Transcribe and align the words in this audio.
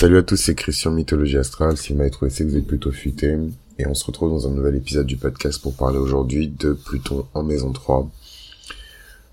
Salut 0.00 0.18
à 0.18 0.22
tous, 0.22 0.36
c'est 0.36 0.54
Christian 0.54 0.92
Mythologie 0.92 1.38
Astrale. 1.38 1.76
Si 1.76 1.90
vous 1.92 1.98
m'avez 1.98 2.12
trouvé, 2.12 2.30
c'est 2.30 2.44
que 2.44 2.50
vous 2.50 2.56
êtes 2.56 2.68
plutôt 2.68 2.92
futé. 2.92 3.36
Et 3.80 3.86
on 3.88 3.94
se 3.94 4.04
retrouve 4.04 4.30
dans 4.30 4.46
un 4.46 4.52
nouvel 4.52 4.76
épisode 4.76 5.06
du 5.06 5.16
podcast 5.16 5.60
pour 5.60 5.74
parler 5.74 5.98
aujourd'hui 5.98 6.46
de 6.46 6.72
Pluton 6.72 7.26
en 7.34 7.42
maison 7.42 7.72
3. 7.72 8.08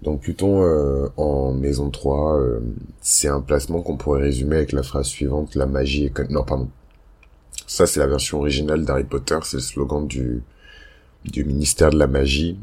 Donc 0.02 0.22
Pluton 0.22 0.64
euh, 0.64 1.08
en 1.18 1.54
maison 1.54 1.92
3, 1.92 2.40
euh, 2.40 2.60
c'est 3.00 3.28
un 3.28 3.42
placement 3.42 3.84
qu'on 3.84 3.96
pourrait 3.96 4.24
résumer 4.24 4.56
avec 4.56 4.72
la 4.72 4.82
phrase 4.82 5.06
suivante, 5.06 5.54
la 5.54 5.68
magie 5.68 6.06
est... 6.06 6.32
Non, 6.32 6.44
pardon. 6.44 6.68
Ça, 7.68 7.86
c'est 7.86 8.00
la 8.00 8.08
version 8.08 8.40
originale 8.40 8.86
d'Harry 8.86 9.04
Potter, 9.04 9.38
c'est 9.44 9.58
le 9.58 9.62
slogan 9.62 10.08
du, 10.08 10.42
du 11.26 11.46
ministère 11.46 11.92
de 11.92 12.00
la 12.00 12.08
magie. 12.08 12.58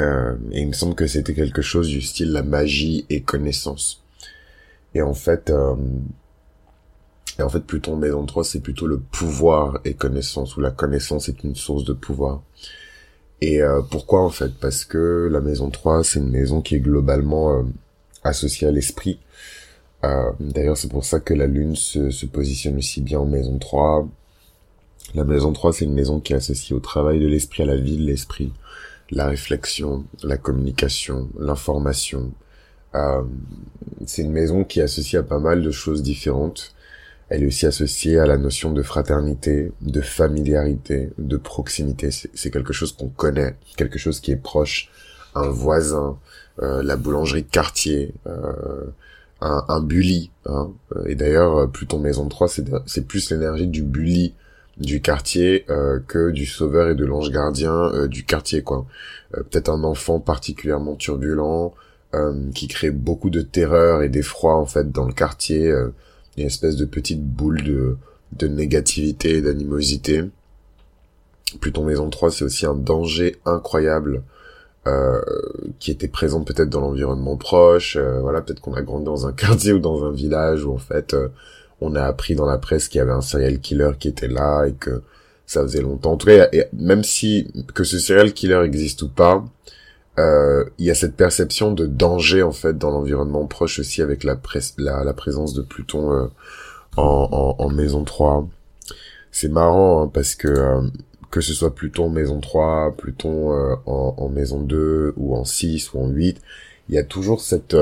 Euh, 0.00 0.34
et 0.50 0.62
il 0.62 0.68
me 0.68 0.72
semble 0.72 0.94
que 0.94 1.06
c'était 1.06 1.34
quelque 1.34 1.60
chose 1.60 1.88
du 1.88 2.00
style 2.00 2.32
la 2.32 2.42
magie 2.42 3.04
et 3.10 3.20
connaissance. 3.20 4.02
Et 4.94 5.02
en 5.02 5.12
fait, 5.12 5.50
euh, 5.50 5.74
et 7.38 7.42
en 7.42 7.48
fait, 7.48 7.60
Pluton 7.60 7.96
maison 7.96 8.24
3, 8.24 8.44
c'est 8.44 8.60
plutôt 8.60 8.86
le 8.86 8.98
pouvoir 8.98 9.80
et 9.84 9.94
connaissance, 9.94 10.56
ou 10.56 10.60
la 10.60 10.70
connaissance 10.70 11.28
est 11.28 11.42
une 11.42 11.56
source 11.56 11.84
de 11.84 11.92
pouvoir. 11.92 12.42
Et 13.40 13.60
euh, 13.60 13.82
pourquoi 13.82 14.22
en 14.22 14.30
fait? 14.30 14.54
Parce 14.60 14.84
que 14.84 15.28
la 15.30 15.40
maison 15.40 15.70
3, 15.70 16.04
c'est 16.04 16.20
une 16.20 16.30
maison 16.30 16.62
qui 16.62 16.76
est 16.76 16.80
globalement 16.80 17.58
euh, 17.58 17.62
associée 18.22 18.68
à 18.68 18.70
l'esprit. 18.70 19.18
Euh, 20.04 20.30
D'ailleurs, 20.38 20.76
c'est 20.76 20.90
pour 20.90 21.04
ça 21.04 21.18
que 21.20 21.34
la 21.34 21.46
Lune 21.46 21.74
se, 21.76 22.10
se, 22.10 22.26
positionne 22.26 22.76
aussi 22.76 23.00
bien 23.00 23.18
en 23.18 23.26
maison 23.26 23.58
3. 23.58 24.08
La 25.14 25.24
maison 25.24 25.52
3, 25.52 25.72
c'est 25.72 25.84
une 25.86 25.94
maison 25.94 26.20
qui 26.20 26.34
est 26.34 26.36
associée 26.36 26.76
au 26.76 26.80
travail 26.80 27.18
de 27.18 27.26
l'esprit, 27.26 27.64
à 27.64 27.66
la 27.66 27.76
vie 27.76 27.96
de 27.96 28.04
l'esprit, 28.04 28.52
la 29.10 29.26
réflexion, 29.26 30.04
la 30.22 30.36
communication, 30.36 31.28
l'information. 31.38 32.32
C'est 34.06 34.22
une 34.22 34.30
maison 34.30 34.62
qui 34.62 34.78
est 34.78 34.84
associée 34.84 35.18
à 35.18 35.24
pas 35.24 35.40
mal 35.40 35.62
de 35.62 35.70
choses 35.72 36.02
différentes 36.02 36.74
elle 37.28 37.42
est 37.42 37.46
aussi 37.46 37.66
associée 37.66 38.18
à 38.18 38.26
la 38.26 38.36
notion 38.36 38.72
de 38.72 38.82
fraternité, 38.82 39.72
de 39.80 40.00
familiarité, 40.00 41.10
de 41.18 41.36
proximité. 41.36 42.10
C'est 42.10 42.50
quelque 42.50 42.72
chose 42.72 42.92
qu'on 42.92 43.08
connaît, 43.08 43.56
quelque 43.76 43.98
chose 43.98 44.20
qui 44.20 44.32
est 44.32 44.36
proche, 44.36 44.90
un 45.34 45.48
voisin, 45.48 46.18
euh, 46.62 46.82
la 46.82 46.96
boulangerie 46.96 47.42
de 47.42 47.50
quartier, 47.50 48.14
euh, 48.26 48.84
un, 49.40 49.64
un 49.68 49.80
bully. 49.80 50.30
Hein. 50.46 50.70
Et 51.06 51.14
d'ailleurs, 51.14 51.70
Pluton 51.70 51.98
Maison 51.98 52.28
3, 52.28 52.48
c'est 52.86 53.06
plus 53.06 53.30
l'énergie 53.30 53.66
du 53.66 53.82
bully 53.82 54.34
du 54.76 55.00
quartier 55.00 55.64
euh, 55.70 56.00
que 56.06 56.30
du 56.30 56.46
sauveur 56.46 56.88
et 56.88 56.94
de 56.94 57.04
l'ange 57.04 57.30
gardien 57.30 57.72
euh, 57.72 58.08
du 58.08 58.24
quartier. 58.24 58.62
quoi. 58.62 58.86
Euh, 59.36 59.42
peut-être 59.42 59.68
un 59.68 59.84
enfant 59.84 60.20
particulièrement 60.20 60.96
turbulent, 60.96 61.74
qui 62.54 62.68
crée 62.68 62.92
beaucoup 62.92 63.28
de 63.28 63.42
terreur 63.42 64.04
et 64.04 64.08
d'effroi 64.08 64.54
en 64.54 64.66
fait 64.66 64.92
dans 64.92 65.04
le 65.04 65.12
quartier 65.12 65.74
une 66.36 66.46
espèce 66.46 66.76
de 66.76 66.84
petite 66.84 67.22
boule 67.22 67.62
de, 67.62 67.96
de 68.32 68.46
négativité, 68.46 69.40
d'animosité. 69.40 70.24
Pluton 71.60 71.84
Maison 71.84 72.10
3, 72.10 72.30
c'est 72.30 72.44
aussi 72.44 72.66
un 72.66 72.74
danger 72.74 73.36
incroyable 73.44 74.22
euh, 74.86 75.22
qui 75.78 75.90
était 75.90 76.08
présent 76.08 76.42
peut-être 76.44 76.68
dans 76.68 76.80
l'environnement 76.80 77.36
proche. 77.36 77.96
Euh, 77.96 78.20
voilà, 78.20 78.42
peut-être 78.42 78.60
qu'on 78.60 78.74
a 78.74 78.82
grandi 78.82 79.04
dans 79.04 79.26
un 79.26 79.32
quartier 79.34 79.72
ou 79.72 79.78
dans 79.78 80.04
un 80.04 80.12
village 80.12 80.64
où 80.64 80.72
en 80.72 80.78
fait 80.78 81.14
euh, 81.14 81.28
on 81.80 81.94
a 81.94 82.02
appris 82.02 82.34
dans 82.34 82.46
la 82.46 82.58
presse 82.58 82.88
qu'il 82.88 82.98
y 82.98 83.02
avait 83.02 83.12
un 83.12 83.22
serial 83.22 83.60
killer 83.60 83.92
qui 83.98 84.08
était 84.08 84.28
là 84.28 84.66
et 84.66 84.72
que 84.72 85.02
ça 85.46 85.62
faisait 85.62 85.80
longtemps. 85.80 86.12
En 86.12 86.16
tout 86.16 86.26
cas, 86.26 86.48
même 86.72 87.04
si 87.04 87.48
que 87.74 87.84
ce 87.84 87.98
serial 87.98 88.32
killer 88.32 88.60
existe 88.64 89.02
ou 89.02 89.08
pas, 89.08 89.44
euh, 90.18 90.64
il 90.78 90.86
y 90.86 90.90
a 90.90 90.94
cette 90.94 91.16
perception 91.16 91.72
de 91.72 91.86
danger 91.86 92.42
en 92.42 92.52
fait 92.52 92.78
dans 92.78 92.90
l'environnement 92.90 93.46
proche 93.46 93.80
aussi 93.80 94.00
avec 94.00 94.22
la, 94.22 94.38
la, 94.78 95.02
la, 95.02 95.12
présence 95.12 95.54
de 95.54 95.62
Pluton 95.62 96.12
euh, 96.12 96.26
en, 96.96 97.56
en, 97.58 97.64
en, 97.64 97.68
maison 97.70 98.04
3. 98.04 98.48
C'est 99.32 99.48
marrant 99.48 100.02
hein, 100.02 100.10
parce 100.12 100.36
que 100.36 100.46
euh, 100.46 100.82
que 101.32 101.40
ce 101.40 101.52
soit 101.52 101.74
Pluton 101.74 102.10
maison 102.10 102.40
3, 102.40 102.94
Pluton 102.96 103.52
euh, 103.52 103.74
en, 103.86 104.14
en, 104.16 104.28
maison 104.28 104.60
2 104.60 105.14
ou 105.16 105.34
en 105.34 105.44
6 105.44 105.92
ou 105.94 106.00
en 106.00 106.08
8, 106.08 106.40
il 106.88 106.94
y 106.94 106.98
a 106.98 107.04
toujours 107.04 107.40
cette 107.40 107.76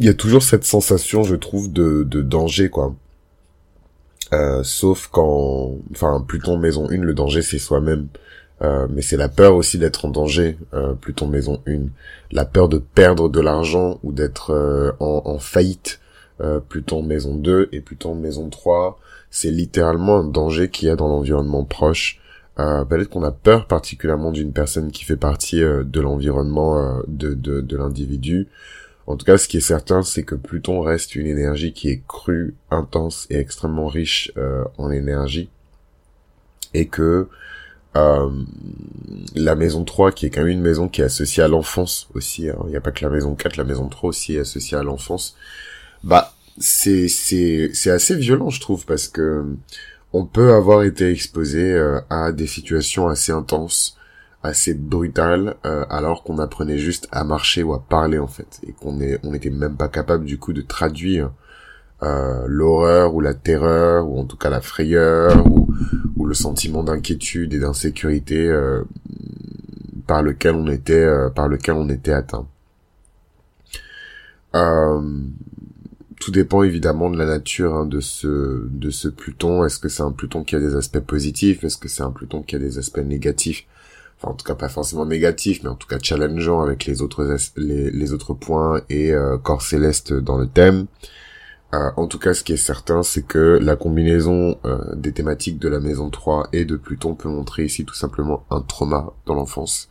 il 0.00 0.06
y 0.06 0.08
a 0.08 0.14
toujours 0.14 0.44
cette 0.44 0.64
sensation 0.64 1.24
je 1.24 1.34
trouve 1.34 1.72
de, 1.72 2.04
de 2.04 2.22
danger 2.22 2.70
quoi. 2.70 2.94
sauf 4.62 5.08
quand 5.10 5.78
enfin 5.90 6.24
Pluton 6.28 6.58
maison 6.58 6.88
1 6.88 6.98
le 6.98 7.14
danger 7.14 7.42
c'est 7.42 7.58
soi-même 7.58 8.06
euh, 8.62 8.86
mais 8.90 9.02
c'est 9.02 9.16
la 9.16 9.28
peur 9.28 9.54
aussi 9.54 9.78
d'être 9.78 10.04
en 10.04 10.08
danger, 10.08 10.58
euh, 10.74 10.94
Pluton 10.94 11.28
maison 11.28 11.62
1. 11.66 11.86
La 12.32 12.44
peur 12.44 12.68
de 12.68 12.78
perdre 12.78 13.28
de 13.28 13.40
l'argent 13.40 14.00
ou 14.02 14.12
d'être 14.12 14.50
euh, 14.50 14.92
en, 14.98 15.22
en, 15.24 15.38
faillite, 15.38 16.00
euh, 16.40 16.60
Pluton 16.60 17.02
maison 17.02 17.34
2 17.34 17.68
et 17.72 17.80
Pluton 17.80 18.14
maison 18.14 18.48
3. 18.48 18.98
C'est 19.30 19.50
littéralement 19.50 20.18
un 20.18 20.24
danger 20.24 20.70
qu'il 20.70 20.88
y 20.88 20.90
a 20.90 20.96
dans 20.96 21.08
l'environnement 21.08 21.64
proche. 21.64 22.20
Peut-être 22.56 23.10
qu'on 23.10 23.22
a 23.22 23.30
peur 23.30 23.68
particulièrement 23.68 24.32
d'une 24.32 24.52
personne 24.52 24.90
qui 24.90 25.04
fait 25.04 25.16
partie 25.16 25.60
de 25.60 26.00
l'environnement 26.00 27.02
de, 27.06 27.32
de, 27.32 27.60
de 27.60 27.76
l'individu. 27.76 28.48
En 29.06 29.16
tout 29.16 29.24
cas, 29.24 29.38
ce 29.38 29.46
qui 29.46 29.58
est 29.58 29.60
certain, 29.60 30.02
c'est 30.02 30.24
que 30.24 30.34
Pluton 30.34 30.80
reste 30.80 31.14
une 31.14 31.28
énergie 31.28 31.72
qui 31.72 31.88
est 31.88 32.02
crue, 32.08 32.56
intense 32.72 33.28
et 33.30 33.36
extrêmement 33.36 33.86
riche 33.86 34.32
en 34.76 34.90
énergie. 34.90 35.50
Et 36.74 36.88
que 36.88 37.28
euh, 37.96 38.30
la 39.34 39.54
maison 39.54 39.84
3 39.84 40.12
qui 40.12 40.26
est 40.26 40.30
quand 40.30 40.42
même 40.42 40.50
une 40.50 40.60
maison 40.60 40.88
qui 40.88 41.00
est 41.00 41.04
associée 41.04 41.42
à 41.42 41.48
l'enfance 41.48 42.08
aussi. 42.14 42.48
Hein. 42.48 42.58
Il 42.64 42.70
n'y 42.70 42.76
a 42.76 42.80
pas 42.80 42.92
que 42.92 43.04
la 43.04 43.10
maison 43.10 43.34
4, 43.34 43.56
la 43.56 43.64
maison 43.64 43.88
3 43.88 44.10
aussi 44.10 44.36
est 44.36 44.40
associée 44.40 44.76
à 44.76 44.82
l'enfance. 44.82 45.36
Bah, 46.04 46.32
c'est, 46.58 47.08
c'est, 47.08 47.70
c'est 47.74 47.90
assez 47.90 48.16
violent, 48.16 48.50
je 48.50 48.60
trouve, 48.60 48.84
parce 48.84 49.08
que 49.08 49.44
on 50.12 50.24
peut 50.24 50.54
avoir 50.54 50.84
été 50.84 51.10
exposé 51.10 51.72
euh, 51.72 52.00
à 52.08 52.32
des 52.32 52.46
situations 52.46 53.08
assez 53.08 53.32
intenses, 53.32 53.96
assez 54.42 54.74
brutales, 54.74 55.56
euh, 55.66 55.84
alors 55.90 56.22
qu'on 56.24 56.38
apprenait 56.38 56.78
juste 56.78 57.08
à 57.12 57.24
marcher 57.24 57.62
ou 57.62 57.74
à 57.74 57.82
parler, 57.82 58.18
en 58.18 58.26
fait. 58.26 58.60
Et 58.66 58.72
qu'on 58.72 59.00
est, 59.00 59.18
on 59.22 59.32
n'était 59.32 59.50
même 59.50 59.76
pas 59.76 59.88
capable, 59.88 60.24
du 60.24 60.38
coup, 60.38 60.52
de 60.52 60.62
traduire 60.62 61.30
euh, 62.02 62.44
l'horreur 62.46 63.14
ou 63.14 63.20
la 63.20 63.34
terreur 63.34 64.08
ou 64.08 64.20
en 64.20 64.24
tout 64.24 64.36
cas 64.36 64.50
la 64.50 64.60
frayeur 64.60 65.44
ou 66.16 66.17
le 66.28 66.34
sentiment 66.34 66.84
d'inquiétude 66.84 67.54
et 67.54 67.58
d'insécurité 67.58 68.46
euh, 68.46 68.84
par 70.06 70.22
lequel 70.22 70.54
on 70.54 70.68
était 70.68 70.92
euh, 70.92 71.30
par 71.30 71.48
lequel 71.48 71.74
on 71.74 71.88
était 71.88 72.12
atteint. 72.12 72.46
Euh, 74.54 75.00
tout 76.20 76.30
dépend 76.30 76.62
évidemment 76.62 77.10
de 77.10 77.18
la 77.18 77.26
nature 77.26 77.74
hein, 77.74 77.86
de 77.86 78.00
ce 78.00 78.66
de 78.68 78.90
ce 78.90 79.08
Pluton. 79.08 79.64
Est-ce 79.64 79.78
que 79.78 79.88
c'est 79.88 80.02
un 80.02 80.12
Pluton 80.12 80.44
qui 80.44 80.54
a 80.54 80.60
des 80.60 80.76
aspects 80.76 81.00
positifs? 81.00 81.64
Est-ce 81.64 81.78
que 81.78 81.88
c'est 81.88 82.02
un 82.02 82.10
Pluton 82.10 82.42
qui 82.42 82.56
a 82.56 82.58
des 82.58 82.78
aspects 82.78 82.98
négatifs? 82.98 83.66
Enfin, 84.18 84.32
en 84.32 84.34
tout 84.34 84.44
cas, 84.44 84.56
pas 84.56 84.68
forcément 84.68 85.06
négatifs, 85.06 85.62
mais 85.62 85.68
en 85.70 85.76
tout 85.76 85.86
cas 85.86 85.98
challengeant 86.02 86.60
avec 86.60 86.86
les 86.86 87.02
autres 87.02 87.36
les, 87.56 87.90
les 87.90 88.12
autres 88.12 88.34
points 88.34 88.82
et 88.90 89.12
corps 89.44 89.62
céleste 89.62 90.12
dans 90.12 90.38
le 90.38 90.48
thème. 90.48 90.86
Euh, 91.74 91.90
en 91.96 92.06
tout 92.06 92.18
cas, 92.18 92.32
ce 92.32 92.42
qui 92.42 92.52
est 92.54 92.56
certain, 92.56 93.02
c'est 93.02 93.22
que 93.22 93.58
la 93.60 93.76
combinaison 93.76 94.58
euh, 94.64 94.94
des 94.94 95.12
thématiques 95.12 95.58
de 95.58 95.68
la 95.68 95.80
maison 95.80 96.08
3 96.08 96.48
et 96.52 96.64
de 96.64 96.76
Pluton 96.76 97.14
peut 97.14 97.28
montrer 97.28 97.64
ici 97.64 97.84
tout 97.84 97.94
simplement 97.94 98.44
un 98.50 98.62
trauma 98.62 99.12
dans 99.26 99.34
l'enfance. 99.34 99.90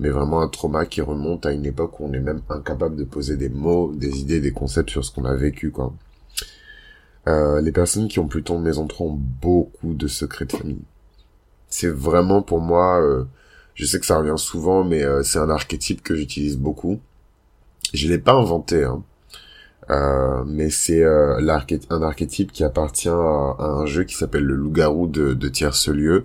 Mais 0.00 0.08
vraiment 0.10 0.40
un 0.40 0.48
trauma 0.48 0.86
qui 0.86 1.00
remonte 1.02 1.46
à 1.46 1.52
une 1.52 1.66
époque 1.66 2.00
où 2.00 2.06
on 2.06 2.12
est 2.12 2.20
même 2.20 2.42
incapable 2.50 2.96
de 2.96 3.04
poser 3.04 3.36
des 3.36 3.48
mots, 3.48 3.92
des 3.94 4.20
idées, 4.20 4.40
des 4.40 4.52
concepts 4.52 4.90
sur 4.90 5.04
ce 5.04 5.12
qu'on 5.12 5.24
a 5.24 5.34
vécu, 5.36 5.70
quoi. 5.70 5.92
Euh, 7.28 7.60
les 7.60 7.72
personnes 7.72 8.08
qui 8.08 8.18
ont 8.18 8.26
Pluton 8.26 8.58
maison 8.58 8.86
3 8.86 9.06
ont 9.06 9.18
beaucoup 9.40 9.94
de 9.94 10.08
secrets 10.08 10.46
de 10.46 10.52
famille. 10.52 10.82
C'est 11.68 11.88
vraiment 11.88 12.42
pour 12.42 12.60
moi, 12.60 13.02
je 13.74 13.84
sais 13.86 13.98
que 13.98 14.06
ça 14.06 14.18
revient 14.18 14.34
souvent, 14.36 14.84
mais 14.84 15.02
c'est 15.24 15.38
un 15.38 15.50
archétype 15.50 16.02
que 16.02 16.14
j'utilise 16.14 16.56
beaucoup. 16.58 17.00
Je 17.92 18.08
l'ai 18.08 18.18
pas 18.18 18.34
inventé, 18.34 18.84
hein 18.84 19.02
euh, 19.90 20.44
mais 20.46 20.70
c'est 20.70 21.02
euh, 21.02 21.36
un 21.90 22.02
archétype 22.02 22.52
qui 22.52 22.64
appartient 22.64 23.08
à, 23.08 23.56
un 23.58 23.86
jeu 23.86 24.04
qui 24.04 24.14
s'appelle 24.14 24.44
le 24.44 24.54
loup-garou 24.54 25.06
de, 25.06 25.34
de 25.34 25.48
tierce 25.48 25.88
lieu 25.88 26.24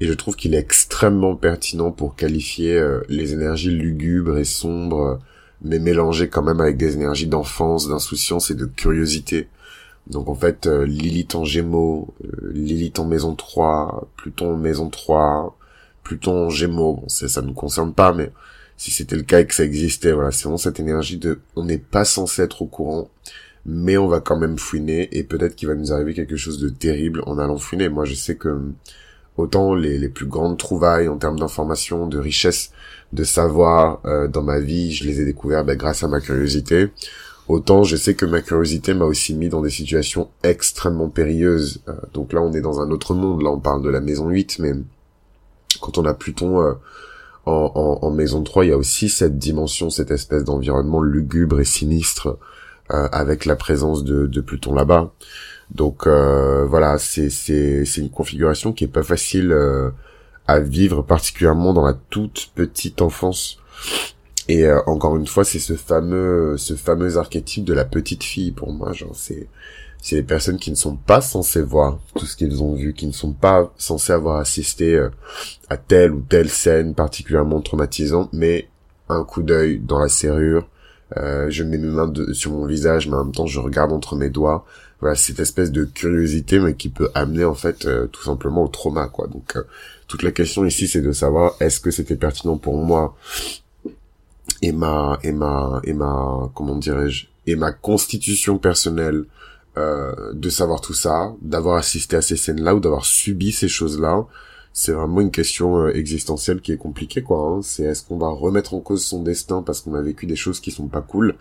et 0.00 0.06
je 0.06 0.12
trouve 0.12 0.36
qu'il 0.36 0.54
est 0.54 0.58
extrêmement 0.58 1.36
pertinent 1.36 1.92
pour 1.92 2.16
qualifier 2.16 2.76
euh, 2.76 3.00
les 3.08 3.32
énergies 3.32 3.70
lugubres 3.70 4.38
et 4.38 4.44
sombres 4.44 5.20
mais 5.62 5.78
mélangées 5.78 6.28
quand 6.28 6.42
même 6.42 6.60
avec 6.60 6.76
des 6.76 6.94
énergies 6.94 7.26
d'enfance, 7.26 7.88
d'insouciance 7.88 8.50
et 8.50 8.54
de 8.54 8.64
curiosité. 8.64 9.48
Donc 10.08 10.28
en 10.28 10.34
fait, 10.34 10.66
euh, 10.66 10.86
Lilith 10.86 11.34
en 11.34 11.44
Gémeaux, 11.44 12.14
Lilith 12.52 12.98
en 12.98 13.04
Maison 13.04 13.34
3, 13.34 14.08
Pluton 14.16 14.54
en 14.54 14.56
Maison 14.56 14.88
3, 14.88 15.56
Pluton 16.02 16.46
en 16.46 16.50
Gémeaux, 16.50 16.94
bon, 16.94 17.08
ça 17.08 17.42
ne 17.42 17.48
nous 17.48 17.52
concerne 17.52 17.92
pas, 17.92 18.12
mais 18.12 18.30
si 18.78 18.90
c'était 18.90 19.16
le 19.16 19.22
cas 19.22 19.40
et 19.40 19.46
que 19.46 19.54
ça 19.54 19.64
existait. 19.64 20.12
Voilà, 20.12 20.30
c'est 20.30 20.44
vraiment 20.44 20.56
cette 20.56 20.80
énergie 20.80 21.18
de 21.18 21.40
on 21.56 21.64
n'est 21.64 21.78
pas 21.78 22.06
censé 22.06 22.40
être 22.42 22.62
au 22.62 22.66
courant, 22.66 23.10
mais 23.66 23.98
on 23.98 24.08
va 24.08 24.20
quand 24.20 24.38
même 24.38 24.56
fouiner 24.56 25.08
et 25.12 25.24
peut-être 25.24 25.56
qu'il 25.56 25.68
va 25.68 25.74
nous 25.74 25.92
arriver 25.92 26.14
quelque 26.14 26.36
chose 26.36 26.58
de 26.58 26.70
terrible 26.70 27.22
en 27.26 27.38
allant 27.38 27.58
fouiner. 27.58 27.90
Moi, 27.90 28.06
je 28.06 28.14
sais 28.14 28.36
que 28.36 28.56
autant 29.36 29.74
les, 29.74 29.98
les 29.98 30.08
plus 30.08 30.26
grandes 30.26 30.58
trouvailles 30.58 31.08
en 31.08 31.18
termes 31.18 31.38
d'information, 31.38 32.06
de 32.06 32.18
richesse, 32.18 32.72
de 33.12 33.24
savoir 33.24 34.00
euh, 34.04 34.28
dans 34.28 34.42
ma 34.42 34.60
vie, 34.60 34.92
je 34.92 35.04
les 35.04 35.20
ai 35.20 35.24
découverts 35.24 35.64
bah, 35.64 35.76
grâce 35.76 36.04
à 36.04 36.08
ma 36.08 36.20
curiosité. 36.20 36.90
autant 37.48 37.82
je 37.82 37.96
sais 37.96 38.14
que 38.14 38.26
ma 38.26 38.42
curiosité 38.42 38.94
m'a 38.94 39.06
aussi 39.06 39.34
mis 39.34 39.48
dans 39.48 39.62
des 39.62 39.70
situations 39.70 40.28
extrêmement 40.44 41.08
périlleuses. 41.08 41.82
Euh, 41.88 41.94
donc 42.14 42.32
là, 42.32 42.40
on 42.42 42.52
est 42.52 42.60
dans 42.60 42.80
un 42.80 42.90
autre 42.90 43.14
monde. 43.14 43.42
Là, 43.42 43.50
on 43.50 43.58
parle 43.58 43.82
de 43.82 43.90
la 43.90 44.00
maison 44.00 44.28
8, 44.28 44.60
mais 44.60 44.72
quand 45.80 45.98
on 45.98 46.04
a 46.04 46.14
Pluton 46.14 46.60
euh, 46.62 46.74
en, 47.48 48.10
maison 48.10 48.42
3, 48.42 48.64
il 48.64 48.68
y 48.68 48.72
a 48.72 48.76
aussi 48.76 49.08
cette 49.08 49.38
dimension, 49.38 49.90
cette 49.90 50.10
espèce 50.10 50.44
d'environnement 50.44 51.02
lugubre 51.02 51.60
et 51.60 51.64
sinistre 51.64 52.38
euh, 52.90 53.08
avec 53.12 53.44
la 53.44 53.56
présence 53.56 54.04
de, 54.04 54.40
Pluton 54.40 54.74
là-bas. 54.74 55.12
Donc 55.74 56.06
voilà, 56.06 56.96
c'est 56.98 57.28
une 57.96 58.10
configuration 58.10 58.72
qui 58.72 58.84
est 58.84 58.88
pas 58.88 59.02
facile 59.02 59.54
à 60.48 60.60
vivre, 60.60 61.02
particulièrement 61.02 61.74
dans 61.74 61.84
la 61.84 61.94
toute 61.94 62.50
petite 62.54 63.02
enfance. 63.02 63.58
Et 64.48 64.64
euh, 64.64 64.80
encore 64.86 65.16
une 65.16 65.26
fois, 65.26 65.44
c'est 65.44 65.58
ce 65.58 65.74
fameux, 65.74 66.56
ce 66.56 66.74
fameux 66.74 67.18
archétype 67.18 67.64
de 67.64 67.74
la 67.74 67.84
petite 67.84 68.24
fille 68.24 68.52
pour 68.52 68.72
moi. 68.72 68.92
Genre, 68.94 69.14
c'est, 69.14 69.46
c'est 70.08 70.16
les 70.16 70.22
personnes 70.22 70.56
qui 70.56 70.70
ne 70.70 70.76
sont 70.76 70.96
pas 70.96 71.20
censées 71.20 71.60
voir 71.60 71.98
tout 72.14 72.24
ce 72.24 72.34
qu'ils 72.34 72.62
ont 72.62 72.74
vu, 72.74 72.94
qui 72.94 73.06
ne 73.06 73.12
sont 73.12 73.34
pas 73.34 73.70
censées 73.76 74.14
avoir 74.14 74.38
assisté 74.38 74.94
euh, 74.94 75.10
à 75.68 75.76
telle 75.76 76.12
ou 76.12 76.24
telle 76.26 76.48
scène 76.48 76.94
particulièrement 76.94 77.60
traumatisante, 77.60 78.30
mais 78.32 78.70
un 79.10 79.22
coup 79.22 79.42
d'œil 79.42 79.80
dans 79.80 79.98
la 79.98 80.08
serrure, 80.08 80.66
euh, 81.18 81.50
je 81.50 81.62
mets 81.62 81.76
mes 81.76 81.88
mains 81.88 82.10
sur 82.32 82.52
mon 82.52 82.64
visage, 82.64 83.06
mais 83.06 83.16
en 83.16 83.24
même 83.24 83.34
temps 83.34 83.44
je 83.44 83.60
regarde 83.60 83.92
entre 83.92 84.16
mes 84.16 84.30
doigts. 84.30 84.64
Voilà, 85.00 85.14
cette 85.14 85.40
espèce 85.40 85.70
de 85.72 85.84
curiosité, 85.84 86.58
mais 86.58 86.74
qui 86.74 86.88
peut 86.88 87.10
amener 87.14 87.44
en 87.44 87.54
fait 87.54 87.86
tout 88.10 88.22
simplement 88.22 88.64
au 88.64 88.68
trauma, 88.68 89.08
quoi. 89.08 89.26
Donc 89.26 89.58
toute 90.06 90.22
la 90.22 90.30
question 90.30 90.64
ici, 90.64 90.88
c'est 90.88 91.02
de 91.02 91.12
savoir 91.12 91.54
est-ce 91.60 91.80
que 91.80 91.90
c'était 91.90 92.16
pertinent 92.16 92.56
pour 92.56 92.78
moi 92.78 93.14
et 94.62 94.72
ma 94.72 95.18
et 95.22 95.32
ma 95.32 95.82
et 95.84 95.92
ma 95.92 96.50
comment 96.54 96.76
dirais-je 96.76 97.26
et 97.46 97.56
ma 97.56 97.72
constitution 97.72 98.56
personnelle 98.56 99.26
euh, 99.76 100.32
de 100.32 100.50
savoir 100.50 100.80
tout 100.80 100.94
ça, 100.94 101.34
d'avoir 101.42 101.76
assisté 101.76 102.16
à 102.16 102.22
ces 102.22 102.36
scènes-là 102.36 102.74
ou 102.74 102.80
d'avoir 102.80 103.04
subi 103.04 103.52
ces 103.52 103.68
choses-là, 103.68 104.26
c'est 104.72 104.92
vraiment 104.92 105.20
une 105.20 105.30
question 105.30 105.78
euh, 105.78 105.94
existentielle 105.94 106.60
qui 106.60 106.72
est 106.72 106.76
compliquée 106.76 107.22
quoi. 107.22 107.38
Hein. 107.38 107.60
C'est 107.62 107.84
est-ce 107.84 108.02
qu'on 108.04 108.18
va 108.18 108.28
remettre 108.28 108.74
en 108.74 108.80
cause 108.80 109.04
son 109.04 109.22
destin 109.22 109.62
parce 109.62 109.80
qu'on 109.80 109.94
a 109.94 110.02
vécu 110.02 110.26
des 110.26 110.36
choses 110.36 110.60
qui 110.60 110.70
sont 110.70 110.88
pas 110.88 111.02
cool 111.02 111.36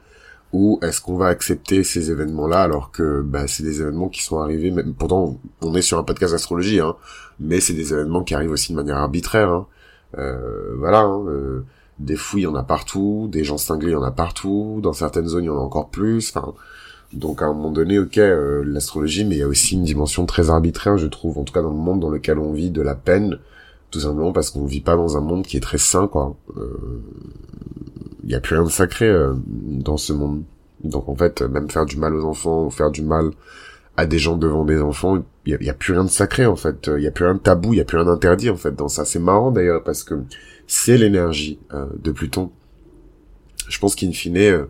ou 0.54 0.80
est-ce 0.82 1.02
qu'on 1.02 1.18
va 1.18 1.28
accepter 1.28 1.84
ces 1.84 2.10
événements-là 2.10 2.62
alors 2.62 2.92
que 2.92 3.22
bah, 3.22 3.48
c'est 3.48 3.64
des 3.64 3.82
événements 3.82 4.10
qui 4.10 4.24
sont 4.24 4.40
arrivés, 4.40 4.72
même, 4.72 4.94
pourtant 4.94 5.38
on 5.62 5.76
est 5.76 5.82
sur 5.82 5.98
un 6.00 6.04
podcast 6.04 6.34
d'astrologie, 6.34 6.80
hein, 6.80 6.96
mais 7.40 7.60
c'est 7.60 7.74
des 7.74 7.94
événements 7.94 8.24
qui 8.24 8.34
arrivent 8.34 8.52
aussi 8.52 8.72
de 8.72 8.78
manière 8.78 8.98
arbitraire. 8.98 9.50
Hein. 9.50 9.68
Euh, 10.18 10.76
voilà, 10.78 11.02
hein, 11.02 11.26
euh, 11.28 11.66
des 12.00 12.16
fouilles, 12.16 12.42
il 12.42 12.46
y 12.46 12.48
en 12.48 12.56
a 12.56 12.64
partout, 12.64 13.28
des 13.32 13.44
gens 13.44 13.58
cinglés, 13.58 13.90
il 13.90 13.94
y 13.94 13.96
en 13.96 14.04
a 14.04 14.12
partout, 14.12 14.80
dans 14.82 14.94
certaines 14.94 15.28
zones, 15.28 15.44
il 15.44 15.48
y 15.48 15.50
en 15.50 15.58
a 15.58 15.62
encore 15.62 15.90
plus. 15.90 16.32
Enfin, 16.34 16.54
donc 17.14 17.42
à 17.42 17.46
un 17.46 17.54
moment 17.54 17.72
donné, 17.72 18.00
ok, 18.00 18.18
euh, 18.18 18.64
l'astrologie, 18.66 19.26
mais 19.26 19.36
il 19.36 19.40
y 19.40 19.44
a 19.44 19.48
aussi 19.48 19.76
une 19.76 19.84
dimension 19.84 20.26
très 20.26 20.50
arbitraire, 20.50 20.98
je 20.98 21.08
trouve, 21.08 21.38
en 21.38 21.44
tout 21.44 21.54
cas 21.54 21.62
dans 21.62 21.72
le 21.72 21.76
monde 21.76 22.00
dans 22.00 22.10
lequel 22.10 22.40
on 22.40 22.52
vit, 22.52 22.70
de 22.70 22.82
la 22.82 22.96
peine, 22.96 23.40
tout 23.92 24.02
simplement 24.02 24.34
parce 24.34 24.50
qu'on 24.50 24.66
vit 24.66 24.82
pas 24.82 24.96
dans 24.96 25.18
un 25.18 25.22
monde 25.22 25.46
qui 25.46 25.58
est 25.58 25.62
très 25.62 25.78
sain, 25.78 26.08
quoi. 26.08 26.36
Il 28.24 28.30
y 28.30 28.36
a 28.36 28.42
plus 28.42 28.56
rien 28.56 28.66
de 28.66 28.70
sacré 28.70 29.10
dans 29.48 29.96
ce 29.96 30.12
monde. 30.12 30.44
Donc 30.84 31.08
en 31.08 31.16
fait, 31.16 31.42
même 31.42 31.70
faire 31.70 31.86
du 31.86 31.96
mal 31.96 32.14
aux 32.14 32.26
enfants, 32.26 32.66
ou 32.66 32.70
faire 32.70 32.92
du 32.92 33.02
mal 33.02 33.32
à 33.96 34.06
des 34.06 34.20
gens 34.20 34.38
devant 34.38 34.66
des 34.66 34.82
enfants, 34.82 35.24
il 35.46 35.58
y 35.62 35.70
a, 35.70 35.74
plus 35.74 35.94
rien 35.94 36.04
de 36.04 36.10
sacré 36.10 36.46
en 36.46 36.56
fait, 36.56 36.90
il 36.98 37.04
y 37.04 37.08
a 37.08 37.12
plus 37.12 37.26
rien 37.26 37.36
de 37.36 37.40
tabou, 37.40 37.74
il 37.74 37.78
y 37.78 37.82
a 37.82 37.86
plus 37.86 37.98
rien 37.98 38.06
d'interdit 38.06 38.50
en 38.50 38.58
fait 38.58 38.76
dans 38.76 38.90
ça. 38.90 39.06
C'est 39.06 39.20
marrant 39.20 39.52
d'ailleurs 39.52 39.84
parce 39.84 40.04
que 40.04 40.16
c'est 40.68 40.98
l'énergie 40.98 41.58
euh, 41.74 41.88
de 41.98 42.12
Pluton. 42.12 42.52
Je 43.68 43.80
pense 43.80 43.96
qu'in 43.96 44.12
fine, 44.12 44.38
euh, 44.38 44.66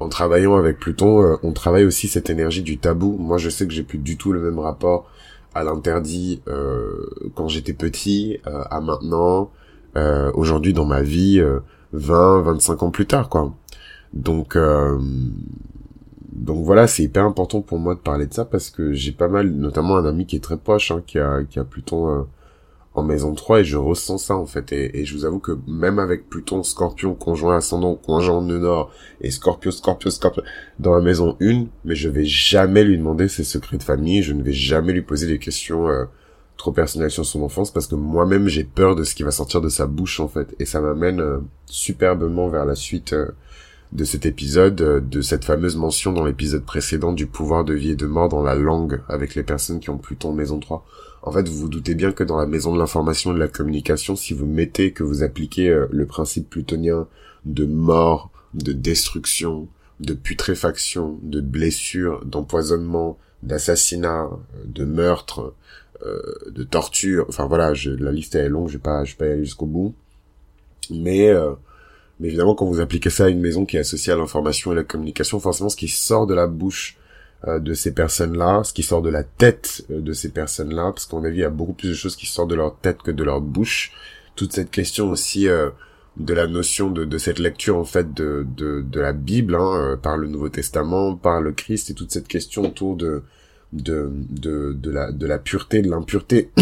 en 0.00 0.08
travaillant 0.08 0.56
avec 0.56 0.78
Pluton, 0.78 1.22
euh, 1.22 1.36
on 1.42 1.52
travaille 1.52 1.84
aussi 1.84 2.08
cette 2.08 2.30
énergie 2.30 2.62
du 2.62 2.78
tabou. 2.78 3.16
Moi, 3.18 3.38
je 3.38 3.48
sais 3.48 3.66
que 3.66 3.72
j'ai 3.72 3.82
plus 3.82 3.98
du 3.98 4.16
tout 4.16 4.32
le 4.32 4.40
même 4.40 4.58
rapport 4.58 5.10
à 5.54 5.64
l'interdit 5.64 6.42
quand 7.34 7.48
j'étais 7.48 7.72
petit, 7.72 8.38
à 8.44 8.80
maintenant, 8.80 9.50
aujourd'hui 10.34 10.72
dans 10.72 10.84
ma 10.84 11.02
vie, 11.02 11.42
20, 11.94 12.42
25 12.42 12.82
ans 12.82 12.90
plus 12.90 13.06
tard, 13.06 13.28
quoi. 13.28 13.52
Donc 14.12 14.56
donc 16.38 16.64
voilà, 16.64 16.86
c'est 16.86 17.02
hyper 17.02 17.24
important 17.24 17.62
pour 17.62 17.78
moi 17.78 17.94
de 17.94 18.00
parler 18.00 18.26
de 18.26 18.32
ça 18.34 18.44
parce 18.44 18.70
que 18.70 18.92
j'ai 18.92 19.12
pas 19.12 19.28
mal, 19.28 19.50
notamment 19.50 19.96
un 19.96 20.04
ami 20.04 20.24
qui 20.26 20.36
est 20.36 20.40
très 20.40 20.56
proche, 20.56 20.90
hein, 20.90 21.02
qui 21.06 21.18
a 21.18 21.42
qui 21.44 21.58
a 21.58 21.64
Pluton 21.64 22.08
euh, 22.08 22.22
en 22.98 23.02
maison 23.02 23.34
3 23.34 23.60
et 23.60 23.64
je 23.64 23.76
ressens 23.76 24.18
ça 24.18 24.36
en 24.36 24.46
fait. 24.46 24.72
Et, 24.72 25.04
je 25.04 25.14
vous 25.14 25.24
avoue 25.24 25.38
que 25.38 25.58
même 25.66 25.98
avec 25.98 26.28
Pluton, 26.28 26.62
Scorpion, 26.62 27.14
conjoint 27.14 27.56
ascendant, 27.56 27.94
conjoint 27.94 28.42
de 28.42 28.58
nord 28.58 28.90
et 29.20 29.30
Scorpio, 29.30 29.70
Scorpio, 29.70 30.10
Scorpio 30.10 30.42
dans 30.78 30.94
la 30.94 31.00
maison 31.00 31.36
1, 31.40 31.66
mais 31.84 31.94
je 31.94 32.08
vais 32.08 32.24
jamais 32.24 32.84
lui 32.84 32.98
demander 32.98 33.28
ses 33.28 33.44
secrets 33.44 33.78
de 33.78 33.82
famille, 33.82 34.22
je 34.22 34.32
ne 34.32 34.42
vais 34.42 34.52
jamais 34.52 34.92
lui 34.92 35.02
poser 35.02 35.26
des 35.26 35.38
questions 35.38 35.88
euh, 35.88 36.04
trop 36.56 36.72
personnelles 36.72 37.10
sur 37.10 37.24
son 37.24 37.42
enfance 37.42 37.70
parce 37.70 37.86
que 37.86 37.94
moi-même 37.94 38.48
j'ai 38.48 38.64
peur 38.64 38.96
de 38.96 39.04
ce 39.04 39.14
qui 39.14 39.22
va 39.22 39.30
sortir 39.30 39.60
de 39.60 39.68
sa 39.68 39.86
bouche 39.86 40.20
en 40.20 40.28
fait. 40.28 40.54
Et 40.58 40.64
ça 40.64 40.80
m'amène 40.80 41.20
euh, 41.20 41.38
superbement 41.66 42.48
vers 42.48 42.64
la 42.64 42.74
suite 42.74 43.14
de 43.92 44.04
cet 44.04 44.26
épisode, 44.26 44.80
euh, 44.80 45.00
de 45.00 45.20
cette 45.20 45.44
fameuse 45.44 45.76
mention 45.76 46.12
dans 46.12 46.24
l'épisode 46.24 46.64
précédent 46.64 47.12
du 47.12 47.26
pouvoir 47.26 47.64
de 47.64 47.74
vie 47.74 47.92
et 47.92 47.96
de 47.96 48.06
mort 48.06 48.28
dans 48.28 48.42
la 48.42 48.54
langue 48.54 49.00
avec 49.08 49.34
les 49.34 49.42
personnes 49.42 49.80
qui 49.80 49.90
ont 49.90 49.98
Pluton 49.98 50.32
maison 50.32 50.58
3. 50.58 50.84
En 51.22 51.32
fait, 51.32 51.48
vous 51.48 51.58
vous 51.58 51.68
doutez 51.68 51.94
bien 51.94 52.12
que 52.12 52.24
dans 52.24 52.36
la 52.36 52.46
maison 52.46 52.72
de 52.72 52.78
l'information 52.78 53.32
et 53.32 53.34
de 53.34 53.38
la 53.38 53.48
communication, 53.48 54.16
si 54.16 54.34
vous 54.34 54.46
mettez, 54.46 54.92
que 54.92 55.02
vous 55.02 55.22
appliquez 55.22 55.68
euh, 55.68 55.86
le 55.90 56.06
principe 56.06 56.48
plutonien 56.48 57.06
de 57.44 57.66
mort, 57.66 58.30
de 58.54 58.72
destruction, 58.72 59.68
de 60.00 60.14
putréfaction, 60.14 61.18
de 61.22 61.40
blessure, 61.40 62.24
d'empoisonnement, 62.24 63.18
d'assassinat, 63.42 64.24
euh, 64.24 64.36
de 64.64 64.84
meurtre, 64.84 65.54
de 66.48 66.62
torture, 66.62 67.26
enfin 67.28 67.46
voilà, 67.46 67.74
je, 67.74 67.90
la 67.90 68.12
liste 68.12 68.36
est 68.36 68.48
longue, 68.48 68.68
je 68.68 68.74
vais 68.74 68.78
pas, 68.78 69.02
vais 69.02 69.14
pas 69.18 69.26
y 69.26 69.30
aller 69.30 69.44
jusqu'au 69.44 69.66
bout. 69.66 69.96
Mais 70.90 71.34
mais 72.20 72.28
évidemment, 72.28 72.54
quand 72.54 72.66
vous 72.66 72.80
appliquez 72.80 73.10
ça 73.10 73.26
à 73.26 73.28
une 73.28 73.40
maison 73.40 73.64
qui 73.64 73.76
est 73.76 73.80
associée 73.80 74.12
à 74.12 74.16
l'information 74.16 74.72
et 74.72 74.74
la 74.74 74.84
communication, 74.84 75.38
forcément, 75.38 75.68
ce 75.68 75.76
qui 75.76 75.88
sort 75.88 76.26
de 76.26 76.34
la 76.34 76.46
bouche 76.46 76.96
euh, 76.96 77.02
de 77.46 77.72
ces 77.74 77.92
personnes-là, 77.92 78.64
ce 78.64 78.72
qui 78.72 78.82
sort 78.82 79.00
de 79.00 79.10
la 79.10 79.22
tête 79.22 79.84
euh, 79.90 80.00
de 80.00 80.12
ces 80.12 80.30
personnes-là, 80.30 80.90
parce 80.92 81.06
qu'en 81.06 81.22
avis, 81.24 81.38
il 81.38 81.40
y 81.42 81.44
a 81.44 81.50
beaucoup 81.50 81.72
plus 81.72 81.90
de 81.90 81.94
choses 81.94 82.16
qui 82.16 82.26
sortent 82.26 82.50
de 82.50 82.56
leur 82.56 82.76
tête 82.76 83.02
que 83.02 83.12
de 83.12 83.22
leur 83.22 83.40
bouche. 83.40 83.92
Toute 84.34 84.52
cette 84.52 84.70
question 84.70 85.10
aussi 85.10 85.48
euh, 85.48 85.70
de 86.16 86.34
la 86.34 86.48
notion 86.48 86.90
de, 86.90 87.04
de, 87.04 87.18
cette 87.18 87.38
lecture 87.38 87.76
en 87.76 87.84
fait 87.84 88.12
de, 88.12 88.44
de, 88.56 88.82
de 88.82 89.00
la 89.00 89.12
Bible 89.12 89.54
hein, 89.54 89.98
par 90.02 90.16
le 90.16 90.26
Nouveau 90.26 90.48
Testament, 90.48 91.14
par 91.14 91.40
le 91.40 91.52
Christ, 91.52 91.90
et 91.90 91.94
toute 91.94 92.10
cette 92.10 92.28
question 92.28 92.62
autour 92.62 92.96
de 92.96 93.22
de, 93.72 94.10
de, 94.30 94.72
de 94.72 94.90
la 94.90 95.12
de 95.12 95.26
la 95.26 95.38
pureté, 95.38 95.82
de 95.82 95.90
l'impureté. 95.90 96.50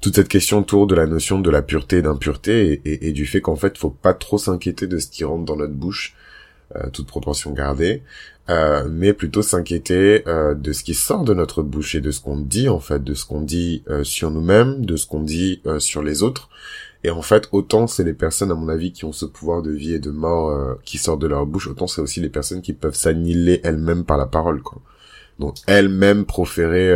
toute 0.00 0.14
cette 0.14 0.28
question 0.28 0.60
autour 0.60 0.86
de 0.86 0.94
la 0.94 1.06
notion 1.06 1.40
de 1.40 1.50
la 1.50 1.60
pureté 1.62 1.98
et 1.98 2.02
d'impureté 2.02 2.80
et, 2.84 3.12
du 3.12 3.26
fait 3.26 3.40
qu'en 3.40 3.56
fait 3.56 3.76
faut 3.76 3.90
pas 3.90 4.14
trop 4.14 4.38
s'inquiéter 4.38 4.86
de 4.86 4.98
ce 4.98 5.08
qui 5.08 5.24
rentre 5.24 5.44
dans 5.44 5.56
notre 5.56 5.74
bouche 5.74 6.14
euh, 6.14 6.27
toute 6.92 7.06
proportion 7.06 7.52
gardée 7.52 8.02
euh, 8.50 8.88
mais 8.90 9.12
plutôt 9.12 9.42
s'inquiéter 9.42 10.22
euh, 10.26 10.54
de 10.54 10.72
ce 10.72 10.82
qui 10.82 10.94
sort 10.94 11.24
de 11.24 11.34
notre 11.34 11.62
bouche 11.62 11.94
et 11.94 12.00
de 12.00 12.10
ce 12.10 12.20
qu'on 12.20 12.38
dit 12.38 12.68
en 12.68 12.80
fait 12.80 13.02
de 13.02 13.14
ce 13.14 13.24
qu'on 13.24 13.42
dit 13.42 13.84
sur 14.02 14.30
nous-mêmes 14.30 14.84
de 14.84 14.96
ce 14.96 15.06
qu'on 15.06 15.22
dit 15.22 15.62
sur 15.78 16.02
les 16.02 16.22
autres. 16.22 16.48
Et 17.04 17.10
en 17.10 17.22
fait 17.22 17.48
autant 17.52 17.86
c'est 17.86 18.04
les 18.04 18.14
personnes 18.14 18.50
à 18.50 18.54
mon 18.54 18.68
avis 18.68 18.92
qui 18.92 19.04
ont 19.04 19.12
ce 19.12 19.24
pouvoir 19.24 19.62
de 19.62 19.70
vie 19.70 19.94
et 19.94 19.98
de 19.98 20.10
mort 20.10 20.78
qui 20.84 20.98
sort 20.98 21.18
de 21.18 21.26
leur 21.26 21.46
bouche 21.46 21.68
autant 21.68 21.86
c'est 21.86 22.00
aussi 22.00 22.20
les 22.20 22.28
personnes 22.28 22.62
qui 22.62 22.72
peuvent 22.72 22.94
s'annihiler 22.94 23.60
elles-mêmes 23.64 24.04
par 24.04 24.18
la 24.18 24.26
parole 24.26 24.62
quoi. 24.62 24.80
Donc 25.38 25.56
elles-mêmes 25.66 26.24
proférer 26.24 26.92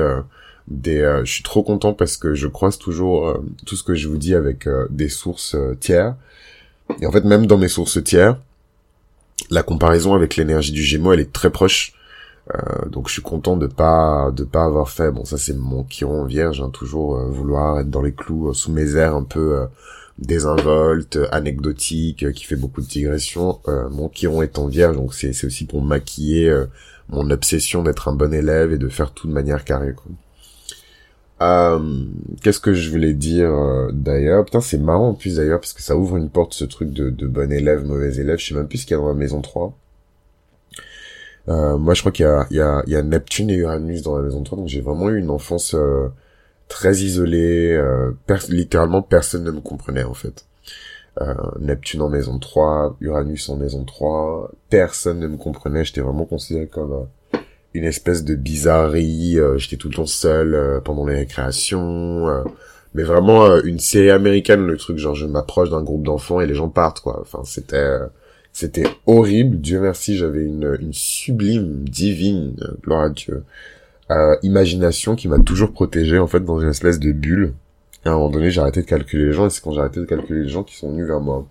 des 0.68 1.00
euh, 1.00 1.24
je 1.24 1.32
suis 1.32 1.42
trop 1.42 1.62
content 1.62 1.92
parce 1.92 2.16
que 2.16 2.34
je 2.34 2.46
croise 2.46 2.78
toujours 2.78 3.28
euh, 3.28 3.44
tout 3.66 3.76
ce 3.76 3.82
que 3.82 3.94
je 3.94 4.08
vous 4.08 4.18
dis 4.18 4.34
avec 4.34 4.66
euh, 4.66 4.86
des 4.90 5.08
sources 5.08 5.56
tiers. 5.80 6.14
Et 7.00 7.06
en 7.06 7.12
fait 7.12 7.24
même 7.24 7.46
dans 7.46 7.58
mes 7.58 7.68
sources 7.68 8.02
tiers 8.02 8.38
la 9.52 9.62
comparaison 9.62 10.14
avec 10.14 10.37
l'énergie 10.37 10.73
du 10.73 10.82
Gémeaux 10.82 11.12
elle 11.12 11.21
est 11.21 11.32
très 11.32 11.50
proche 11.50 11.94
donc 12.90 13.06
je 13.06 13.12
suis 13.12 13.23
content 13.23 13.56
de 13.56 13.68
pas 13.68 14.32
de 14.35 14.42
pas 14.42 14.64
avoir 14.64 14.90
fait 14.90 15.12
bon 15.12 15.25
ça 15.25 15.38
c'est 15.38 15.56
mon 15.56 15.85
Chiron 15.85 16.25
vierge 16.25 16.61
hein, 16.61 16.71
toujours 16.71 17.16
vouloir 17.16 17.78
être 17.78 17.88
dans 17.88 18.02
les 18.02 18.12
clous 18.12 18.52
sous 18.52 18.73
mes 18.73 18.97
airs 18.97 19.14
un 19.14 19.23
peu 19.23 19.66
désinvolte 20.18 21.21
anecdotique 21.30 22.32
qui 22.32 22.44
fait 22.44 22.56
beaucoup 22.56 22.80
de 22.80 22.87
digressions 22.87 23.61
mon 23.90 24.09
Chiron 24.09 24.42
est 24.42 24.59
en 24.59 24.66
vierge 24.66 24.97
donc 24.97 25.14
c'est 25.14 25.44
aussi 25.44 25.66
pour 25.66 25.82
maquiller 25.82 26.52
mon 27.12 27.30
obsession 27.30 27.82
d'être 27.82 28.09
un 28.09 28.14
bon 28.14 28.32
élève 28.32 28.73
et 28.73 28.78
de 28.78 28.88
faire 28.88 29.12
tout 29.12 29.28
de 29.28 29.32
manière 29.32 29.64
carrée. 29.64 29.94
Euh, 31.42 32.04
qu'est-ce 32.42 32.61
que 32.61 32.72
je 32.75 32.90
voulais 32.90 33.14
dire 33.14 33.50
euh, 33.50 33.90
d'ailleurs? 33.92 34.44
Putain, 34.44 34.61
c'est 34.61 34.78
marrant 34.78 35.08
en 35.11 35.14
plus 35.14 35.37
d'ailleurs 35.37 35.61
parce 35.61 35.72
que 35.72 35.82
ça 35.82 35.96
ouvre 35.96 36.16
une 36.16 36.30
porte 36.30 36.54
ce 36.54 36.64
truc 36.64 36.90
de, 36.92 37.11
de 37.11 37.26
bon 37.26 37.50
élève, 37.52 37.84
mauvais 37.84 38.14
élève. 38.16 38.38
Je 38.38 38.46
sais 38.49 38.54
même 38.54 38.68
plus 38.68 38.78
ce 38.78 38.87
qu'il 38.87 38.94
y 38.96 38.99
a 38.99 39.02
dans 39.02 39.08
la 39.08 39.14
maison 39.14 39.40
3. 39.42 39.76
Euh, 41.49 41.76
moi, 41.76 41.94
je 41.94 42.00
crois 42.00 42.12
qu'il 42.12 42.25
y 42.25 42.28
a, 42.28 42.46
il 42.50 42.56
y, 42.56 42.61
a, 42.61 42.82
il 42.87 42.92
y 42.92 42.96
a 42.96 43.02
Neptune 43.02 43.50
et 43.50 43.54
Uranus 43.54 44.02
dans 44.02 44.16
la 44.16 44.22
maison 44.22 44.42
3, 44.42 44.58
donc 44.58 44.68
j'ai 44.68 44.80
vraiment 44.80 45.08
eu 45.11 45.18
une 45.18 45.30
enfance 45.30 45.75
très 46.68 46.96
isolée. 46.99 47.80
littéralement, 48.49 49.02
personne 49.02 49.44
ne 49.44 49.50
me 49.50 49.61
comprenait 49.61 50.04
en 50.04 50.14
fait. 50.14 50.46
euh, 51.20 51.34
Neptune 51.61 52.02
en 52.02 52.08
maison 52.11 52.38
3, 52.38 52.96
Uranus 53.00 53.49
en 53.50 53.56
maison 53.56 53.84
3. 53.84 54.50
Personne 54.70 55.20
ne 55.20 55.28
me 55.28 55.37
comprenait, 55.37 55.84
j'étais 55.84 56.00
vraiment 56.02 56.25
considéré 56.26 56.66
comme 56.68 56.92
euh, 56.92 57.04
une 57.74 57.84
espèce 57.84 58.24
de 58.24 58.34
bizarrerie. 58.34 59.38
Euh, 59.38 59.58
j'étais 59.58 59.76
tout 59.76 59.88
le 59.88 59.94
temps 59.94 60.06
seul 60.06 60.80
pendant 60.84 61.06
les 61.06 61.16
récréations. 61.16 62.44
mais 62.94 63.02
vraiment 63.02 63.56
une 63.62 63.78
série 63.78 64.10
américaine, 64.10 64.66
le 64.66 64.76
truc, 64.76 64.98
genre 64.98 65.14
je 65.14 65.26
m'approche 65.26 65.70
d'un 65.70 65.82
groupe 65.82 66.04
d'enfants 66.04 66.40
et 66.40 66.46
les 66.46 66.54
gens 66.54 66.68
partent, 66.68 67.00
quoi. 67.00 67.20
Enfin, 67.20 67.42
c'était... 67.44 67.98
c'était 68.52 68.84
horrible. 69.06 69.60
Dieu 69.60 69.80
merci, 69.80 70.16
j'avais 70.16 70.44
une, 70.44 70.76
une 70.80 70.92
sublime, 70.92 71.84
divine, 71.84 72.56
gloire 72.82 73.02
à 73.02 73.10
Dieu, 73.10 73.44
imagination 74.42 75.16
qui 75.16 75.28
m'a 75.28 75.38
toujours 75.38 75.72
protégé, 75.72 76.18
en 76.18 76.26
fait, 76.26 76.44
dans 76.44 76.60
une 76.60 76.68
espèce 76.68 77.00
de 77.00 77.12
bulle 77.12 77.54
et 78.04 78.08
à 78.08 78.12
un 78.12 78.14
moment 78.14 78.30
donné, 78.30 78.50
j'ai 78.50 78.60
arrêté 78.60 78.82
de 78.82 78.86
calculer 78.86 79.26
les 79.26 79.32
gens, 79.32 79.46
et 79.46 79.50
c'est 79.50 79.62
quand 79.62 79.72
j'ai 79.72 79.80
arrêté 79.80 80.00
de 80.00 80.04
calculer 80.04 80.42
les 80.42 80.48
gens 80.48 80.64
qui 80.64 80.76
sont 80.76 80.90
venus 80.90 81.06
vers 81.06 81.20
moi. 81.20 81.46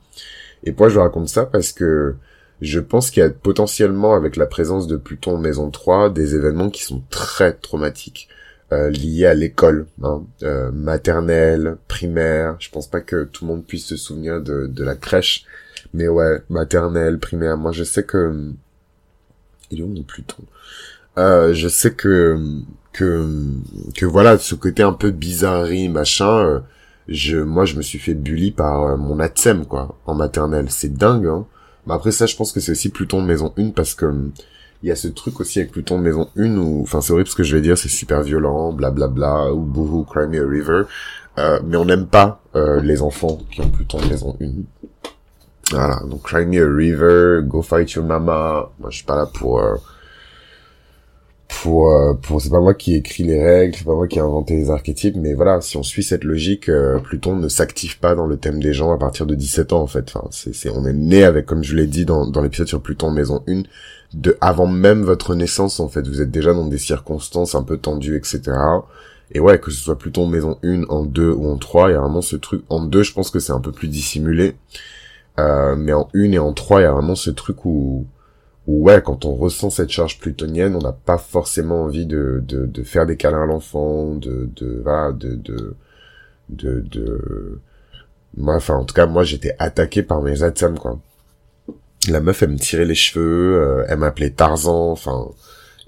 Et 0.63 0.71
pourquoi 0.71 0.89
je 0.89 0.99
raconte 0.99 1.29
ça? 1.29 1.45
Parce 1.45 1.71
que 1.71 2.15
je 2.61 2.79
pense 2.79 3.11
qu'il 3.11 3.21
y 3.23 3.25
a 3.25 3.29
potentiellement, 3.29 4.13
avec 4.15 4.35
la 4.35 4.45
présence 4.45 4.87
de 4.87 4.97
Pluton 4.97 5.35
en 5.35 5.39
maison 5.39 5.69
3, 5.71 6.09
des 6.11 6.35
événements 6.35 6.69
qui 6.69 6.83
sont 6.83 7.03
très 7.09 7.53
traumatiques. 7.53 8.29
Euh, 8.73 8.89
liés 8.89 9.25
à 9.25 9.33
l'école, 9.33 9.85
hein, 10.01 10.23
euh, 10.43 10.71
maternelle, 10.71 11.75
primaire. 11.89 12.55
Je 12.59 12.69
pense 12.69 12.87
pas 12.87 13.01
que 13.01 13.25
tout 13.25 13.43
le 13.43 13.51
monde 13.51 13.65
puisse 13.65 13.85
se 13.85 13.97
souvenir 13.97 14.39
de, 14.41 14.65
de 14.65 14.83
la 14.85 14.95
crèche, 14.95 15.43
mais 15.93 16.07
ouais, 16.07 16.41
maternelle, 16.47 17.19
primaire. 17.19 17.57
Moi, 17.57 17.73
je 17.73 17.83
sais 17.83 18.03
que 18.03 18.53
il 19.71 19.79
est 19.79 19.83
où 19.83 19.87
mon 19.87 20.03
Pluton? 20.03 20.43
Euh, 21.17 21.53
Je 21.53 21.67
sais 21.67 21.91
que 21.93 22.37
que 22.93 23.25
que 23.95 24.05
voilà 24.05 24.37
ce 24.37 24.55
côté 24.55 24.83
un 24.83 24.91
peu 24.91 25.11
bizarrerie 25.11 25.87
machin 25.87 26.45
euh, 26.45 26.59
je 27.07 27.37
moi 27.37 27.63
je 27.63 27.77
me 27.77 27.81
suis 27.81 27.99
fait 27.99 28.13
bully 28.13 28.51
par 28.51 28.83
euh, 28.83 28.97
mon 28.97 29.19
atsem 29.21 29.65
quoi 29.65 29.97
en 30.05 30.13
maternelle 30.13 30.69
c'est 30.69 30.93
dingue 30.93 31.27
hein 31.27 31.45
mais 31.87 31.93
après 31.93 32.11
ça 32.11 32.25
je 32.25 32.35
pense 32.35 32.51
que 32.51 32.59
c'est 32.59 32.71
aussi 32.71 32.89
Pluton 32.89 33.21
maison 33.21 33.53
1 33.57 33.71
parce 33.71 33.93
que 33.93 34.05
il 34.83 34.89
y 34.89 34.91
a 34.91 34.95
ce 34.95 35.07
truc 35.07 35.39
aussi 35.39 35.59
avec 35.59 35.71
Pluton 35.71 35.99
maison 35.99 36.29
1 36.37 36.57
où 36.57 36.81
enfin 36.81 37.01
c'est 37.01 37.13
horrible 37.13 37.29
ce 37.29 37.35
que 37.35 37.43
je 37.43 37.55
vais 37.55 37.61
dire 37.61 37.77
c'est 37.77 37.89
super 37.89 38.21
violent 38.23 38.73
blablabla 38.73 39.53
ou 39.53 39.61
boohoo 39.61 40.03
cry 40.03 40.27
me 40.27 40.43
a 40.43 40.47
river. 40.47 40.83
Euh, 41.37 41.61
mais 41.65 41.77
on 41.77 41.85
n'aime 41.85 42.07
pas 42.07 42.41
euh, 42.55 42.81
les 42.81 43.01
enfants 43.01 43.39
qui 43.51 43.61
ont 43.61 43.69
Pluton 43.69 43.99
maison 44.09 44.35
1 44.41 44.47
voilà. 45.71 46.01
Donc 46.09 46.23
cry 46.23 46.45
me 46.45 46.61
a 46.61 46.75
river 46.75 47.41
go 47.43 47.61
fight 47.61 47.91
your 47.93 48.05
mama. 48.05 48.69
Moi 48.79 48.89
je 48.89 48.97
suis 48.97 49.05
pas 49.05 49.15
là 49.15 49.25
pour 49.25 49.59
euh, 49.59 49.75
pour 52.21 52.41
c'est 52.41 52.49
pas 52.49 52.59
moi 52.59 52.73
qui 52.73 52.95
écrit 52.95 53.23
les 53.23 53.43
règles, 53.43 53.75
c'est 53.75 53.85
pas 53.85 53.95
moi 53.95 54.07
qui 54.07 54.17
ai 54.17 54.21
inventé 54.21 54.55
les 54.55 54.69
archétypes, 54.69 55.15
mais 55.17 55.33
voilà, 55.33 55.61
si 55.61 55.77
on 55.77 55.83
suit 55.83 56.03
cette 56.03 56.23
logique, 56.23 56.69
euh, 56.69 56.99
Pluton 56.99 57.35
ne 57.35 57.47
s'active 57.49 57.99
pas 57.99 58.15
dans 58.15 58.25
le 58.25 58.37
thème 58.37 58.61
des 58.61 58.73
gens 58.73 58.91
à 58.91 58.97
partir 58.97 59.25
de 59.25 59.35
17 59.35 59.73
ans 59.73 59.81
en 59.81 59.87
fait. 59.87 60.11
Enfin, 60.13 60.27
c'est 60.31 60.55
c'est 60.55 60.69
on 60.69 60.85
est 60.85 60.93
né 60.93 61.23
avec 61.23 61.45
comme 61.45 61.63
je 61.63 61.75
l'ai 61.75 61.87
dit 61.87 62.05
dans 62.05 62.27
dans 62.27 62.41
l'épisode 62.41 62.67
sur 62.67 62.81
Pluton 62.81 63.11
maison 63.11 63.43
1 63.47 63.63
de 64.13 64.37
avant 64.41 64.67
même 64.67 65.03
votre 65.03 65.35
naissance 65.35 65.79
en 65.79 65.87
fait, 65.87 66.07
vous 66.07 66.21
êtes 66.21 66.31
déjà 66.31 66.53
dans 66.53 66.67
des 66.67 66.77
circonstances 66.77 67.55
un 67.55 67.63
peu 67.63 67.77
tendues 67.77 68.15
etc. 68.17 68.51
Et 69.33 69.39
ouais, 69.39 69.59
que 69.59 69.71
ce 69.71 69.81
soit 69.81 69.97
Pluton 69.97 70.27
maison 70.27 70.57
1, 70.63 70.83
en 70.89 71.05
2 71.05 71.31
ou 71.31 71.49
en 71.49 71.57
3, 71.57 71.89
il 71.89 71.93
y 71.93 71.95
a 71.95 72.01
vraiment 72.01 72.21
ce 72.21 72.35
truc. 72.35 72.63
En 72.69 72.83
2, 72.83 73.03
je 73.03 73.13
pense 73.13 73.31
que 73.31 73.39
c'est 73.39 73.53
un 73.53 73.61
peu 73.61 73.71
plus 73.71 73.87
dissimulé. 73.87 74.55
Euh, 75.39 75.75
mais 75.77 75.93
en 75.93 76.09
1 76.13 76.33
et 76.33 76.39
en 76.39 76.51
3, 76.51 76.81
il 76.81 76.83
y 76.83 76.87
a 76.87 76.91
vraiment 76.91 77.15
ce 77.15 77.29
truc 77.29 77.65
où 77.65 78.05
ouais, 78.67 79.01
quand 79.01 79.25
on 79.25 79.35
ressent 79.35 79.69
cette 79.69 79.89
charge 79.89 80.19
plutonienne, 80.19 80.75
on 80.75 80.81
n'a 80.81 80.91
pas 80.91 81.17
forcément 81.17 81.83
envie 81.83 82.05
de, 82.05 82.43
de, 82.47 82.65
de, 82.65 82.83
faire 82.83 83.05
des 83.05 83.17
câlins 83.17 83.43
à 83.43 83.45
l'enfant, 83.45 84.15
de, 84.15 84.49
de, 84.55 84.81
voilà, 84.83 85.11
de, 85.11 85.35
de, 85.35 85.75
de, 86.49 86.81
de... 86.81 87.59
Moi, 88.37 88.55
enfin, 88.55 88.75
en 88.75 88.85
tout 88.85 88.93
cas, 88.93 89.07
moi, 89.07 89.23
j'étais 89.23 89.55
attaqué 89.59 90.03
par 90.03 90.21
mes 90.21 90.43
atomes, 90.43 90.79
quoi. 90.79 90.99
La 92.09 92.19
meuf, 92.19 92.41
elle 92.41 92.49
me 92.49 92.57
tirait 92.57 92.85
les 92.85 92.95
cheveux, 92.95 93.61
euh, 93.61 93.85
elle 93.87 93.99
m'appelait 93.99 94.31
Tarzan, 94.31 94.91
enfin... 94.91 95.29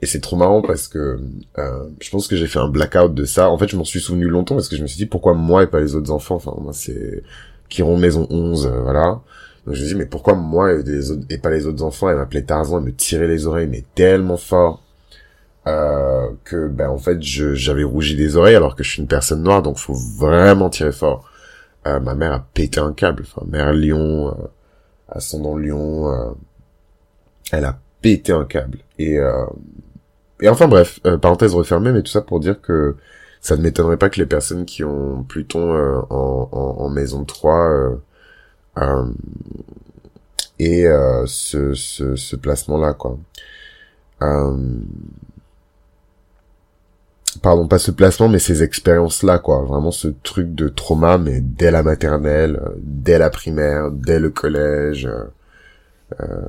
Et 0.01 0.05
c'est 0.05 0.19
trop 0.19 0.35
marrant 0.35 0.61
parce 0.61 0.89
que 0.89 1.17
euh, 1.57 1.85
je 2.01 2.09
pense 2.09 2.27
que 2.27 2.35
j'ai 2.35 2.47
fait 2.47 2.59
un 2.59 2.67
blackout 2.67 3.13
de 3.13 3.23
ça. 3.23 3.49
En 3.49 3.57
fait, 3.57 3.69
je 3.69 3.77
m'en 3.77 3.85
suis 3.85 4.01
souvenu 4.01 4.27
longtemps 4.27 4.55
parce 4.55 4.67
que 4.67 4.75
je 4.75 4.81
me 4.81 4.87
suis 4.87 4.97
dit 4.97 5.05
pourquoi 5.05 5.33
moi 5.33 5.63
et 5.63 5.67
pas 5.67 5.79
les 5.79 5.95
autres 5.95 6.11
enfants? 6.11 6.35
Enfin, 6.35 6.53
moi, 6.59 6.73
c'est 6.73 7.23
Chiron 7.69 7.97
Maison 7.97 8.27
11, 8.29 8.65
euh, 8.65 8.81
voilà. 8.81 9.21
Je 9.65 9.71
me 9.71 9.87
dis 9.87 9.95
mais 9.95 10.05
pourquoi 10.05 10.35
moi 10.35 10.73
et, 10.73 10.83
des 10.83 11.11
autres, 11.11 11.25
pas 11.41 11.49
les 11.49 11.65
autres 11.65 11.83
enfants 11.83 12.09
Elle 12.09 12.17
m'appelait 12.17 12.43
Tarzan, 12.43 12.79
elle 12.79 12.85
me 12.85 12.93
tirait 12.93 13.27
les 13.27 13.47
oreilles 13.47 13.67
mais 13.67 13.83
tellement 13.95 14.37
fort 14.37 14.83
euh, 15.67 16.27
que 16.43 16.67
ben 16.67 16.89
en 16.89 16.97
fait 16.97 17.21
j'avais 17.21 17.83
rougi 17.83 18.15
des 18.17 18.35
oreilles 18.35 18.55
alors 18.55 18.75
que 18.75 18.83
je 18.83 18.89
suis 18.91 19.01
une 19.01 19.07
personne 19.07 19.43
noire 19.43 19.61
donc 19.61 19.77
faut 19.77 19.93
vraiment 19.93 20.69
tirer 20.69 20.91
fort. 20.91 21.29
Euh, 21.87 21.99
ma 21.99 22.15
mère 22.15 22.33
a 22.33 22.45
pété 22.53 22.79
un 22.79 22.93
câble, 22.93 23.23
enfin 23.25 23.45
mère 23.45 23.73
lion, 23.73 24.29
euh, 24.29 24.47
ascendant 25.09 25.57
lion, 25.57 26.11
euh, 26.11 26.31
elle 27.51 27.65
a 27.65 27.79
pété 28.01 28.31
un 28.33 28.45
câble 28.45 28.79
et 28.99 29.19
euh, 29.19 29.45
et 30.41 30.49
enfin 30.49 30.67
bref 30.67 30.99
euh, 31.05 31.17
parenthèse 31.17 31.53
refermée 31.55 31.91
mais 31.91 32.01
tout 32.01 32.11
ça 32.11 32.21
pour 32.21 32.39
dire 32.39 32.61
que 32.61 32.95
ça 33.41 33.57
ne 33.57 33.61
m'étonnerait 33.61 33.97
pas 33.97 34.09
que 34.09 34.19
les 34.19 34.25
personnes 34.25 34.65
qui 34.65 34.83
ont 34.83 35.23
Pluton 35.23 35.73
en, 36.09 36.49
en, 36.51 36.75
en, 36.85 36.89
maison 36.89 37.25
3 37.25 37.69
euh, 37.69 37.95
et 40.59 40.87
euh, 40.87 41.25
ce, 41.25 41.73
ce, 41.73 42.15
ce 42.15 42.35
placement 42.35 42.77
là 42.77 42.93
quoi. 42.93 43.17
Euh, 44.21 44.57
pardon 47.41 47.67
pas 47.67 47.79
ce 47.79 47.91
placement 47.91 48.29
mais 48.29 48.39
ces 48.39 48.63
expériences 48.63 49.23
là 49.23 49.39
quoi. 49.39 49.63
Vraiment 49.63 49.91
ce 49.91 50.07
truc 50.23 50.53
de 50.55 50.69
trauma 50.69 51.17
mais 51.17 51.41
dès 51.41 51.71
la 51.71 51.83
maternelle 51.83 52.61
dès 52.77 53.17
la 53.17 53.29
primaire 53.29 53.91
dès 53.91 54.19
le 54.19 54.29
collège 54.29 55.09
euh, 56.21 56.41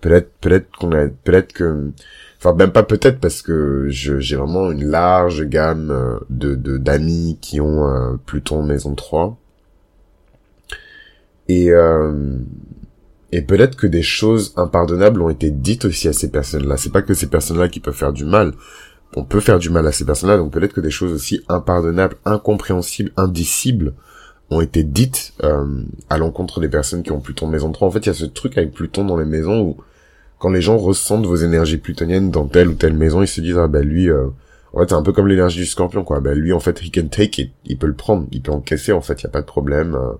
peut-être 0.00 0.30
peut-être 0.40 0.70
qu'on 0.78 0.92
a 0.92 1.08
peut-être 1.08 1.52
que 1.52 1.92
enfin 2.38 2.54
même 2.54 2.72
pas 2.72 2.82
peut-être 2.84 3.20
parce 3.20 3.42
que 3.42 3.86
j'ai 3.90 4.36
vraiment 4.36 4.70
une 4.70 4.84
large 4.84 5.44
gamme 5.44 6.20
de 6.30 6.54
d'amis 6.78 7.38
qui 7.40 7.60
ont 7.60 7.86
euh, 7.88 8.16
Pluton 8.24 8.62
maison 8.62 8.94
3 8.94 9.36
et, 11.48 11.70
euh, 11.70 12.38
et 13.32 13.42
peut-être 13.42 13.76
que 13.76 13.86
des 13.86 14.02
choses 14.02 14.52
impardonnables 14.56 15.20
ont 15.20 15.30
été 15.30 15.50
dites 15.50 15.84
aussi 15.84 16.08
à 16.08 16.12
ces 16.12 16.30
personnes-là. 16.30 16.76
C'est 16.76 16.92
pas 16.92 17.02
que 17.02 17.14
ces 17.14 17.26
personnes-là 17.26 17.68
qui 17.68 17.80
peuvent 17.80 17.94
faire 17.94 18.12
du 18.12 18.24
mal. 18.24 18.52
On 19.16 19.24
peut 19.24 19.40
faire 19.40 19.58
du 19.58 19.70
mal 19.70 19.86
à 19.86 19.92
ces 19.92 20.04
personnes-là, 20.04 20.36
donc 20.36 20.52
peut-être 20.52 20.74
que 20.74 20.80
des 20.80 20.90
choses 20.90 21.12
aussi 21.12 21.42
impardonnables, 21.48 22.16
incompréhensibles, 22.26 23.12
indicibles 23.16 23.94
ont 24.50 24.60
été 24.60 24.82
dites 24.82 25.34
euh, 25.42 25.82
à 26.08 26.18
l'encontre 26.18 26.60
des 26.60 26.68
personnes 26.68 27.02
qui 27.02 27.12
ont 27.12 27.20
Pluton 27.20 27.46
maison 27.46 27.70
3. 27.70 27.88
En 27.88 27.90
fait, 27.90 28.00
il 28.00 28.06
y 28.06 28.10
a 28.10 28.14
ce 28.14 28.24
truc 28.24 28.56
avec 28.56 28.72
Pluton 28.72 29.04
dans 29.04 29.16
les 29.16 29.24
maisons 29.24 29.60
où 29.60 29.76
quand 30.38 30.50
les 30.50 30.60
gens 30.60 30.76
ressentent 30.76 31.26
vos 31.26 31.36
énergies 31.36 31.78
plutoniennes 31.78 32.30
dans 32.30 32.46
telle 32.46 32.68
ou 32.68 32.74
telle 32.74 32.94
maison, 32.94 33.22
ils 33.22 33.28
se 33.28 33.40
disent 33.40 33.58
ah 33.58 33.66
ben 33.68 33.84
lui 33.84 34.08
euh, 34.08 34.26
en 34.72 34.80
fait 34.80 34.90
c'est 34.90 34.94
un 34.94 35.02
peu 35.02 35.12
comme 35.12 35.26
l'énergie 35.26 35.60
du 35.60 35.66
scorpion 35.66 36.04
quoi. 36.04 36.20
Ben 36.20 36.38
lui 36.38 36.52
en 36.52 36.60
fait 36.60 36.80
he 36.82 36.92
can 36.92 37.08
take 37.08 37.42
it, 37.42 37.52
il 37.66 37.76
peut 37.76 37.86
le 37.86 37.94
prendre, 37.94 38.26
il 38.30 38.40
peut 38.40 38.52
encaisser 38.52 38.92
en 38.92 39.00
fait, 39.00 39.20
il 39.20 39.24
y 39.24 39.26
a 39.26 39.30
pas 39.30 39.40
de 39.40 39.46
problème. 39.46 39.94
Euh, 39.94 40.12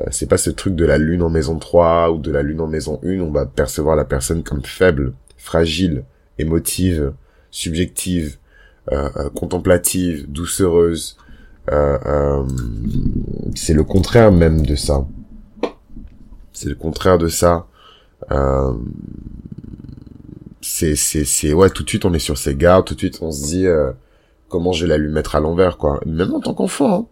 euh, 0.00 0.06
c'est 0.10 0.28
pas 0.28 0.38
ce 0.38 0.50
truc 0.50 0.74
de 0.74 0.84
la 0.84 0.98
lune 0.98 1.22
en 1.22 1.30
maison 1.30 1.58
3 1.58 2.10
ou 2.10 2.18
de 2.18 2.32
la 2.32 2.42
lune 2.42 2.60
en 2.60 2.66
maison 2.66 3.00
1, 3.04 3.20
on 3.20 3.30
va 3.30 3.46
percevoir 3.46 3.94
la 3.94 4.04
personne 4.04 4.42
comme 4.42 4.64
faible, 4.64 5.12
fragile, 5.36 6.04
émotive, 6.38 7.12
subjective, 7.50 8.38
euh, 8.92 9.08
euh 9.16 9.30
contemplative, 9.30 10.30
doucereuse. 10.30 11.16
Euh, 11.70 12.44
c'est 13.54 13.72
le 13.72 13.84
contraire 13.84 14.32
même 14.32 14.66
de 14.66 14.74
ça. 14.74 15.06
C'est 16.52 16.68
le 16.68 16.74
contraire 16.74 17.18
de 17.18 17.28
ça. 17.28 17.66
c'est 20.60 20.96
c'est 20.96 21.24
c'est 21.24 21.52
ouais 21.52 21.70
tout 21.70 21.84
de 21.84 21.88
suite 21.88 22.04
on 22.04 22.14
est 22.14 22.18
sur 22.18 22.36
ses 22.36 22.54
gardes, 22.56 22.84
tout 22.84 22.94
de 22.94 22.98
suite 22.98 23.18
on 23.22 23.30
se 23.30 23.44
dit 23.44 23.66
comment 24.48 24.72
je 24.72 24.84
vais 24.84 24.90
la 24.90 24.98
lui 24.98 25.10
mettre 25.10 25.36
à 25.36 25.40
l'envers 25.40 25.78
quoi. 25.78 26.00
Même 26.04 26.34
en 26.34 26.40
tant 26.40 26.54
qu'enfant, 26.54 26.94
hein. 26.94 27.06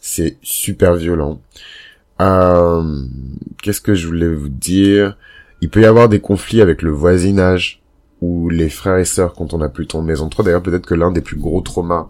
c'est 0.00 0.38
super 0.42 0.94
violent. 0.94 1.40
Euh, 2.20 3.02
Qu'est-ce 3.62 3.80
que 3.80 3.94
je 3.94 4.06
voulais 4.06 4.28
vous 4.28 4.48
dire? 4.48 5.16
Il 5.60 5.70
peut 5.70 5.80
y 5.80 5.86
avoir 5.86 6.08
des 6.08 6.20
conflits 6.20 6.60
avec 6.60 6.82
le 6.82 6.90
voisinage 6.90 7.82
ou 8.20 8.48
les 8.50 8.68
frères 8.68 8.98
et 8.98 9.04
sœurs 9.04 9.32
quand 9.34 9.54
on 9.54 9.62
a 9.62 9.68
Pluton 9.68 10.02
maison 10.02 10.28
3. 10.28 10.44
D'ailleurs, 10.44 10.62
peut-être 10.62 10.86
que 10.86 10.94
l'un 10.94 11.10
des 11.10 11.22
plus 11.22 11.38
gros 11.38 11.62
traumas 11.62 12.08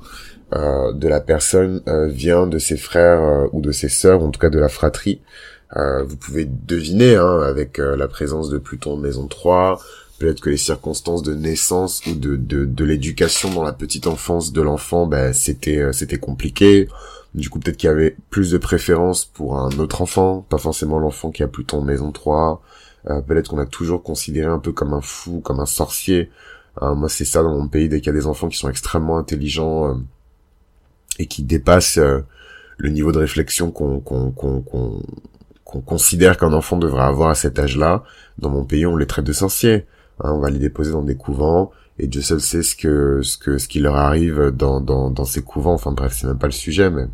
euh, 0.52 0.92
de 0.92 1.06
la 1.08 1.20
personne 1.20 1.80
euh, 1.88 2.08
vient 2.08 2.46
de 2.46 2.58
ses 2.58 2.76
frères 2.76 3.48
ou 3.52 3.60
de 3.60 3.72
ses 3.72 3.88
sœurs, 3.88 4.22
en 4.22 4.30
tout 4.30 4.40
cas 4.40 4.50
de 4.50 4.58
la 4.58 4.68
fratrie. 4.68 5.20
Vous 6.06 6.16
pouvez 6.16 6.44
deviner 6.44 7.16
hein, 7.16 7.40
avec 7.40 7.78
la 7.78 8.06
présence 8.06 8.48
de 8.48 8.58
Pluton 8.58 8.96
maison 8.96 9.26
3, 9.26 9.80
peut-être 10.20 10.40
que 10.40 10.48
les 10.48 10.56
circonstances 10.56 11.24
de 11.24 11.34
naissance 11.34 12.00
ou 12.06 12.14
de, 12.14 12.36
de, 12.36 12.64
de 12.64 12.84
l'éducation 12.84 13.50
dans 13.52 13.64
la 13.64 13.72
petite 13.72 14.06
enfance 14.06 14.52
de 14.52 14.62
l'enfant, 14.62 15.08
ben, 15.08 15.32
c'était 15.32 15.92
c'était 15.92 16.18
compliqué. 16.18 16.88
Du 17.34 17.50
coup, 17.50 17.58
peut-être 17.58 17.76
qu'il 17.76 17.88
y 17.88 17.90
avait 17.92 18.16
plus 18.30 18.52
de 18.52 18.58
préférence 18.58 19.24
pour 19.24 19.58
un 19.58 19.70
autre 19.78 20.02
enfant, 20.02 20.46
pas 20.48 20.58
forcément 20.58 21.00
l'enfant 21.00 21.32
qui 21.32 21.42
a 21.42 21.48
Pluton 21.48 21.82
maison 21.82 22.12
3. 22.12 22.62
Euh, 23.10 23.20
peut-être 23.20 23.50
qu'on 23.50 23.58
a 23.58 23.66
toujours 23.66 24.02
considéré 24.02 24.46
un 24.46 24.60
peu 24.60 24.72
comme 24.72 24.94
un 24.94 25.00
fou, 25.00 25.40
comme 25.40 25.58
un 25.58 25.66
sorcier. 25.66 26.30
Euh, 26.82 26.94
moi, 26.94 27.08
c'est 27.08 27.24
ça 27.24 27.42
dans 27.42 27.52
mon 27.52 27.66
pays, 27.66 27.88
dès 27.88 28.00
qu'il 28.00 28.06
y 28.06 28.16
a 28.16 28.18
des 28.18 28.26
enfants 28.26 28.48
qui 28.48 28.56
sont 28.56 28.68
extrêmement 28.68 29.18
intelligents 29.18 29.88
euh, 29.90 29.94
et 31.18 31.26
qui 31.26 31.42
dépassent 31.42 31.98
le 31.98 32.88
niveau 32.88 33.12
de 33.12 33.18
réflexion 33.18 33.70
qu'on 33.70 34.00
considère 35.84 36.36
qu'un 36.36 36.52
enfant 36.52 36.76
devrait 36.76 37.02
avoir 37.02 37.30
à 37.30 37.34
cet 37.34 37.58
âge-là. 37.58 38.04
Dans 38.38 38.50
mon 38.50 38.64
pays, 38.64 38.86
on 38.86 38.96
les 38.96 39.06
traite 39.06 39.24
de 39.24 39.32
sorciers. 39.32 39.86
Hein, 40.20 40.32
on 40.32 40.38
va 40.38 40.50
les 40.50 40.58
déposer 40.58 40.92
dans 40.92 41.02
des 41.02 41.16
couvents 41.16 41.72
et 41.98 42.06
Dieu 42.06 42.22
seul 42.22 42.40
sait 42.40 42.62
ce 42.62 42.74
que 42.76 43.22
ce 43.22 43.38
que 43.38 43.58
ce 43.58 43.68
qui 43.68 43.80
leur 43.80 43.96
arrive 43.96 44.50
dans 44.50 44.80
dans 44.80 45.10
dans 45.10 45.24
ces 45.24 45.42
couvents. 45.42 45.74
Enfin 45.74 45.92
bref, 45.92 46.16
c'est 46.18 46.26
même 46.26 46.38
pas 46.38 46.46
le 46.46 46.52
sujet, 46.52 46.90
mais 46.90 47.06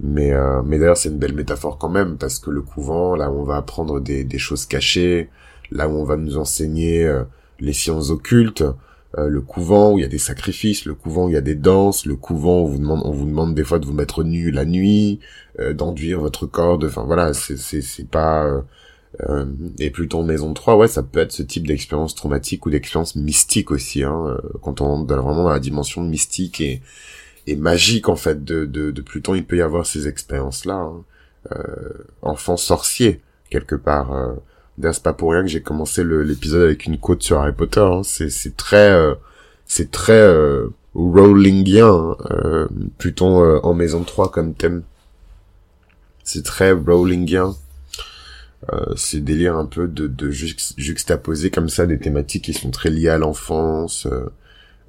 mais 0.00 0.32
euh, 0.32 0.62
mais 0.64 0.78
d'ailleurs 0.78 0.96
c'est 0.96 1.08
une 1.08 1.18
belle 1.18 1.34
métaphore 1.34 1.78
quand 1.78 1.88
même 1.88 2.16
parce 2.18 2.38
que 2.38 2.50
le 2.50 2.62
couvent, 2.62 3.16
là 3.16 3.30
où 3.30 3.40
on 3.40 3.44
va 3.44 3.56
apprendre 3.56 4.00
des 4.00 4.24
des 4.24 4.38
choses 4.38 4.66
cachées, 4.66 5.30
là 5.70 5.88
où 5.88 5.92
on 5.92 6.04
va 6.04 6.16
nous 6.16 6.38
enseigner 6.38 7.04
euh, 7.06 7.24
les 7.60 7.72
sciences 7.72 8.10
occultes, 8.10 8.64
euh, 9.18 9.28
le 9.28 9.40
couvent 9.40 9.92
où 9.92 9.98
il 9.98 10.02
y 10.02 10.04
a 10.04 10.08
des 10.08 10.18
sacrifices, 10.18 10.84
le 10.84 10.94
couvent 10.94 11.26
où 11.26 11.28
il 11.30 11.34
y 11.34 11.38
a 11.38 11.40
des 11.40 11.54
danses, 11.54 12.06
le 12.06 12.16
couvent 12.16 12.60
où 12.60 12.64
on 12.64 12.66
vous 12.66 12.78
demande, 12.78 13.02
on 13.04 13.12
vous 13.12 13.26
demande 13.26 13.54
des 13.54 13.64
fois 13.64 13.78
de 13.78 13.86
vous 13.86 13.92
mettre 13.94 14.24
nu 14.24 14.50
la 14.50 14.64
nuit, 14.64 15.20
euh, 15.60 15.72
d'enduire 15.74 16.20
votre 16.20 16.46
corps, 16.46 16.78
de, 16.78 16.86
enfin 16.88 17.04
voilà, 17.04 17.32
c'est 17.34 17.56
c'est 17.56 17.82
c'est 17.82 18.08
pas 18.08 18.62
euh, 19.22 19.44
euh 19.44 19.46
et 19.78 19.90
Pluton 19.90 20.22
Maison 20.24 20.52
3, 20.54 20.76
ouais, 20.76 20.88
ça 20.88 21.02
peut 21.02 21.20
être 21.20 21.32
ce 21.32 21.42
type 21.42 21.66
d'expérience 21.66 22.14
traumatique 22.14 22.66
ou 22.66 22.70
d'expérience 22.70 23.16
mystique 23.16 23.70
aussi, 23.70 24.02
hein, 24.02 24.36
quand 24.62 24.80
on 24.80 25.02
est 25.02 25.14
vraiment 25.14 25.44
dans 25.44 25.48
la 25.48 25.60
dimension 25.60 26.02
mystique 26.02 26.60
et 26.60 26.82
et 27.48 27.54
magique 27.54 28.08
en 28.08 28.16
fait 28.16 28.44
de 28.44 28.64
de, 28.64 29.00
Pluton, 29.02 29.34
il 29.34 29.44
peut 29.44 29.56
y 29.56 29.62
avoir 29.62 29.86
ces 29.86 30.08
expériences 30.08 30.64
là, 30.64 30.74
hein. 30.74 31.04
enfant 32.22 32.56
sorcier 32.56 33.20
quelque 33.50 33.76
part. 33.76 34.10
D'ailleurs, 34.78 34.94
c'est 34.94 35.02
pas 35.02 35.12
pour 35.12 35.32
rien 35.32 35.42
que 35.42 35.48
j'ai 35.48 35.62
commencé 35.62 36.04
l'épisode 36.04 36.62
avec 36.62 36.84
une 36.84 36.98
quote 36.98 37.22
sur 37.22 37.38
Harry 37.38 37.52
Potter. 37.52 37.80
Hein. 37.80 38.02
C'est 38.04 38.56
très 38.56 38.90
euh, 38.90 39.14
c'est 39.66 39.90
très 39.90 40.12
euh, 40.20 40.68
Rowlingien, 40.94 41.88
hein. 41.88 42.16
euh, 42.30 42.68
Pluton 42.98 43.42
euh, 43.42 43.58
en 43.62 43.74
maison 43.74 44.04
3 44.04 44.30
comme 44.30 44.54
thème. 44.54 44.82
C'est 46.24 46.44
très 46.44 46.72
Rowlingien. 46.72 47.54
Euh, 48.72 48.94
c'est 48.96 49.20
délire 49.20 49.56
un 49.56 49.66
peu 49.66 49.88
de, 49.88 50.06
de 50.06 50.30
juxtaposer 50.30 51.50
comme 51.50 51.68
ça 51.68 51.86
des 51.86 51.98
thématiques 51.98 52.44
qui 52.44 52.52
sont 52.52 52.70
très 52.70 52.90
liées 52.90 53.08
à 53.08 53.18
l'enfance, 53.18 54.08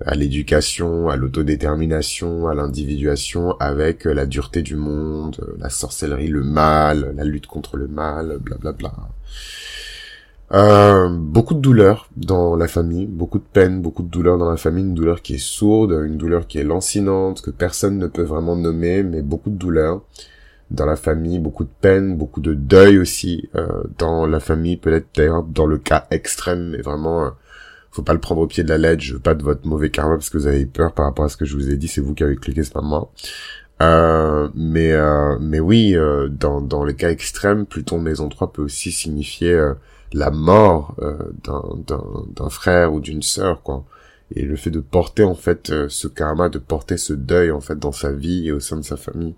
à 0.05 0.15
l'éducation, 0.15 1.09
à 1.09 1.15
l'autodétermination, 1.15 2.47
à 2.47 2.55
l'individuation, 2.55 3.55
avec 3.59 4.05
la 4.05 4.25
dureté 4.25 4.61
du 4.61 4.75
monde, 4.75 5.55
la 5.59 5.69
sorcellerie, 5.69 6.27
le 6.27 6.43
mal, 6.43 7.13
la 7.15 7.23
lutte 7.23 7.47
contre 7.47 7.77
le 7.77 7.87
mal, 7.87 8.37
blablabla. 8.39 8.89
Bla 8.89 8.91
bla. 8.91 9.09
Euh, 10.53 11.09
beaucoup 11.09 11.55
de 11.55 11.59
douleur 11.59 12.09
dans 12.15 12.55
la 12.55 12.69
famille, 12.69 13.05
beaucoup 13.05 13.37
de 13.37 13.43
peine, 13.43 13.81
beaucoup 13.81 14.03
de 14.03 14.07
douleur 14.07 14.37
dans 14.37 14.49
la 14.49 14.55
famille, 14.55 14.85
une 14.85 14.93
douleur 14.93 15.21
qui 15.21 15.35
est 15.35 15.43
sourde, 15.43 15.91
une 16.05 16.17
douleur 16.17 16.47
qui 16.47 16.57
est 16.57 16.63
lancinante, 16.63 17.41
que 17.41 17.51
personne 17.51 17.97
ne 17.97 18.07
peut 18.07 18.23
vraiment 18.23 18.55
nommer, 18.55 19.03
mais 19.03 19.21
beaucoup 19.21 19.49
de 19.49 19.57
douleur 19.57 20.03
dans 20.71 20.85
la 20.85 20.95
famille, 20.95 21.39
beaucoup 21.39 21.63
de 21.63 21.73
peine, 21.81 22.17
beaucoup 22.17 22.41
de 22.41 22.53
deuil 22.53 22.97
aussi 22.97 23.49
euh, 23.55 23.83
dans 23.97 24.25
la 24.25 24.39
famille, 24.39 24.77
peut-être 24.77 25.07
d'ailleurs 25.15 25.43
dans 25.43 25.65
le 25.65 25.77
cas 25.77 26.07
extrême, 26.11 26.71
mais 26.71 26.81
vraiment, 26.81 27.25
euh, 27.25 27.29
faut 27.91 28.03
pas 28.03 28.13
le 28.13 28.19
prendre 28.19 28.41
au 28.41 28.47
pied 28.47 28.63
de 28.63 28.69
la 28.69 28.77
lettre, 28.77 29.03
je 29.03 29.13
veux 29.13 29.19
pas 29.19 29.35
de 29.35 29.43
votre 29.43 29.65
mauvais 29.65 29.89
karma 29.89 30.15
parce 30.15 30.29
que 30.29 30.37
vous 30.37 30.47
avez 30.47 30.65
peur 30.65 30.93
par 30.93 31.05
rapport 31.05 31.25
à 31.25 31.29
ce 31.29 31.37
que 31.37 31.45
je 31.45 31.55
vous 31.55 31.69
ai 31.69 31.77
dit, 31.77 31.87
c'est 31.87 32.01
vous 32.01 32.13
qui 32.13 32.23
avez 32.23 32.35
cliqué, 32.35 32.63
c'est 32.63 32.73
pas 32.73 32.81
moi. 32.81 33.11
Euh, 33.81 34.49
mais 34.55 34.93
mais 35.39 35.59
oui, 35.59 35.95
dans 36.31 36.61
dans 36.61 36.83
les 36.83 36.95
cas 36.95 37.11
extrêmes, 37.11 37.65
Pluton 37.65 37.99
Maison 37.99 38.27
3 38.27 38.51
peut 38.51 38.63
aussi 38.63 38.91
signifier 38.91 39.73
la 40.13 40.31
mort 40.31 40.95
euh, 40.99 41.17
d'un 41.43 42.49
frère 42.49 42.93
ou 42.93 42.99
d'une 42.99 43.21
sœur, 43.21 43.61
quoi. 43.61 43.85
Et 44.35 44.41
le 44.43 44.55
fait 44.57 44.71
de 44.71 44.81
porter 44.81 45.23
en 45.23 45.35
fait 45.35 45.69
euh, 45.69 45.87
ce 45.89 46.07
karma, 46.07 46.49
de 46.49 46.59
porter 46.59 46.97
ce 46.97 47.13
deuil 47.13 47.51
en 47.51 47.61
fait 47.61 47.79
dans 47.79 47.93
sa 47.93 48.11
vie 48.11 48.47
et 48.47 48.51
au 48.51 48.59
sein 48.59 48.77
de 48.77 48.81
sa 48.81 48.97
famille. 48.97 49.35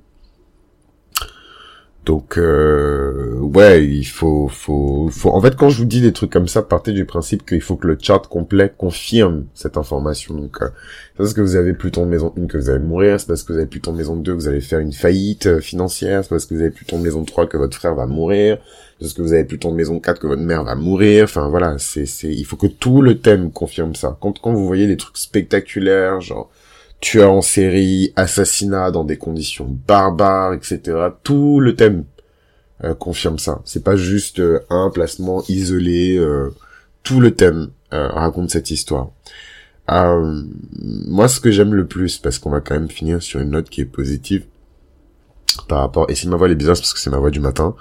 Donc 2.10 2.40
euh, 2.40 3.36
ouais, 3.36 3.86
il 3.86 4.04
faut, 4.04 4.48
faut, 4.48 5.10
faut. 5.12 5.30
En 5.30 5.40
fait, 5.42 5.56
quand 5.56 5.70
je 5.70 5.78
vous 5.78 5.86
dis 5.86 6.02
des 6.02 6.12
trucs 6.12 6.32
comme 6.32 6.48
ça, 6.48 6.64
partez 6.64 6.92
du 6.92 7.06
principe 7.06 7.46
qu'il 7.46 7.62
faut 7.62 7.76
que 7.76 7.86
le 7.86 8.00
chart 8.02 8.28
complet 8.28 8.74
confirme 8.76 9.46
cette 9.54 9.78
information. 9.78 10.34
Donc, 10.34 10.58
euh, 10.64 10.70
c'est 11.12 11.18
parce 11.18 11.34
que 11.36 11.42
vous 11.42 11.56
avez 11.56 11.74
Pluton 11.74 12.08
de 12.08 12.10
maison 12.10 12.34
1 12.36 12.48
que 12.48 12.58
vous 12.58 12.72
allez 12.72 12.84
mourir, 12.84 13.20
c'est 13.20 13.28
parce 13.28 13.44
que 13.44 13.54
vous 13.54 13.60
avez 13.60 13.68
Pluton 13.68 13.92
de 13.92 13.98
maison 13.98 14.16
2 14.16 14.32
que 14.32 14.38
vous 14.40 14.48
allez 14.48 14.60
faire 14.60 14.80
une 14.80 14.92
faillite 14.92 15.46
euh, 15.46 15.60
financière, 15.60 16.24
c'est 16.24 16.32
parce 16.32 16.48
que 16.48 16.56
vous 16.56 16.62
avez 16.62 16.72
Pluton 16.72 16.98
de 16.98 17.04
maison 17.04 17.24
3 17.24 17.46
que 17.46 17.58
votre 17.58 17.78
frère 17.78 17.94
va 17.94 18.08
mourir, 18.08 18.58
c'est 18.64 19.02
parce 19.02 19.14
que 19.14 19.22
vous 19.22 19.34
avez 19.34 19.44
Pluton 19.44 19.70
de 19.70 19.76
maison 19.76 20.00
4 20.00 20.20
que 20.20 20.26
votre 20.26 20.42
mère 20.42 20.64
va 20.64 20.74
mourir. 20.74 21.26
Enfin 21.26 21.48
voilà, 21.48 21.76
c'est, 21.78 22.08
c'est, 22.08 22.34
il 22.34 22.44
faut 22.44 22.58
que 22.58 22.66
tout 22.66 23.04
le 23.04 23.20
thème 23.20 23.52
confirme 23.52 23.94
ça. 23.94 24.18
Quand, 24.20 24.40
quand 24.40 24.52
vous 24.52 24.66
voyez 24.66 24.88
des 24.88 24.98
trucs 24.98 25.18
spectaculaires, 25.18 26.22
genre 26.22 26.50
tueur 27.00 27.32
en 27.32 27.42
série, 27.42 28.14
assassinat 28.16 28.92
dans 28.92 29.04
des 29.04 29.18
conditions 29.18 29.68
barbares, 29.88 30.54
etc. 30.54 30.82
Tout 31.24 31.60
le 31.60 31.76
thème 31.76 32.06
euh, 32.84 32.94
confirme 32.94 33.40
ça. 33.40 33.62
C'est 33.66 33.84
pas 33.84 33.96
juste 33.96 34.40
euh, 34.40 34.60
un 34.70 34.90
placement 34.90 35.44
isolé. 35.48 36.18
Euh, 36.18 36.54
tout 37.04 37.20
le 37.20 37.32
thème 37.32 37.70
raconte 37.92 38.52
cette 38.52 38.70
histoire. 38.70 39.10
moi, 39.88 41.28
ce 41.28 41.40
que 41.40 41.50
j'aime 41.50 41.74
le 41.74 41.88
plus, 41.88 42.20
parce 42.20 42.38
qu'on 42.38 42.52
va 42.52 42.62
quand 42.62 42.76
même 42.76 42.90
finir 42.90 43.24
sur 43.24 43.40
une 43.40 43.52
note 43.52 43.70
qui 43.70 43.82
est 43.82 43.86
positive 43.86 44.46
par 45.68 45.80
rapport. 45.80 46.06
Et 46.12 46.14
si 46.14 46.28
ma 46.28 46.36
voix 46.36 46.50
est 46.50 46.56
bizarre, 46.56 46.76
parce 46.76 46.94
que 46.94 47.00
c'est 47.00 47.10
ma 47.10 47.18
voix 47.18 47.32
du 47.32 47.40
matin. 47.40 47.76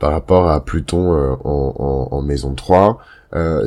Par 0.00 0.10
rapport 0.10 0.48
à 0.48 0.64
Pluton 0.64 1.12
en, 1.12 1.38
en, 1.44 2.08
en, 2.10 2.22
maison 2.22 2.54
3, 2.54 2.98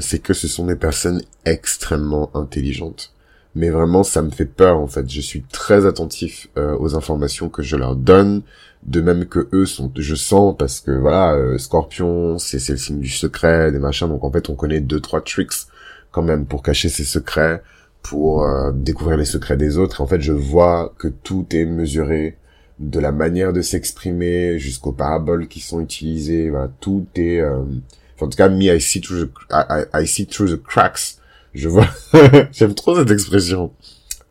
c'est 0.01 0.19
que 0.19 0.33
ce 0.33 0.49
sont 0.49 0.65
des 0.65 0.75
personnes 0.75 1.21
extrêmement 1.45 2.29
intelligentes 2.33 3.13
mais 3.57 3.71
vraiment 3.71 4.03
ça 4.03 4.21
me 4.21 4.29
fait 4.29 4.45
peur 4.45 4.77
en 4.77 4.87
fait. 4.87 5.09
Je 5.09 5.19
suis 5.19 5.41
très 5.41 5.85
attentif 5.85 6.47
euh, 6.57 6.77
aux 6.79 6.95
informations 6.95 7.49
que 7.49 7.63
je 7.63 7.75
leur 7.75 7.95
donne, 7.95 8.43
de 8.83 9.01
même 9.01 9.25
que 9.25 9.49
eux 9.51 9.65
sont, 9.65 9.91
je 9.97 10.15
sens 10.15 10.55
parce 10.57 10.79
que 10.79 10.91
voilà, 10.91 11.33
euh, 11.33 11.57
Scorpion, 11.57 12.37
c'est 12.37 12.59
c'est 12.59 12.73
le 12.73 12.77
signe 12.77 12.99
du 12.99 13.09
secret, 13.09 13.71
des 13.71 13.79
machins, 13.79 14.07
donc 14.07 14.23
en 14.23 14.31
fait 14.31 14.49
on 14.49 14.55
connaît 14.55 14.79
deux 14.79 14.99
trois 14.99 15.21
tricks 15.21 15.67
quand 16.11 16.21
même 16.21 16.45
pour 16.45 16.61
cacher 16.61 16.87
ses 16.87 17.03
secrets, 17.03 17.63
pour 18.03 18.43
euh, 18.43 18.71
découvrir 18.73 19.17
les 19.17 19.25
secrets 19.25 19.57
des 19.57 19.79
autres. 19.79 20.01
Et 20.01 20.03
en 20.03 20.07
fait 20.07 20.21
je 20.21 20.33
vois 20.33 20.93
que 20.99 21.07
tout 21.07 21.47
est 21.51 21.65
mesuré 21.65 22.37
de 22.77 22.99
la 22.99 23.11
manière 23.11 23.53
de 23.53 23.61
s'exprimer 23.61 24.59
jusqu'aux 24.59 24.91
paraboles 24.91 25.47
qui 25.47 25.61
sont 25.61 25.81
utilisées, 25.81 26.51
voilà, 26.51 26.69
tout 26.79 27.07
est, 27.15 27.41
en 27.43 28.27
tout 28.27 28.37
cas, 28.37 28.49
me 28.49 28.65
I 28.65 28.79
see 28.79 29.01
through 29.01 29.25
the, 29.25 29.87
I 29.93 30.05
see 30.05 30.27
through 30.27 30.51
the 30.51 30.61
cracks 30.61 31.16
je 31.57 31.69
vois, 31.69 31.87
j'aime 32.51 32.75
trop 32.75 32.95
cette 32.95 33.09
expression. 33.09 33.71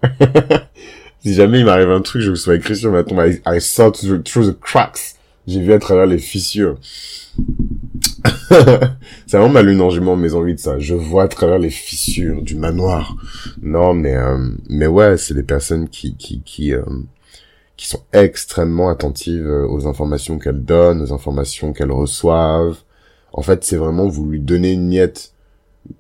si 1.21 1.35
jamais 1.35 1.59
il 1.59 1.65
m'arrive 1.65 1.91
un 1.91 2.01
truc, 2.01 2.23
je 2.23 2.31
vous 2.31 2.37
sois 2.37 2.55
écrit 2.55 2.77
sur 2.77 2.93
ma 2.93 3.03
tombe, 3.03 3.21
I, 3.27 3.41
I 3.47 3.61
saw 3.61 3.91
through, 3.91 4.23
the 4.23 4.61
cracks. 4.61 5.17
J'ai 5.49 5.61
vu 5.61 5.73
à 5.73 5.79
travers 5.79 6.07
les 6.07 6.19
fissures. 6.19 6.79
c'est 9.27 9.37
vraiment 9.37 9.49
ma 9.49 9.63
lune 9.63 9.81
en 9.81 9.91
jument 9.91 10.17
maison 10.17 10.41
8, 10.41 10.59
ça. 10.59 10.79
Je 10.79 10.95
vois 10.95 11.25
à 11.25 11.29
travers 11.29 11.59
les 11.59 11.71
fissures 11.71 12.43
du 12.43 12.55
manoir. 12.55 13.17
Non, 13.61 13.93
mais, 13.93 14.15
euh, 14.15 14.39
mais 14.69 14.87
ouais, 14.87 15.17
c'est 15.17 15.35
des 15.35 15.43
personnes 15.43 15.89
qui, 15.89 16.17
qui, 16.17 16.43
qui, 16.43 16.73
euh, 16.73 16.83
qui 17.77 17.89
sont 17.89 18.03
extrêmement 18.13 18.89
attentives 18.89 19.47
euh, 19.47 19.67
aux 19.69 19.87
informations 19.87 20.39
qu'elles 20.39 20.65
donnent, 20.65 21.03
aux 21.03 21.13
informations 21.13 21.73
qu'elles 21.73 21.93
reçoivent. 21.93 22.79
En 23.33 23.43
fait, 23.43 23.65
c'est 23.65 23.77
vraiment 23.77 24.09
vous 24.09 24.27
lui 24.27 24.41
donnez 24.41 24.73
une 24.73 24.89
miette 24.89 25.33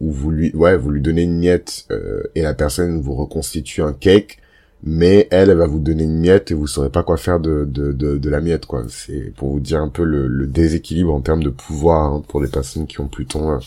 où 0.00 0.10
vous 0.12 0.30
lui, 0.30 0.54
ouais, 0.54 0.76
vous 0.76 0.90
lui 0.90 1.00
donnez 1.00 1.22
une 1.22 1.38
miette 1.38 1.86
euh, 1.90 2.22
et 2.34 2.42
la 2.42 2.54
personne 2.54 3.00
vous 3.00 3.14
reconstitue 3.14 3.82
un 3.82 3.92
cake, 3.92 4.38
mais 4.82 5.26
elle, 5.30 5.50
elle 5.50 5.56
va 5.56 5.66
vous 5.66 5.80
donner 5.80 6.04
une 6.04 6.18
miette 6.18 6.50
et 6.50 6.54
vous 6.54 6.66
saurez 6.66 6.90
pas 6.90 7.02
quoi 7.02 7.16
faire 7.16 7.40
de, 7.40 7.64
de, 7.64 7.92
de, 7.92 8.18
de 8.18 8.30
la 8.30 8.40
miette, 8.40 8.66
quoi. 8.66 8.84
C'est 8.88 9.32
pour 9.36 9.50
vous 9.50 9.60
dire 9.60 9.80
un 9.80 9.88
peu 9.88 10.04
le, 10.04 10.28
le 10.28 10.46
déséquilibre 10.46 11.12
en 11.14 11.20
termes 11.20 11.42
de 11.42 11.50
pouvoir 11.50 12.12
hein, 12.12 12.22
pour 12.28 12.40
les 12.40 12.48
personnes 12.48 12.86
qui 12.86 13.00
ont 13.00 13.08
Pluton 13.08 13.52
euh, 13.52 13.58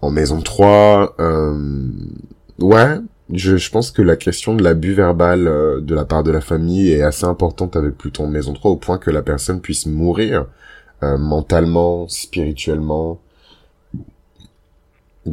en 0.00 0.10
maison 0.10 0.40
3. 0.40 1.16
Euh, 1.18 1.88
ouais, 2.60 2.98
je, 3.32 3.56
je 3.56 3.70
pense 3.70 3.90
que 3.90 4.02
la 4.02 4.16
question 4.16 4.54
de 4.54 4.62
l'abus 4.62 4.94
verbal 4.94 5.48
euh, 5.48 5.80
de 5.80 5.94
la 5.94 6.04
part 6.04 6.22
de 6.22 6.30
la 6.30 6.40
famille 6.40 6.92
est 6.92 7.02
assez 7.02 7.24
importante 7.24 7.74
avec 7.76 7.96
Pluton 7.96 8.24
en 8.24 8.28
maison 8.28 8.52
3 8.52 8.70
au 8.70 8.76
point 8.76 8.98
que 8.98 9.10
la 9.10 9.22
personne 9.22 9.60
puisse 9.60 9.86
mourir 9.86 10.46
mentalement, 11.00 12.08
spirituellement, 12.08 13.20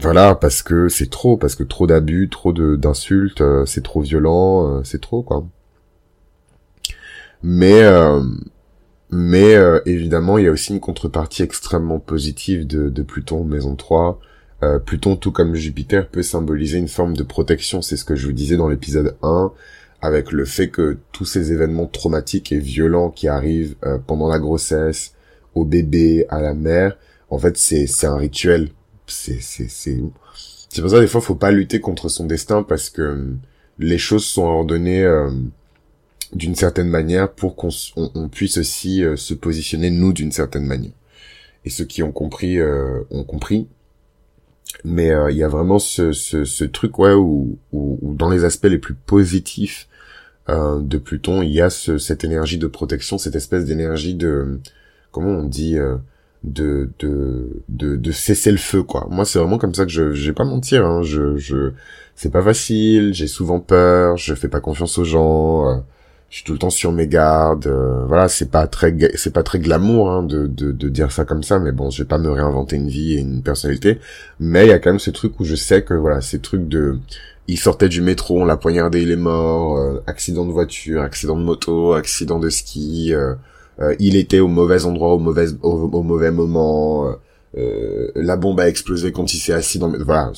voilà, 0.01 0.36
parce 0.36 0.63
que 0.63 0.89
c'est 0.89 1.10
trop, 1.10 1.38
parce 1.38 1.55
que 1.55 1.63
trop 1.63 1.88
d'abus, 1.88 2.29
trop 2.29 2.53
d'insultes, 2.53 3.41
euh, 3.41 3.65
c'est 3.65 3.84
trop 3.84 4.01
violent, 4.01 4.79
euh, 4.79 4.84
c'est 4.84 5.01
trop 5.01 5.21
quoi. 5.23 5.45
Mais 7.43 7.84
euh, 7.84 8.21
mais 9.12 9.55
évidemment, 9.86 10.38
il 10.38 10.45
y 10.45 10.47
a 10.47 10.51
aussi 10.51 10.73
une 10.73 10.79
contrepartie 10.79 11.43
extrêmement 11.43 11.99
positive 11.99 12.67
de, 12.67 12.89
de 12.89 13.01
Pluton, 13.03 13.43
maison 13.45 13.75
3. 13.75 14.19
Pluton, 14.86 15.15
tout 15.15 15.31
comme 15.31 15.53
Jupiter, 15.53 16.10
peut 16.10 16.23
symboliser 16.23 16.79
une 16.79 16.88
forme 16.88 17.15
de 17.15 17.23
protection, 17.23 17.84
c'est 17.84 17.97
ce 17.97 18.03
que 18.03 18.15
je 18.15 18.25
vous 18.25 18.34
disais 18.34 18.58
dans 18.58 18.67
l'épisode 18.67 19.15
1, 19.21 19.51
avec 20.01 20.31
le 20.31 20.43
fait 20.43 20.69
que 20.69 20.97
tous 21.12 21.23
ces 21.23 21.53
événements 21.53 21.86
traumatiques 21.86 22.51
et 22.51 22.58
violents 22.58 23.12
qui 23.12 23.27
arrivent 23.27 23.75
pendant 24.08 24.27
la 24.27 24.39
grossesse, 24.39 25.13
au 25.53 25.65
bébé, 25.65 26.25
à 26.29 26.41
la 26.41 26.55
mère, 26.55 26.97
en 27.29 27.38
fait, 27.38 27.58
c'est 27.58 28.08
un 28.08 28.17
rituel 28.17 28.69
c'est 29.08 29.39
c'est 29.41 29.70
c'est 29.70 30.02
c'est 30.70 30.82
pour 30.82 30.91
ça 30.91 31.00
des 31.00 31.08
fois 31.08 31.22
faut 31.22 31.36
pas 31.36 31.52
lutter 31.52 31.80
contre 31.80 32.10
son 32.10 32.26
destin 32.26 32.63
parce 32.63 32.89
que 32.89 33.02
euh, 33.02 33.38
les 33.80 33.98
choses 33.98 34.26
sont 34.26 34.44
ordonnées 34.44 35.04
euh, 35.04 35.30
d'une 36.34 36.56
certaine 36.56 36.89
manière 36.89 37.32
pour 37.32 37.56
qu'on 37.56 37.70
on, 37.96 38.30
puisse 38.30 38.58
aussi 38.58 39.04
euh, 39.04 39.15
se 39.15 39.34
positionner 39.34 39.89
nous 39.89 40.12
d'une 40.12 40.32
certaine 40.32 40.65
manière. 40.65 40.91
et 41.63 41.70
ceux 41.70 41.86
qui 41.86 42.04
ont 42.04 42.12
compris 42.12 42.60
ont 42.62 43.24
compris. 43.24 43.68
Mais 44.84 45.12
il 45.30 45.38
y 45.38 45.44
a 45.44 45.48
vraiment 45.48 45.80
ce, 45.80 46.12
ce, 46.12 46.44
ce 46.44 46.65
truc 46.65 47.00
ouais 47.00 47.13
où, 47.13 47.58
où, 47.72 48.13
dans 48.13 48.30
les 48.30 48.44
aspects 48.44 48.65
les 48.65 48.78
plus 48.78 48.94
positifs 48.94 49.88
de 50.50 50.98
Pluton, 50.98 51.41
il 51.41 51.52
y 51.52 51.62
a 51.62 51.70
ce, 51.70 51.98
cette 51.98 52.24
énergie 52.24 52.58
de 52.58 52.68
protection, 52.68 53.18
cette 53.18 53.36
espèce 53.36 53.65
d'énergie 53.65 54.15
de 54.15 54.60
comment 55.12 55.30
on 55.30 55.44
dit 55.44 55.78
de 56.45 56.89
de 56.99 57.62
de, 57.69 57.95
de 57.95 58.12
cesser 58.12 58.51
le 58.51 58.58
feu 58.58 58.84
quoi. 58.84 59.08
Moi 59.10 59.25
c'est 59.25 59.39
vraiment 59.39 59.58
comme 59.58 59.73
ça 59.73 59.86
que 59.86 59.91
je 59.91 60.13
je 60.13 60.27
vais 60.27 60.34
pas 60.34 60.45
mentir 60.45 60.86
hein. 60.86 61.01
je 61.03 61.38
je 61.38 61.71
c'est 62.15 62.31
pas 62.31 62.41
facile, 62.43 63.13
j'ai 63.13 63.27
souvent 63.27 63.60
peur, 63.60 64.17
je 64.17 64.34
fais 64.36 64.47
pas 64.47 64.62
confiance 64.62 64.97
aux 64.97 65.03
gens, 65.03 65.69
euh, 65.69 65.75
je 66.29 66.38
suis 66.38 66.45
tout 66.45 66.53
le 66.53 66.60
temps 66.60 66.69
sur 66.69 66.91
mes 66.93 67.08
gardes. 67.08 67.67
Euh, 67.67 68.05
voilà, 68.08 68.29
c'est 68.29 68.49
pas 68.51 68.67
très 68.67 68.95
c'est 69.15 69.34
pas 69.34 69.43
très 69.43 69.60
glamour 69.60 70.12
hein, 70.12 70.23
de, 70.23 70.47
de 70.47 70.71
de 70.71 70.89
dire 70.89 71.12
ça 71.12 71.25
comme 71.25 71.43
ça 71.43 71.60
mais 71.60 71.71
bon, 71.71 71.89
je 71.89 72.03
vais 72.03 72.08
pas 72.08 72.17
me 72.17 72.29
réinventer 72.31 72.75
une 72.77 72.88
vie 72.89 73.13
et 73.15 73.19
une 73.19 73.43
personnalité, 73.43 73.99
mais 74.39 74.65
il 74.65 74.69
y 74.69 74.73
a 74.73 74.79
quand 74.79 74.91
même 74.91 74.99
ce 74.99 75.12
truc 75.12 75.39
où 75.39 75.43
je 75.45 75.55
sais 75.55 75.84
que 75.84 75.93
voilà, 75.93 76.21
ces 76.21 76.39
trucs 76.39 76.67
de 76.67 76.99
il 77.47 77.58
sortait 77.60 77.89
du 77.89 78.01
métro, 78.01 78.41
on 78.41 78.45
l'a 78.45 78.58
poignardé, 78.58 79.01
il 79.03 79.12
est 79.12 79.15
mort, 79.15 79.77
euh, 79.77 80.03
accident 80.08 80.45
de 80.45 80.51
voiture, 80.51 81.01
accident 81.01 81.38
de 81.38 81.43
moto, 81.43 81.93
accident 81.93 82.39
de 82.39 82.49
ski, 82.49 83.13
euh, 83.13 83.36
il 84.00 84.16
était 84.16 84.40
au 84.40 84.48
mauvais 84.48 84.86
endroit, 84.86 85.14
au 85.14 85.20
mauvais, 85.20 85.48
au, 85.62 86.04
mauvais 86.04 86.32
moment. 86.32 87.08
Euh, 87.08 87.14
euh, 87.58 88.12
la 88.16 88.36
bombe 88.36 88.60
a 88.60 88.68
explosé 88.68 89.12
quand 89.12 89.34
il 89.34 89.38
s'est 89.38 89.54
assis 89.54 89.80
dans. 89.80 89.90
Voilà. 89.90 90.32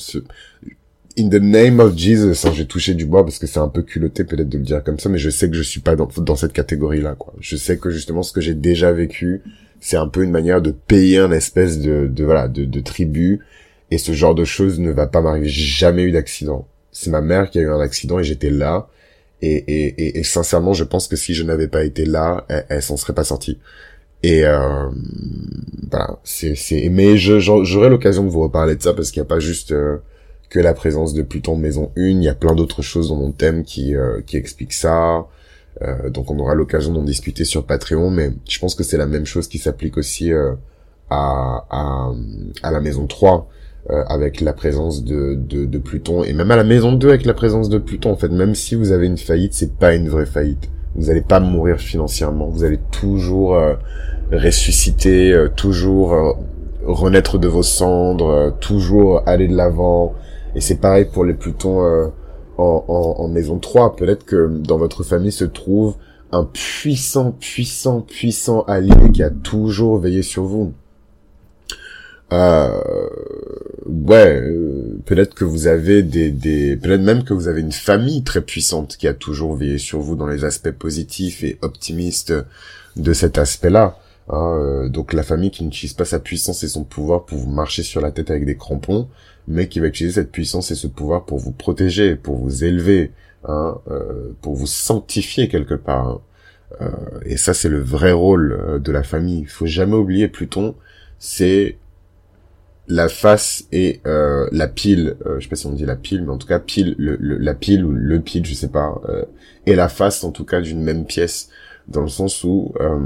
In 1.20 1.30
the 1.30 1.42
name 1.42 1.80
of 1.80 1.98
Jesus, 1.98 2.46
hein, 2.46 2.52
j'ai 2.54 2.68
touché 2.68 2.94
du 2.94 3.08
bois 3.08 3.24
parce 3.24 3.40
que 3.40 3.48
c'est 3.48 3.60
un 3.60 3.70
peu 3.70 3.82
culotté 3.82 4.24
peut-être 4.24 4.50
de 4.50 4.58
le 4.60 4.64
dire 4.64 4.84
comme 4.84 5.00
ça, 5.00 5.10
mais 5.10 5.18
je 5.18 5.32
sais 5.32 5.50
que 5.50 5.56
je 5.56 5.64
suis 5.64 5.80
pas 5.80 5.96
dans, 5.96 6.08
dans 6.18 6.36
cette 6.36 6.54
catégorie-là. 6.54 7.16
quoi. 7.16 7.34
Je 7.40 7.56
sais 7.56 7.78
que 7.78 7.90
justement 7.90 8.22
ce 8.22 8.32
que 8.32 8.42
j'ai 8.42 8.54
déjà 8.54 8.92
vécu, 8.92 9.42
c'est 9.80 9.98
un 9.98 10.08
peu 10.08 10.24
une 10.24 10.30
manière 10.30 10.62
de 10.62 10.70
payer 10.70 11.18
un 11.18 11.32
espèce 11.32 11.80
de, 11.80 12.08
de 12.08 12.24
voilà 12.24 12.48
de, 12.48 12.66
de 12.66 12.80
tribu 12.82 13.40
et 13.90 13.98
ce 13.98 14.12
genre 14.12 14.36
de 14.36 14.44
choses 14.44 14.80
ne 14.80 14.92
va 14.92 15.08
pas 15.08 15.22
m'arriver. 15.22 15.48
J'ai 15.48 15.66
jamais 15.66 16.04
eu 16.04 16.12
d'accident. 16.12 16.68
C'est 16.92 17.10
ma 17.10 17.22
mère 17.22 17.50
qui 17.50 17.58
a 17.58 17.64
eu 17.64 17.70
un 17.70 17.80
accident 17.80 18.20
et 18.20 18.24
j'étais 18.24 18.52
là 18.52 18.88
et, 19.42 19.56
et, 19.56 20.20
et, 20.20 20.24
sincèrement, 20.24 20.74
je 20.74 20.84
pense 20.84 21.08
que 21.08 21.16
si 21.16 21.34
je 21.34 21.44
n'avais 21.44 21.68
pas 21.68 21.84
été 21.84 22.06
là, 22.06 22.46
elle, 22.70 22.82
s'en 22.82 22.98
serait 22.98 23.14
pas 23.14 23.24
sortie. 23.24 23.60
Et 24.24 24.46
euh, 24.46 24.90
voilà, 25.92 26.20
c'est 26.24 26.56
c'est. 26.56 26.90
Mais 26.90 27.18
je 27.18 27.40
j'aurai 27.40 27.90
l'occasion 27.90 28.24
de 28.24 28.30
vous 28.30 28.42
reparler 28.42 28.76
de 28.76 28.82
ça 28.82 28.94
parce 28.94 29.12
qu'il 29.12 29.22
n'y 29.22 29.28
a 29.28 29.30
pas 29.30 29.40
juste 29.40 29.72
euh, 29.74 29.98
que 30.50 30.60
la 30.60 30.74
présence 30.74 31.14
de 31.14 31.22
Pluton 31.22 31.56
maison 31.56 31.92
1, 31.98 32.02
il 32.02 32.24
y 32.24 32.30
a 32.30 32.34
plein 32.34 32.56
d'autres 32.56 32.82
choses 32.82 33.10
dans 33.10 33.16
mon 33.16 33.32
thème 33.32 33.64
qui 33.64 33.96
euh, 33.96 34.22
qui 34.26 34.38
expliquent 34.38 34.74
ça. 34.74 35.28
Euh, 35.82 36.10
donc 36.10 36.32
on 36.32 36.40
aura 36.40 36.56
l'occasion 36.56 36.92
d'en 36.94 37.04
discuter 37.04 37.46
sur 37.46 37.66
Patreon, 37.66 38.10
mais 38.10 38.32
je 38.50 38.58
pense 38.60 38.74
que 38.74 38.84
c'est 38.84 38.98
la 38.98 39.06
même 39.06 39.26
chose 39.26 39.48
qui 39.48 39.60
s'applique 39.60 39.98
aussi 39.98 40.34
euh, 40.34 40.54
à, 41.10 41.66
à 41.70 42.12
à 42.64 42.72
la 42.72 42.80
maison 42.80 43.08
3. 43.08 43.50
Euh, 43.90 44.04
avec 44.10 44.42
la 44.42 44.52
présence 44.52 45.06
de, 45.06 45.34
de, 45.36 45.64
de, 45.64 45.78
Pluton 45.78 46.22
et 46.22 46.34
même 46.34 46.52
à 46.52 46.58
la 46.58 46.66
maison 46.66 46.92
2 46.92 47.08
avec 47.08 47.26
la 47.26 47.34
présence 47.34 47.70
de 47.70 47.78
Pluton. 47.78 48.12
En 48.12 48.18
fait 48.18 48.28
même 48.28 48.54
si 48.54 48.76
vous 48.76 48.92
avez 48.92 49.06
une 49.06 49.18
faillite 49.18 49.54
c'est 49.54 49.78
pas 49.78 49.96
une 49.96 50.10
vraie 50.10 50.26
faillite. 50.26 50.70
Vous 50.96 51.06
n'allez 51.06 51.22
pas 51.22 51.40
mourir 51.40 51.78
financièrement. 51.78 52.48
Vous 52.48 52.66
allez 52.66 52.82
toujours 52.92 53.56
euh, 53.56 53.76
ressusciter 54.30 55.32
euh, 55.32 55.48
toujours 55.48 56.38
renaître 56.86 57.38
de 57.38 57.48
vos 57.48 57.64
cendres 57.64 58.58
toujours 58.60 59.24
aller 59.26 59.48
de 59.48 59.56
l'avant. 59.56 60.16
Et 60.54 60.60
c'est 60.60 60.82
pareil 60.82 61.06
pour 61.06 61.24
les 61.24 61.34
Plutons 61.34 61.80
en, 62.58 62.84
en, 62.90 63.16
en 63.24 63.28
maison 63.30 63.58
3 63.58 63.96
peut-être 63.96 64.26
que 64.26 64.50
dans 64.50 64.78
votre 64.78 65.04
famille 65.04 65.32
se 65.32 65.46
trouve 65.46 65.96
un 66.34 66.44
puissant 66.44 67.32
puissant 67.32 68.02
puissant 68.02 68.64
allié 68.64 69.12
qui 69.14 69.24
a 69.24 69.30
toujours 69.30 69.98
veillé 69.98 70.24
sur 70.24 70.44
vous. 70.44 70.74
Euh, 72.34 72.82
ouais, 73.88 74.42
euh, 74.42 75.00
peut-être 75.06 75.34
que 75.34 75.46
vous 75.46 75.68
avez 75.68 76.04
des, 76.04 76.32
des 76.32 76.76
peut-être 76.78 77.02
même 77.02 77.24
que 77.24 77.34
vous 77.34 77.48
avez 77.48 77.62
une 77.62 77.72
famille 77.72 78.24
très 78.24 78.42
puissante 78.42 78.98
qui 78.98 79.08
a 79.08 79.14
toujours 79.14 79.56
veillé 79.56 79.78
sur 79.78 80.00
vous 80.00 80.16
dans 80.16 80.28
les 80.28 80.44
aspects 80.44 80.72
positifs 80.72 81.44
et 81.44 81.58
optimistes 81.62 82.34
de 82.96 83.14
cet 83.14 83.38
aspect-là. 83.38 83.98
Hein, 84.30 84.58
euh, 84.60 84.90
donc 84.90 85.14
la 85.14 85.24
famille 85.24 85.52
qui 85.52 85.64
n'utilise 85.64 85.94
pas 85.94 86.06
sa 86.06 86.20
puissance 86.20 86.64
et 86.64 86.68
son 86.68 86.84
pouvoir 86.84 87.26
pour 87.26 87.38
vous 87.38 87.50
marcher 87.50 87.84
sur 87.84 88.02
la 88.02 88.12
tête 88.12 88.30
avec 88.30 88.46
des 88.46 88.58
crampons, 88.58 89.08
mais 89.48 89.68
qui 89.68 89.80
va 89.80 89.88
utiliser 89.88 90.16
cette 90.16 90.32
puissance 90.32 90.72
et 90.72 90.76
ce 90.76 90.88
pouvoir 90.88 91.26
pour 91.26 91.38
vous 91.38 91.54
protéger, 91.54 92.16
pour 92.16 92.36
vous 92.36 92.66
élever, 92.66 93.12
hein, 93.46 93.78
euh, 93.90 94.34
pour 94.42 94.56
vous 94.56 94.68
sanctifier 94.68 95.48
quelque 95.48 95.76
part. 95.76 96.08
Hein. 96.08 96.22
Euh, 96.82 97.20
et 97.26 97.38
ça 97.38 97.54
c'est 97.54 97.70
le 97.70 97.80
vrai 97.80 98.12
rôle 98.12 98.82
de 98.84 98.92
la 98.92 99.04
famille. 99.04 99.42
Il 99.42 99.48
faut 99.48 99.66
jamais 99.66 99.96
oublier 99.96 100.28
Pluton, 100.28 100.76
c'est 101.20 101.78
la 102.88 103.10
face 103.10 103.66
et 103.72 104.00
euh, 104.06 104.48
la 104.52 104.68
pile, 104.68 105.18
euh, 105.26 105.40
je 105.40 105.44
sais 105.44 105.50
pas 105.50 105.56
si 105.56 105.66
on 105.68 105.74
dit 105.74 105.86
la 105.86 105.96
pile, 105.96 106.24
mais 106.24 106.32
en 106.32 106.38
tout 106.38 106.48
cas 106.48 106.60
pile, 106.60 106.96
le, 106.98 107.18
la 107.20 107.54
pile 107.54 107.84
ou 107.84 107.92
le 107.92 108.20
pile, 108.22 108.46
je 108.46 108.54
sais 108.54 108.70
pas, 108.70 109.02
euh, 109.10 109.26
et 109.66 109.76
la 109.76 109.90
face 109.90 110.24
en 110.24 110.32
tout 110.32 110.46
cas 110.46 110.62
d'une 110.62 110.82
même 110.82 111.06
pièce, 111.06 111.50
dans 111.88 112.02
le 112.02 112.08
sens 112.08 112.44
où 112.44 112.74
euh, 112.80 113.00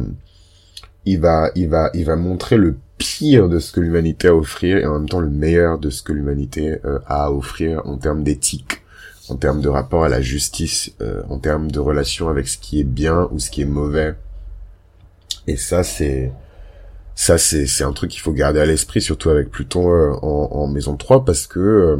il 1.05 1.19
va, 1.19 1.51
il 1.55 1.67
va, 1.67 1.89
il 1.95 2.05
va 2.05 2.15
montrer 2.15 2.57
le 2.57 2.75
pire 2.99 3.49
de 3.49 3.57
ce 3.57 3.71
que 3.71 3.79
l'humanité 3.79 4.27
a 4.27 4.31
à 4.31 4.35
offrir 4.35 4.77
et 4.77 4.85
en 4.85 4.99
même 4.99 5.09
temps 5.09 5.19
le 5.19 5.29
meilleur 5.29 5.79
de 5.79 5.89
ce 5.89 6.03
que 6.03 6.13
l'humanité 6.13 6.77
a 7.07 7.25
à 7.25 7.31
offrir 7.31 7.81
en 7.85 7.97
termes 7.97 8.23
d'éthique, 8.23 8.83
en 9.29 9.35
termes 9.35 9.61
de 9.61 9.69
rapport 9.69 10.03
à 10.03 10.09
la 10.09 10.21
justice, 10.21 10.93
en 11.27 11.39
termes 11.39 11.71
de 11.71 11.79
relation 11.79 12.29
avec 12.29 12.47
ce 12.47 12.59
qui 12.59 12.79
est 12.79 12.83
bien 12.83 13.27
ou 13.31 13.39
ce 13.39 13.49
qui 13.49 13.63
est 13.63 13.65
mauvais. 13.65 14.13
Et 15.47 15.57
ça, 15.57 15.81
c'est 15.81 16.31
ça 17.21 17.37
c'est 17.37 17.67
c'est 17.67 17.83
un 17.83 17.93
truc 17.93 18.09
qu'il 18.09 18.21
faut 18.21 18.31
garder 18.31 18.59
à 18.59 18.65
l'esprit 18.65 18.99
surtout 18.99 19.29
avec 19.29 19.51
Pluton 19.51 19.91
euh, 19.91 20.11
en, 20.23 20.49
en, 20.53 20.67
maison 20.67 20.97
3 20.97 21.23
parce 21.23 21.45
que 21.45 21.59
euh, 21.59 21.97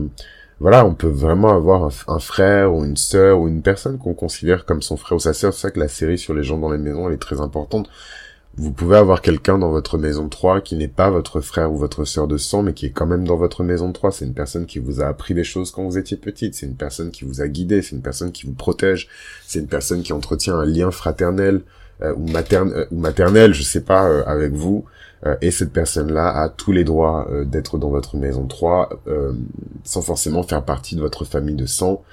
voilà 0.60 0.84
on 0.84 0.96
peut 0.96 1.06
vraiment 1.06 1.54
avoir 1.54 1.92
un, 2.08 2.20
frère 2.20 2.74
ou 2.74 2.84
une 2.84 2.98
sœur 2.98 3.40
ou 3.40 3.48
une 3.48 3.62
personne 3.62 4.00
qu'on 4.00 4.16
considère 4.16 4.66
comme 4.66 4.82
son 4.82 4.98
frère 4.98 5.18
ou 5.18 5.20
sa 5.20 5.34
sœur 5.34 5.54
c'est 5.54 5.62
ça 5.62 5.70
que 5.70 5.80
la 5.80 5.90
série 5.90 6.18
sur 6.18 6.34
les 6.34 6.42
gens 6.42 6.58
dans 6.58 6.72
les 6.72 6.80
maisons 6.80 7.08
elle 7.08 7.14
est 7.14 7.22
très 7.22 7.40
importante 7.40 7.88
vous 8.56 8.72
pouvez 8.72 8.98
avoir 8.98 9.22
quelqu'un 9.22 9.60
dans 9.60 9.70
votre 9.70 10.00
maison 10.00 10.28
3 10.28 10.62
qui 10.62 10.76
n'est 10.76 10.88
pas 10.88 11.12
votre 11.12 11.40
frère 11.40 11.72
ou 11.72 11.78
votre 11.78 12.04
sœur 12.04 12.28
de 12.28 12.36
sang, 12.36 12.64
mais 12.64 12.74
qui 12.74 12.88
est 12.88 12.92
quand 12.92 13.06
même 13.06 13.26
dans 13.26 13.38
votre 13.38 13.64
maison 13.64 13.94
3. 13.94 14.12
C'est 14.12 14.26
une 14.26 14.34
personne 14.34 14.66
qui 14.66 14.80
vous 14.80 15.00
a 15.00 15.06
appris 15.06 15.34
des 15.34 15.46
choses 15.46 15.72
quand 15.72 15.86
vous 15.86 15.98
étiez 15.98 16.18
petite. 16.18 16.56
C'est 16.56 16.66
une 16.66 16.76
personne 16.76 17.12
qui 17.12 17.24
vous 17.24 17.40
a 17.40 17.48
guidé. 17.48 17.82
C'est 17.82 17.96
une 17.96 18.02
personne 18.02 18.34
qui 18.34 18.46
vous 18.46 18.54
protège. 18.54 19.08
C'est 19.48 19.60
une 19.60 19.70
personne 19.70 20.04
qui 20.04 20.12
entretient 20.12 20.60
un 20.60 20.66
lien 20.66 20.92
fraternel 20.92 21.62
euh, 22.02 22.14
ou, 22.18 22.28
maternel, 22.28 22.88
ou 22.92 23.00
maternel, 23.00 23.54
je 23.54 23.64
sais 23.64 23.86
pas, 23.86 24.22
avec 24.24 24.52
vous. 24.52 24.86
Euh, 25.26 25.36
et 25.42 25.52
cette 25.52 25.72
personne-là 25.72 26.30
a 26.30 26.50
tous 26.50 26.72
les 26.72 26.84
droits 26.84 27.28
euh, 27.32 27.46
d'être 27.46 27.78
dans 27.78 27.90
votre 27.90 28.16
maison 28.18 28.48
3 28.48 28.90
euh, 29.08 29.34
sans 29.84 30.02
forcément 30.02 30.44
faire 30.44 30.64
partie 30.64 30.96
de 30.96 31.02
votre 31.02 31.26
famille 31.26 31.56
de 31.56 31.66
sang. 31.66 32.04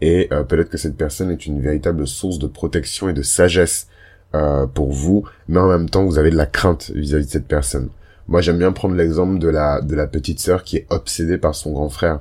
Et 0.00 0.28
peut-être 0.48 0.68
que 0.68 0.78
cette 0.78 0.96
personne 0.96 1.28
est 1.32 1.44
une 1.44 1.60
véritable 1.60 2.06
source 2.06 2.38
de 2.38 2.46
protection 2.46 3.08
et 3.08 3.12
de 3.12 3.22
sagesse 3.22 3.88
pour 4.72 4.92
vous, 4.92 5.24
mais 5.48 5.58
en 5.58 5.66
même 5.66 5.90
temps 5.90 6.04
vous 6.04 6.18
avez 6.18 6.30
de 6.30 6.36
la 6.36 6.46
crainte 6.46 6.92
vis-à-vis 6.94 7.26
de 7.26 7.30
cette 7.32 7.48
personne. 7.48 7.88
Moi 8.28 8.40
j'aime 8.40 8.58
bien 8.58 8.70
prendre 8.70 8.94
l'exemple 8.94 9.40
de 9.40 9.48
la 9.48 9.80
de 9.80 9.96
la 9.96 10.06
petite 10.06 10.38
sœur 10.38 10.62
qui 10.62 10.76
est 10.76 10.86
obsédée 10.90 11.36
par 11.36 11.56
son 11.56 11.72
grand 11.72 11.88
frère. 11.88 12.20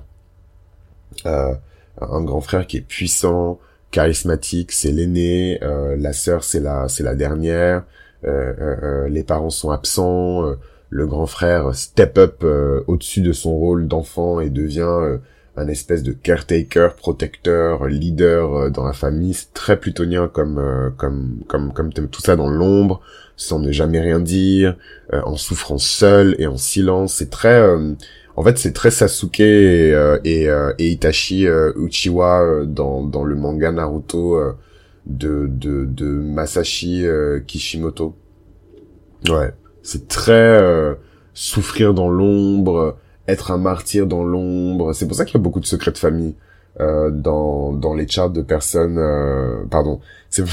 un 1.23 2.23
grand 2.23 2.41
frère 2.41 2.65
qui 2.65 2.77
est 2.77 2.81
puissant, 2.81 3.60
charismatique, 3.91 4.71
c'est 4.71 4.91
l'aîné, 4.91 5.60
la 5.62 6.13
sœur 6.13 6.43
c'est 6.43 6.62
la 6.62 6.88
c'est 6.88 7.03
la 7.03 7.13
dernière, 7.13 7.83
euh, 7.83 7.83
euh, 7.83 7.83
euh, 7.83 8.07
les 9.09 9.23
parents 9.23 9.49
sont 9.49 9.71
absents, 9.71 10.55
le 10.89 11.07
grand 11.07 11.25
frère 11.25 11.75
step 11.75 12.17
up 12.17 12.45
au-dessus 12.87 13.21
de 13.21 13.33
son 13.33 13.55
rôle 13.55 13.87
d'enfant 13.87 14.39
et 14.39 14.49
devient 14.49 15.17
un 15.55 15.67
espèce 15.67 16.03
de 16.03 16.11
caretaker, 16.11 16.89
protecteur, 16.95 17.87
leader 17.87 18.71
dans 18.71 18.85
la 18.85 18.93
famille. 18.93 19.33
C'est 19.33 19.53
très 19.53 19.79
plutonien 19.79 20.27
comme 20.27 20.93
comme 20.97 21.39
comme 21.47 21.73
comme 21.73 21.91
tout 21.91 22.21
ça 22.21 22.35
dans 22.35 22.49
l'ombre, 22.49 23.01
sans 23.35 23.59
ne 23.59 23.71
jamais 23.71 23.99
rien 23.99 24.19
dire, 24.19 24.77
en 25.11 25.35
souffrant 25.35 25.77
seul 25.77 26.35
et 26.39 26.47
en 26.47 26.57
silence. 26.57 27.15
C'est 27.15 27.29
très 27.29 27.61
en 28.35 28.43
fait, 28.43 28.57
c'est 28.59 28.73
très 28.73 28.91
Sasuke 28.91 29.39
et, 29.39 30.19
et, 30.23 30.47
et 30.77 30.87
Itachi 30.89 31.47
Uchiwa 31.75 32.65
dans, 32.65 33.03
dans 33.03 33.23
le 33.23 33.35
manga 33.35 33.71
Naruto 33.71 34.39
de, 35.08 35.48
de, 35.50 35.86
de 35.86 36.06
Masashi 36.06 37.06
euh, 37.06 37.39
Kishimoto. 37.39 38.15
Ouais, 39.30 39.54
c'est 39.82 40.08
très 40.08 40.32
euh, 40.32 40.96
souffrir 41.34 41.93
dans 41.93 42.10
l'ombre, 42.10 42.98
être 43.28 43.52
un 43.52 43.58
martyr 43.58 44.06
dans 44.06 44.24
l'ombre. 44.24 44.93
C'est 44.93 45.08
pour 45.08 45.15
ça 45.15 45.26
qu'il 45.26 45.36
y 45.36 45.38
a 45.38 45.43
beaucoup 45.43 45.60
de 45.60 45.65
secrets 45.65 45.91
de 45.91 45.98
famille 45.98 46.36
euh, 46.80 47.10
dans 47.10 47.74
dans 47.74 47.96
les 47.96 48.08
charts 48.08 48.30
de 48.30 48.41
personnes. 48.41 49.00
pardon, 49.70 50.00
c'est 50.30 50.43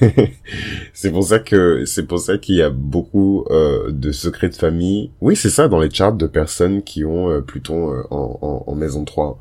c'est 0.92 1.10
pour 1.10 1.24
ça 1.24 1.38
que 1.40 1.84
c'est 1.84 2.06
pour 2.06 2.20
ça 2.20 2.38
qu'il 2.38 2.56
y 2.56 2.62
a 2.62 2.70
beaucoup 2.70 3.44
de 3.50 4.12
secrets 4.12 4.50
de 4.50 4.56
famille. 4.56 5.10
Oui, 5.20 5.34
c'est 5.34 5.50
ça 5.50 5.66
dans 5.66 5.80
les 5.80 5.90
charts 5.90 6.12
de 6.12 6.26
personnes 6.26 6.82
qui 6.82 7.04
ont 7.04 7.42
plutôt 7.42 7.92
en, 8.10 8.38
en, 8.40 8.64
en 8.66 8.74
maison 8.74 9.04
3. 9.04 9.38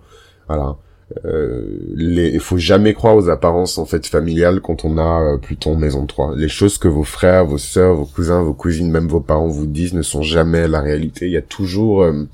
Voilà. 0.48 0.78
Euh, 1.24 1.63
il 1.98 2.39
faut 2.41 2.58
jamais 2.58 2.93
croire 2.93 3.15
aux 3.15 3.30
apparences 3.30 3.78
en 3.78 3.86
fait 3.86 4.06
familiales 4.06 4.60
quand 4.60 4.84
on 4.84 4.98
a 4.98 5.22
euh, 5.22 5.38
Pluton 5.38 5.78
maison 5.78 6.06
3. 6.06 6.36
Les 6.36 6.50
choses 6.50 6.78
que 6.78 6.89
vos 6.89 7.04
frères, 7.04 7.46
vos 7.46 7.58
sœurs, 7.58 7.96
vos 7.96 8.06
cousins, 8.06 8.41
vos 8.41 8.54
cousines, 8.54 8.91
même 8.91 9.08
vos 9.08 9.22
parents 9.22 9.48
vous 9.48 9.67
disent 9.67 9.93
ne 9.93 10.02
sont 10.02 10.22
jamais 10.22 10.67
la 10.67 10.82
réalité. 10.82 11.28
Il 11.28 11.32
y 11.32 11.38
a 11.38 11.41
toujours 11.41 12.04
euh, 12.04 12.28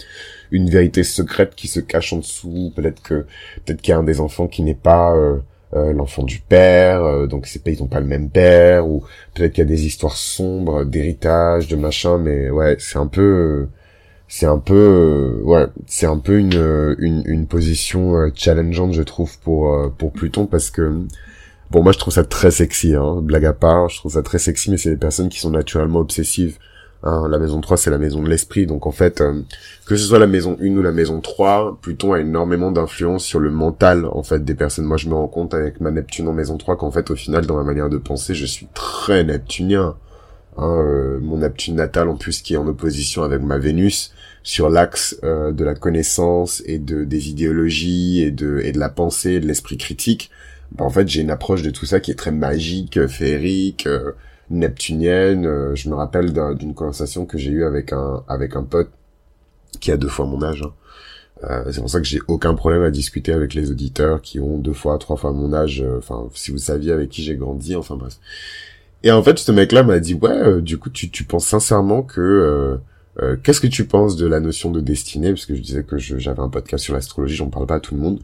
une 0.51 0.69
vérité 0.69 1.03
secrète 1.03 1.53
qui 1.55 1.67
se 1.67 1.79
cache 1.79 2.13
en 2.13 2.17
dessous. 2.17 2.73
Peut-être 2.75 3.01
que 3.03 3.25
peut-être 3.65 3.81
qu'il 3.81 3.91
y 3.91 3.95
a 3.95 3.99
un 3.99 4.03
des 4.03 4.19
enfants 4.19 4.47
qui 4.47 4.63
n'est 4.63 4.73
pas 4.73 5.15
l'enfant 5.75 6.21
du 6.21 6.39
père, 6.39 7.27
donc 7.27 7.47
c'est 7.47 7.63
pas 7.63 7.71
ils 7.71 7.81
ont 7.81 7.87
pas 7.87 7.99
le 7.99 8.05
même 8.05 8.29
père, 8.29 8.87
ou 8.87 9.03
peut-être 9.33 9.53
qu'il 9.53 9.63
y 9.63 9.67
a 9.67 9.69
des 9.69 9.87
histoires 9.87 10.17
sombres 10.17 10.83
d'héritage, 10.83 11.67
de 11.67 11.75
machin, 11.75 12.19
mais 12.19 12.51
ouais, 12.51 12.75
c'est 12.77 12.99
un 12.99 13.07
peu 13.07 13.67
c'est 14.35 14.47
un 14.47 14.57
peu 14.57 14.73
euh, 14.73 15.43
ouais 15.43 15.67
c'est 15.85 16.07
un 16.07 16.17
peu 16.17 16.39
une 16.39 16.55
euh, 16.55 16.95
une, 16.97 17.45
position 17.45 18.15
euh, 18.15 18.31
challengeante 18.33 18.93
je 18.93 19.03
trouve 19.03 19.37
pour 19.37 19.91
pour 19.99 20.11
Pluton 20.11 20.47
parce 20.47 20.71
que 20.71 20.91
bon 21.69 21.83
moi 21.83 21.91
je 21.91 21.99
trouve 21.99 22.15
ça 22.15 22.23
très 22.23 22.49
sexy 22.49 22.95
hein, 22.95 23.19
blague 23.21 23.45
à 23.45 23.53
part 23.53 23.89
je 23.89 23.97
trouve 23.97 24.13
ça 24.13 24.23
très 24.23 24.39
sexy 24.39 24.71
mais 24.71 24.77
c'est 24.77 24.89
des 24.89 24.97
personnes 24.97 25.29
qui 25.29 25.39
sont 25.39 25.51
naturellement 25.51 25.99
obsessives 25.99 26.57
hein. 27.03 27.27
la 27.29 27.37
maison 27.37 27.61
3 27.61 27.77
c'est 27.77 27.91
la 27.91 27.99
maison 27.99 28.23
de 28.23 28.27
l'esprit. 28.27 28.65
Donc 28.65 28.87
en 28.87 28.91
fait 28.91 29.23
que 29.85 29.95
ce 29.95 30.03
soit 30.03 30.17
la 30.17 30.25
maison 30.25 30.57
1 30.59 30.77
ou 30.77 30.81
la 30.81 30.91
maison 30.91 31.21
3 31.21 31.77
Pluton 31.79 32.13
a 32.13 32.19
énormément 32.19 32.71
d'influence 32.71 33.23
sur 33.23 33.39
le 33.39 33.51
mental 33.51 34.05
en 34.05 34.23
fait 34.23 34.43
des 34.43 34.55
personnes. 34.55 34.85
Moi 34.85 34.97
je 34.97 35.09
me 35.09 35.13
rends 35.13 35.27
compte 35.27 35.53
avec 35.53 35.79
ma 35.79 35.91
Neptune 35.91 36.27
en 36.27 36.33
maison 36.33 36.57
3 36.57 36.77
qu'en 36.77 36.89
fait 36.89 37.11
au 37.11 37.15
final 37.15 37.45
dans 37.45 37.57
ma 37.57 37.63
manière 37.63 37.87
de 37.87 37.99
penser 37.99 38.33
je 38.33 38.47
suis 38.47 38.67
très 38.73 39.23
neptunien 39.23 39.95
Hein, 40.57 41.19
mon 41.21 41.37
Neptune 41.37 41.75
natal 41.75 42.09
en 42.09 42.15
plus 42.15 42.41
qui 42.43 42.53
est 42.53 42.57
en 42.57 42.67
opposition 42.67 43.23
avec 43.23 43.41
ma 43.41 43.57
Vénus 43.57 44.13
sur 44.43 44.69
l'axe 44.69 45.17
euh, 45.23 45.51
de 45.51 45.63
la 45.63 45.73
connaissance 45.73 46.61
et 46.65 46.77
de 46.77 47.05
des 47.05 47.29
idéologies 47.29 48.21
et 48.21 48.29
de 48.29 48.59
et 48.63 48.71
de 48.71 48.79
la 48.79 48.89
pensée 48.89 49.31
et 49.31 49.39
de 49.39 49.47
l'esprit 49.47 49.77
critique 49.77 50.29
bah, 50.71 50.85
en 50.85 50.91
fait 50.91 51.07
j'ai 51.07 51.21
une 51.21 51.31
approche 51.31 51.63
de 51.63 51.71
tout 51.71 51.87
ça 51.87 51.99
qui 51.99 52.11
est 52.11 52.15
très 52.15 52.31
magique 52.31 53.07
féerique 53.07 53.87
euh, 53.87 54.11
neptunienne 54.51 55.47
euh, 55.47 55.75
je 55.75 55.89
me 55.89 55.95
rappelle 55.95 56.33
d'une 56.55 56.75
conversation 56.75 57.25
que 57.25 57.39
j'ai 57.39 57.49
eue 57.49 57.63
avec 57.63 57.91
un 57.91 58.23
avec 58.27 58.55
un 58.55 58.63
pote 58.63 58.91
qui 59.79 59.91
a 59.91 59.97
deux 59.97 60.09
fois 60.09 60.27
mon 60.27 60.43
âge 60.43 60.61
hein. 61.41 61.63
c'est 61.71 61.79
pour 61.79 61.89
ça 61.89 61.99
que 61.99 62.05
j'ai 62.05 62.19
aucun 62.27 62.53
problème 62.53 62.83
à 62.83 62.91
discuter 62.91 63.33
avec 63.33 63.55
les 63.55 63.71
auditeurs 63.71 64.21
qui 64.21 64.39
ont 64.39 64.59
deux 64.59 64.73
fois 64.73 64.99
trois 64.99 65.15
fois 65.15 65.31
mon 65.31 65.51
âge 65.51 65.83
enfin 65.97 66.29
si 66.35 66.51
vous 66.51 66.59
saviez 66.59 66.91
avec 66.91 67.09
qui 67.09 67.23
j'ai 67.23 67.37
grandi 67.37 67.75
enfin 67.75 67.95
bref 67.95 68.19
et 69.03 69.11
en 69.11 69.21
fait 69.23 69.37
ce 69.39 69.51
mec 69.51 69.71
là 69.71 69.83
m'a 69.83 69.99
dit 69.99 70.13
ouais 70.13 70.61
du 70.61 70.77
coup 70.77 70.89
tu 70.89 71.09
tu 71.09 71.23
penses 71.23 71.47
sincèrement 71.47 72.03
que 72.03 72.79
euh, 73.21 73.37
qu'est-ce 73.41 73.61
que 73.61 73.67
tu 73.67 73.85
penses 73.85 74.15
de 74.15 74.25
la 74.25 74.39
notion 74.39 74.71
de 74.71 74.81
destinée? 74.81 75.29
Parce 75.29 75.45
que 75.45 75.55
je 75.55 75.61
disais 75.61 75.83
que 75.83 75.97
j'avais 75.97 76.39
un 76.39 76.49
podcast 76.49 76.83
sur 76.83 76.93
l'astrologie, 76.93 77.35
j'en 77.35 77.49
parle 77.49 77.67
pas 77.67 77.75
à 77.75 77.79
tout 77.79 77.95
le 77.95 78.01
monde. 78.01 78.19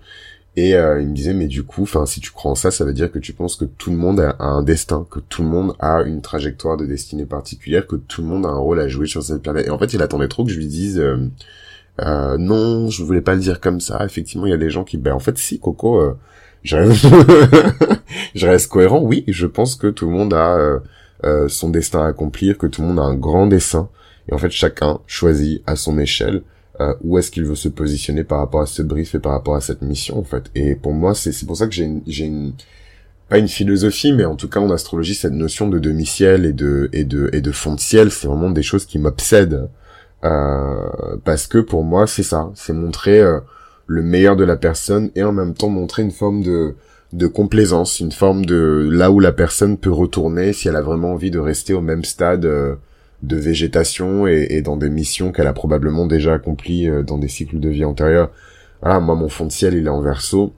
Et 0.56 0.76
euh, 0.76 1.02
il 1.02 1.08
me 1.08 1.14
disait, 1.14 1.34
mais 1.34 1.48
du 1.48 1.64
coup, 1.64 1.84
enfin, 1.84 2.06
si 2.06 2.20
tu 2.20 2.32
crois 2.32 2.52
en 2.52 2.56
ça, 2.56 2.72
ça 2.72 2.84
veut 2.84 2.94
dire 2.94 3.12
que 3.12 3.20
tu 3.20 3.34
penses 3.34 3.56
que 3.56 3.66
tout 3.66 3.92
le 3.92 3.98
monde 3.98 4.20
a, 4.20 4.36
un 4.40 4.64
destin, 4.64 5.06
que 5.10 5.20
tout 5.20 5.44
le 5.44 5.48
monde 5.48 5.74
a 5.80 6.02
une 6.02 6.22
trajectoire 6.22 6.76
de 6.76 6.86
destinée 6.86 7.26
particulière, 7.26 7.88
que 7.88 7.96
tout 7.96 8.22
le 8.22 8.28
monde 8.28 8.46
a 8.46 8.50
un 8.50 8.58
rôle 8.58 8.80
à 8.80 8.88
jouer 8.88 9.08
sur 9.08 9.24
cette 9.24 9.44
planète. 9.44 9.68
Et 9.68 9.70
en 9.70 9.78
fait, 9.78 9.94
il 9.94 10.02
attendait 10.02 10.28
trop 10.28 10.44
que 10.44 10.52
je 10.52 10.58
lui 10.58 10.68
dise, 10.68 11.00
euh, 11.00 11.18
euh 12.02 12.38
non, 12.38 12.90
je 12.90 13.04
voulais 13.04 13.22
pas 13.22 13.36
le 13.36 13.42
dire 13.42 13.62
comme 13.62 13.80
ça. 13.80 14.04
Effectivement, 14.06 14.48
il 14.48 14.50
y 14.50 14.54
a 14.54 14.58
des 14.58 14.70
gens 14.70 14.84
qui, 14.84 14.98
ben 14.98 15.14
en 15.14 15.20
fait, 15.20 15.38
si, 15.38 15.60
Coco, 15.60 16.02
euh, 16.02 16.18
je, 16.64 16.76
reste... 16.76 17.06
je 18.36 18.48
reste 18.48 18.68
cohérent. 18.68 19.02
Oui, 19.02 19.24
je 19.28 19.48
pense 19.48 19.76
que 19.76 19.88
tout 19.88 20.06
le 20.08 20.14
monde 20.14 20.34
a 20.34 20.80
son 21.48 21.70
destin 21.70 22.04
à 22.04 22.08
accomplir, 22.08 22.58
que 22.58 22.68
tout 22.68 22.82
le 22.82 22.88
monde 22.88 23.00
a 23.00 23.04
un 23.04 23.16
grand 23.16 23.48
dessin 23.48 23.90
et 24.30 24.34
en 24.34 24.38
fait, 24.38 24.52
chacun 24.52 25.00
choisit 25.08 25.64
à 25.66 25.76
son 25.76 25.98
échelle 25.98 26.44
euh, 26.80 26.94
où 27.02 27.18
est-ce 27.18 27.32
qu'il 27.32 27.46
veut 27.46 27.56
se 27.56 27.68
positionner 27.68 28.24
par 28.24 28.40
rapport 28.40 28.62
à 28.62 28.66
ce 28.66 28.82
brief 28.82 29.16
et 29.16 29.20
par 29.20 29.32
rapport 29.34 29.56
à 29.56 29.62
cette 29.62 29.82
mission, 29.82 30.20
en 30.20 30.24
fait. 30.24 30.46
Et 30.56 30.76
pour 30.76 30.94
moi, 30.94 31.14
c'est 31.16 31.46
pour 31.46 31.58
ça 31.58 31.68
que 31.68 31.74
j'ai 31.74 31.84
une, 31.84 32.02
une 32.06 32.54
pas 33.28 33.38
une 33.38 33.48
philosophie, 33.48 34.14
mais 34.14 34.26
en 34.26 34.36
tout 34.36 34.48
cas 34.48 34.60
en 34.60 34.70
astrologie, 34.72 35.16
cette 35.16 35.34
notion 35.34 35.68
de 35.68 35.78
demi-ciel 35.78 36.46
et 36.46 36.54
de 36.54 36.90
et 36.94 37.04
de 37.04 37.30
et 37.34 37.42
de 37.42 37.52
fond 37.52 37.76
de 37.76 37.80
ciel, 37.80 38.12
c'est 38.12 38.28
vraiment 38.28 38.50
des 38.50 38.64
choses 38.64 38.86
qui 38.86 38.98
m'obsèdent 38.98 39.70
euh, 40.24 41.18
parce 41.26 41.48
que 41.48 41.60
pour 41.60 41.84
moi, 41.84 42.08
c'est 42.08 42.24
ça, 42.24 42.52
c'est 42.56 42.74
montrer 42.74 43.20
euh, 43.20 43.40
le 43.90 44.02
meilleur 44.02 44.38
de 44.38 44.46
la 44.46 44.56
personne 44.56 45.10
et 45.16 45.24
en 45.24 45.34
même 45.34 45.54
temps 45.54 45.70
montrer 45.70 46.04
une 46.04 46.12
forme 46.12 46.44
de 46.44 46.76
de 47.12 47.26
complaisance, 47.26 48.00
une 48.00 48.12
forme 48.12 48.46
de 48.46 48.88
là 48.92 49.10
où 49.10 49.20
la 49.20 49.32
personne 49.32 49.78
peut 49.78 49.92
retourner 49.92 50.54
si 50.54 50.68
elle 50.68 50.76
a 50.76 50.82
vraiment 50.82 51.14
envie 51.14 51.32
de 51.32 51.40
rester 51.40 51.74
au 51.74 51.82
même 51.82 52.04
stade 52.04 52.46
euh, 52.46 52.76
de 53.24 53.36
végétation 53.36 54.28
et, 54.28 54.62
dans 54.62 54.78
des 54.78 54.90
missions 54.90 55.32
qu'elle 55.32 55.48
a 55.48 55.54
probablement 55.54 56.06
déjà 56.06 56.34
accomplies 56.34 56.88
euh, 56.88 57.04
dans 57.04 57.18
des 57.18 57.28
cycles 57.28 57.60
de 57.60 57.70
vie 57.70 57.84
antérieurs. 57.84 58.32
Voilà, 58.82 59.00
moi 59.00 59.16
mon 59.16 59.28
fond 59.28 59.46
de 59.46 59.52
ciel 59.52 59.74
il 59.74 59.88
est 59.88 59.90
en 59.90 60.02
verso. 60.02 60.54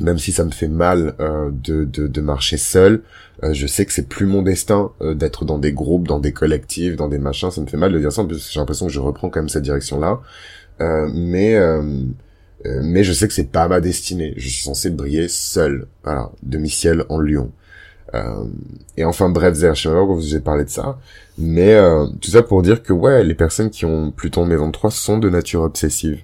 Même 0.00 0.18
si 0.18 0.32
ça 0.32 0.44
me 0.44 0.50
fait 0.50 0.68
mal 0.68 1.14
euh, 1.20 1.50
de, 1.52 1.84
de, 1.84 2.20
marcher 2.20 2.56
seul, 2.56 3.02
euh, 3.44 3.52
je 3.52 3.64
sais 3.68 3.86
que 3.86 3.92
c'est 3.92 4.08
plus 4.08 4.26
mon 4.26 4.42
destin 4.42 4.90
d'être 5.00 5.44
dans 5.44 5.58
des 5.58 5.72
groupes, 5.72 6.08
dans 6.08 6.18
des 6.18 6.32
collectifs, 6.32 6.96
dans 6.96 7.06
des 7.06 7.18
machins. 7.18 7.52
Ça 7.52 7.60
me 7.60 7.66
fait 7.66 7.76
mal 7.76 7.92
de 7.92 8.00
dire 8.00 8.10
ça, 8.10 8.24
parce 8.24 8.44
que 8.44 8.52
j'ai 8.52 8.58
l'impression 8.58 8.86
que 8.86 8.92
je 8.92 8.98
reprends 8.98 9.30
quand 9.30 9.38
même 9.38 9.48
cette 9.48 9.62
direction-là. 9.62 10.20
mais 10.80 11.56
mais 12.64 13.04
je 13.04 13.12
sais 13.12 13.28
que 13.28 13.34
c'est 13.34 13.50
pas 13.50 13.68
ma 13.68 13.80
destinée. 13.80 14.34
Je 14.36 14.48
suis 14.48 14.62
censé 14.62 14.90
briller 14.90 15.28
seul. 15.28 15.86
Voilà, 16.02 16.30
demi-ciel 16.42 17.04
en 17.08 17.18
lion. 17.18 17.52
Euh, 18.14 18.44
et 18.96 19.04
enfin 19.04 19.28
bref, 19.28 19.54
je 19.56 19.74
sais 19.74 19.88
pas 19.88 19.96
pourquoi 19.96 20.16
vous 20.16 20.34
avez 20.34 20.42
parlé 20.42 20.64
de 20.64 20.70
ça, 20.70 20.98
mais 21.38 21.74
euh, 21.74 22.06
tout 22.20 22.30
ça 22.30 22.42
pour 22.42 22.62
dire 22.62 22.82
que 22.82 22.92
ouais, 22.92 23.24
les 23.24 23.34
personnes 23.34 23.70
qui 23.70 23.84
ont 23.84 24.12
Pluton 24.12 24.46
maison 24.46 24.70
3 24.70 24.90
sont 24.90 25.18
de 25.18 25.28
nature 25.28 25.62
obsessive. 25.62 26.20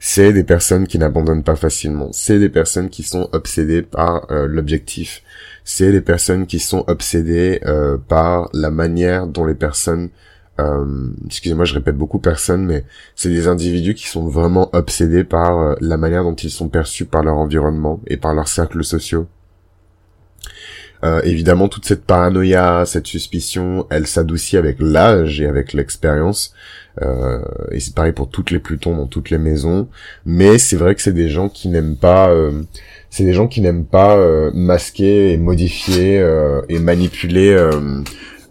C'est 0.00 0.32
des 0.32 0.42
personnes 0.42 0.88
qui 0.88 0.98
n'abandonnent 0.98 1.44
pas 1.44 1.54
facilement. 1.54 2.08
C'est 2.12 2.40
des 2.40 2.48
personnes 2.48 2.90
qui 2.90 3.04
sont 3.04 3.28
obsédées 3.32 3.82
par 3.82 4.26
euh, 4.32 4.48
l'objectif. 4.48 5.22
C'est 5.64 5.92
des 5.92 6.00
personnes 6.00 6.46
qui 6.46 6.58
sont 6.58 6.84
obsédées 6.88 7.60
par 8.08 8.50
la 8.52 8.72
manière 8.72 9.28
dont 9.28 9.44
les 9.44 9.54
personnes 9.54 10.08
excusez-moi, 11.26 11.64
je 11.64 11.74
répète 11.74 11.96
beaucoup 11.96 12.18
personnes, 12.18 12.64
mais 12.64 12.84
c'est 13.16 13.30
des 13.30 13.48
individus 13.48 13.94
qui 13.94 14.06
sont 14.06 14.28
vraiment 14.28 14.70
obsédés 14.74 15.24
par 15.24 15.76
la 15.80 15.96
manière 15.96 16.22
dont 16.22 16.34
ils 16.34 16.50
sont 16.50 16.68
perçus 16.68 17.04
par 17.04 17.22
leur 17.22 17.36
environnement 17.36 18.00
et 18.06 18.16
par 18.16 18.34
leurs 18.34 18.48
cercles 18.48 18.84
sociaux. 18.84 19.26
Euh, 21.04 21.20
évidemment, 21.24 21.68
toute 21.68 21.84
cette 21.84 22.04
paranoïa, 22.04 22.84
cette 22.86 23.06
suspicion, 23.06 23.86
elle 23.90 24.06
s'adoucit 24.06 24.56
avec 24.56 24.76
l'âge 24.78 25.40
et 25.40 25.46
avec 25.46 25.72
l'expérience. 25.72 26.54
Euh, 27.00 27.40
et 27.72 27.80
c'est 27.80 27.94
pareil 27.94 28.12
pour 28.12 28.28
toutes 28.28 28.50
les 28.50 28.60
Plutons 28.60 28.96
dans 28.96 29.06
toutes 29.06 29.30
les 29.30 29.38
maisons. 29.38 29.88
Mais 30.26 30.58
c'est 30.58 30.76
vrai 30.76 30.94
que 30.94 31.02
c'est 31.02 31.12
des 31.12 31.28
gens 31.28 31.48
qui 31.48 31.68
n'aiment 31.68 31.96
pas, 31.96 32.30
euh, 32.30 32.62
c'est 33.10 33.24
des 33.24 33.32
gens 33.32 33.48
qui 33.48 33.60
n'aiment 33.60 33.84
pas 33.84 34.16
masquer 34.54 35.32
et 35.32 35.36
modifier 35.38 36.24
et 36.68 36.78
manipuler 36.78 37.70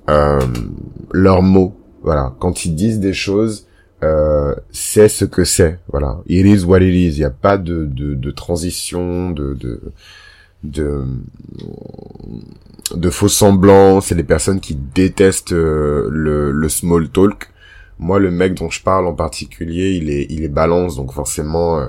leurs 0.07 1.41
mots. 1.41 1.80
Voilà, 2.01 2.35
quand 2.39 2.65
ils 2.65 2.75
disent 2.75 2.99
des 2.99 3.13
choses, 3.13 3.67
c'est 4.71 5.09
ce 5.09 5.25
que 5.25 5.43
c'est. 5.43 5.79
Voilà, 5.91 6.19
it 6.27 6.45
is 6.45 6.63
what 6.65 6.79
it 6.81 6.93
is. 6.93 7.15
Il 7.15 7.19
n'y 7.19 7.23
a 7.23 7.29
pas 7.29 7.57
de, 7.57 7.85
de, 7.85 8.15
de 8.15 8.31
transition, 8.31 9.29
de, 9.31 9.53
de 10.63 11.05
de 12.95 13.09
faux 13.09 13.27
semblants, 13.29 14.01
c'est 14.01 14.15
des 14.15 14.23
personnes 14.23 14.59
qui 14.59 14.75
détestent 14.75 15.53
euh, 15.53 16.07
le, 16.11 16.51
le 16.51 16.69
small 16.69 17.09
talk. 17.09 17.49
Moi, 17.99 18.19
le 18.19 18.31
mec 18.31 18.55
dont 18.55 18.69
je 18.69 18.81
parle 18.81 19.07
en 19.07 19.13
particulier, 19.13 19.91
il 19.91 20.09
est 20.09 20.25
il 20.29 20.43
est 20.43 20.49
balance, 20.49 20.95
donc 20.95 21.13
forcément, 21.13 21.79
euh, 21.79 21.87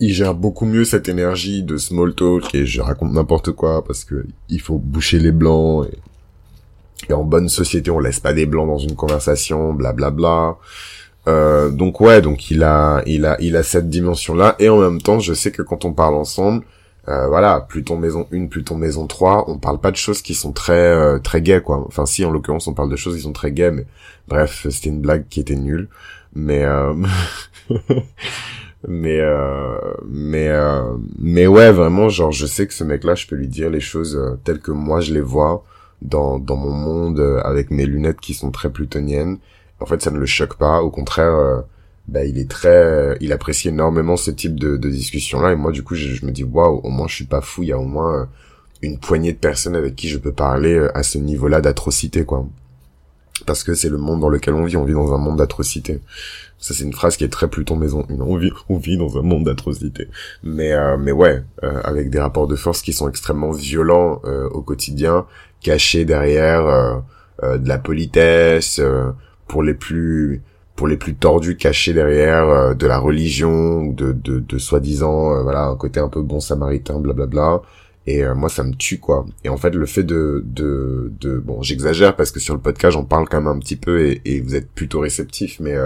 il 0.00 0.12
gère 0.12 0.34
beaucoup 0.34 0.66
mieux 0.66 0.84
cette 0.84 1.08
énergie 1.08 1.62
de 1.62 1.76
small 1.76 2.14
talk 2.14 2.54
et 2.54 2.66
je 2.66 2.80
raconte 2.80 3.12
n'importe 3.12 3.52
quoi 3.52 3.84
parce 3.84 4.04
que 4.04 4.26
il 4.48 4.60
faut 4.60 4.78
boucher 4.78 5.18
les 5.18 5.32
blancs 5.32 5.86
et, 7.08 7.12
en 7.12 7.24
bonne 7.24 7.48
société, 7.48 7.90
on 7.90 7.98
laisse 7.98 8.20
pas 8.20 8.32
des 8.32 8.46
blancs 8.46 8.68
dans 8.68 8.78
une 8.78 8.96
conversation, 8.96 9.72
blablabla. 9.72 10.10
Bla, 10.10 10.10
bla. 10.10 10.58
Euh, 11.28 11.70
donc 11.70 12.00
ouais, 12.00 12.20
donc 12.20 12.50
il 12.50 12.64
a 12.64 13.02
il 13.06 13.24
a 13.26 13.36
il 13.40 13.54
a 13.54 13.62
cette 13.62 13.88
dimension 13.88 14.34
là 14.34 14.56
et 14.58 14.68
en 14.68 14.78
même 14.78 15.00
temps, 15.00 15.20
je 15.20 15.34
sais 15.34 15.52
que 15.52 15.62
quand 15.62 15.84
on 15.84 15.92
parle 15.92 16.14
ensemble 16.16 16.64
euh, 17.08 17.28
voilà, 17.28 17.60
Pluton 17.68 17.96
maison 17.96 18.26
1, 18.32 18.46
Pluton 18.46 18.76
maison 18.76 19.06
3, 19.06 19.48
on 19.48 19.58
parle 19.58 19.80
pas 19.80 19.90
de 19.90 19.96
choses 19.96 20.22
qui 20.22 20.34
sont 20.34 20.52
très 20.52 20.72
euh, 20.72 21.18
très 21.18 21.40
gays 21.42 21.60
quoi. 21.60 21.84
Enfin 21.86 22.06
si 22.06 22.24
en 22.24 22.30
l'occurrence 22.32 22.66
on 22.66 22.74
parle 22.74 22.90
de 22.90 22.96
choses 22.96 23.16
qui 23.16 23.22
sont 23.22 23.32
très 23.32 23.52
gays 23.52 23.70
mais 23.70 23.86
bref, 24.28 24.66
c'était 24.70 24.88
une 24.90 25.00
blague 25.00 25.26
qui 25.28 25.40
était 25.40 25.56
nulle 25.56 25.88
mais 26.34 26.64
euh... 26.64 26.94
mais 28.88 29.20
euh... 29.20 29.78
mais 30.08 30.48
euh, 30.48 30.96
mais 31.18 31.46
ouais, 31.46 31.72
vraiment 31.72 32.08
genre 32.08 32.32
je 32.32 32.46
sais 32.46 32.66
que 32.66 32.74
ce 32.74 32.84
mec 32.84 33.04
là, 33.04 33.14
je 33.14 33.26
peux 33.26 33.36
lui 33.36 33.48
dire 33.48 33.70
les 33.70 33.80
choses 33.80 34.16
euh, 34.16 34.38
telles 34.44 34.60
que 34.60 34.72
moi 34.72 35.00
je 35.00 35.12
les 35.14 35.20
vois 35.20 35.64
dans 36.02 36.38
dans 36.38 36.56
mon 36.56 36.72
monde 36.72 37.40
avec 37.44 37.70
mes 37.70 37.86
lunettes 37.86 38.20
qui 38.20 38.34
sont 38.34 38.50
très 38.50 38.70
plutoniennes. 38.70 39.38
En 39.80 39.86
fait, 39.86 40.02
ça 40.02 40.10
ne 40.10 40.18
le 40.18 40.26
choque 40.26 40.56
pas, 40.56 40.82
au 40.82 40.90
contraire 40.90 41.64
bah, 42.08 42.24
il 42.24 42.38
est 42.38 42.50
très, 42.50 43.16
il 43.20 43.32
apprécie 43.32 43.68
énormément 43.68 44.16
ce 44.16 44.30
type 44.30 44.58
de, 44.58 44.76
de 44.76 44.88
discussion-là. 44.90 45.52
Et 45.52 45.56
moi, 45.56 45.72
du 45.72 45.82
coup, 45.82 45.94
je, 45.94 46.24
me 46.26 46.32
dis, 46.32 46.44
waouh, 46.44 46.80
au 46.82 46.90
moins, 46.90 47.06
je 47.08 47.14
suis 47.14 47.24
pas 47.24 47.40
fou. 47.40 47.62
Il 47.62 47.68
y 47.68 47.72
a 47.72 47.78
au 47.78 47.84
moins 47.84 48.22
euh, 48.22 48.24
une 48.82 48.98
poignée 48.98 49.32
de 49.32 49.38
personnes 49.38 49.76
avec 49.76 49.94
qui 49.94 50.08
je 50.08 50.18
peux 50.18 50.32
parler 50.32 50.74
euh, 50.74 50.96
à 50.96 51.02
ce 51.02 51.18
niveau-là 51.18 51.60
d'atrocité, 51.60 52.24
quoi. 52.24 52.46
parce 53.46 53.62
que 53.64 53.74
c'est 53.74 53.88
le 53.88 53.98
monde 53.98 54.20
dans 54.20 54.28
lequel 54.28 54.54
on 54.54 54.64
vit. 54.64 54.76
On 54.76 54.84
vit 54.84 54.94
dans 54.94 55.14
un 55.14 55.18
monde 55.18 55.38
d'atrocité. 55.38 56.00
Ça, 56.62 56.74
c'est 56.74 56.84
une 56.84 56.92
phrase 56.92 57.16
qui 57.16 57.24
est 57.24 57.28
très 57.28 57.48
Pluton 57.48 57.74
Maison 57.74 58.06
On 58.08 58.36
vit, 58.36 58.52
on 58.68 58.78
vit 58.78 58.96
dans 58.96 59.18
un 59.18 59.22
monde 59.22 59.44
d'atrocité. 59.44 60.06
Mais, 60.44 60.72
euh, 60.72 60.96
mais 60.96 61.10
ouais, 61.10 61.42
euh, 61.64 61.80
avec 61.82 62.08
des 62.08 62.20
rapports 62.20 62.46
de 62.46 62.54
force 62.54 62.82
qui 62.82 62.92
sont 62.92 63.08
extrêmement 63.08 63.50
violents 63.50 64.20
euh, 64.24 64.48
au 64.50 64.62
quotidien, 64.62 65.26
cachés 65.62 66.04
derrière 66.04 67.02
de 67.42 67.68
la 67.68 67.78
politesse, 67.78 68.80
pour 69.48 69.62
les 69.62 69.74
plus 69.74 70.42
pour 70.76 70.88
les 70.88 70.96
plus 70.96 71.14
tordus 71.14 71.56
cachés 71.56 71.92
derrière 71.92 72.74
de 72.74 72.86
la 72.86 72.98
religion 72.98 73.82
ou 73.82 73.92
de 73.92 74.12
de, 74.12 74.58
soi-disant 74.58 75.42
voilà 75.42 75.64
un 75.64 75.76
côté 75.76 76.00
un 76.00 76.08
peu 76.08 76.22
bon 76.22 76.40
samaritain 76.40 76.98
blablabla 76.98 77.62
et 78.06 78.24
moi 78.34 78.48
ça 78.48 78.64
me 78.64 78.74
tue 78.74 78.98
quoi. 78.98 79.26
Et 79.44 79.48
en 79.48 79.56
fait 79.56 79.74
le 79.74 79.86
fait 79.86 80.02
de 80.02 80.42
de 80.46 81.12
de 81.20 81.38
bon 81.38 81.62
j'exagère 81.62 82.16
parce 82.16 82.30
que 82.30 82.40
sur 82.40 82.54
le 82.54 82.60
podcast 82.60 82.94
j'en 82.94 83.04
parle 83.04 83.28
quand 83.28 83.40
même 83.40 83.48
un 83.48 83.58
petit 83.58 83.76
peu 83.76 84.06
et, 84.06 84.20
et 84.24 84.40
vous 84.40 84.54
êtes 84.54 84.70
plutôt 84.70 85.00
réceptif 85.00 85.60
mais 85.60 85.76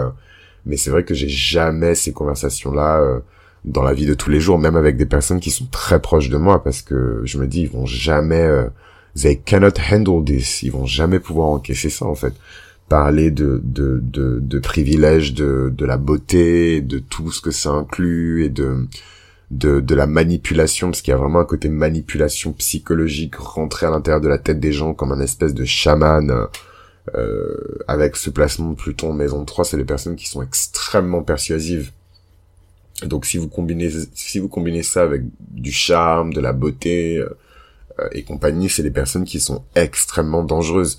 mais 0.66 0.76
c'est 0.76 0.90
vrai 0.90 1.04
que 1.04 1.14
j'ai 1.14 1.28
jamais 1.28 1.94
ces 1.94 2.12
conversations-là 2.12 3.00
euh, 3.00 3.20
dans 3.64 3.82
la 3.82 3.94
vie 3.94 4.06
de 4.06 4.14
tous 4.14 4.30
les 4.30 4.40
jours, 4.40 4.58
même 4.58 4.76
avec 4.76 4.96
des 4.96 5.06
personnes 5.06 5.40
qui 5.40 5.50
sont 5.50 5.66
très 5.66 6.00
proches 6.00 6.28
de 6.28 6.36
moi, 6.36 6.62
parce 6.62 6.82
que 6.82 7.22
je 7.24 7.38
me 7.38 7.46
dis, 7.46 7.62
ils 7.62 7.70
vont 7.70 7.86
jamais, 7.86 8.42
euh, 8.42 8.68
they 9.20 9.38
cannot 9.38 9.78
handle 9.90 10.24
this, 10.24 10.62
ils 10.62 10.70
vont 10.70 10.86
jamais 10.86 11.20
pouvoir 11.20 11.48
encaisser 11.48 11.90
ça, 11.90 12.06
en 12.06 12.14
fait. 12.14 12.34
Parler 12.88 13.30
de, 13.30 13.60
de, 13.64 14.00
de, 14.02 14.38
de 14.40 14.58
privilèges, 14.58 15.34
de, 15.34 15.72
de 15.76 15.84
la 15.84 15.96
beauté, 15.96 16.80
de 16.80 16.98
tout 16.98 17.32
ce 17.32 17.40
que 17.40 17.50
ça 17.50 17.70
inclut, 17.70 18.44
et 18.44 18.48
de, 18.48 18.86
de, 19.50 19.80
de 19.80 19.94
la 19.94 20.06
manipulation, 20.06 20.88
parce 20.90 21.02
qu'il 21.02 21.10
y 21.10 21.14
a 21.14 21.18
vraiment 21.18 21.40
un 21.40 21.44
côté 21.44 21.68
manipulation 21.68 22.52
psychologique 22.52 23.36
rentré 23.36 23.86
à 23.86 23.90
l'intérieur 23.90 24.20
de 24.20 24.28
la 24.28 24.38
tête 24.38 24.60
des 24.60 24.72
gens 24.72 24.94
comme 24.94 25.12
un 25.12 25.20
espèce 25.20 25.54
de 25.54 25.64
chaman, 25.64 26.30
euh, 26.30 26.46
euh, 27.14 27.78
avec 27.86 28.16
ce 28.16 28.30
placement 28.30 28.70
de 28.70 28.76
Pluton 28.76 29.12
maison 29.12 29.44
3, 29.44 29.64
c'est 29.64 29.76
des 29.76 29.84
personnes 29.84 30.16
qui 30.16 30.28
sont 30.28 30.42
extrêmement 30.42 31.22
persuasives. 31.22 31.92
Donc 33.04 33.26
si 33.26 33.36
vous 33.36 33.48
combinez 33.48 33.90
si 34.14 34.38
vous 34.38 34.48
combinez 34.48 34.82
ça 34.82 35.02
avec 35.02 35.22
du 35.40 35.70
charme, 35.70 36.32
de 36.32 36.40
la 36.40 36.52
beauté 36.52 37.18
euh, 37.18 37.28
et 38.12 38.22
compagnie, 38.24 38.68
c'est 38.68 38.82
des 38.82 38.90
personnes 38.90 39.24
qui 39.24 39.40
sont 39.40 39.64
extrêmement 39.74 40.42
dangereuses. 40.42 40.98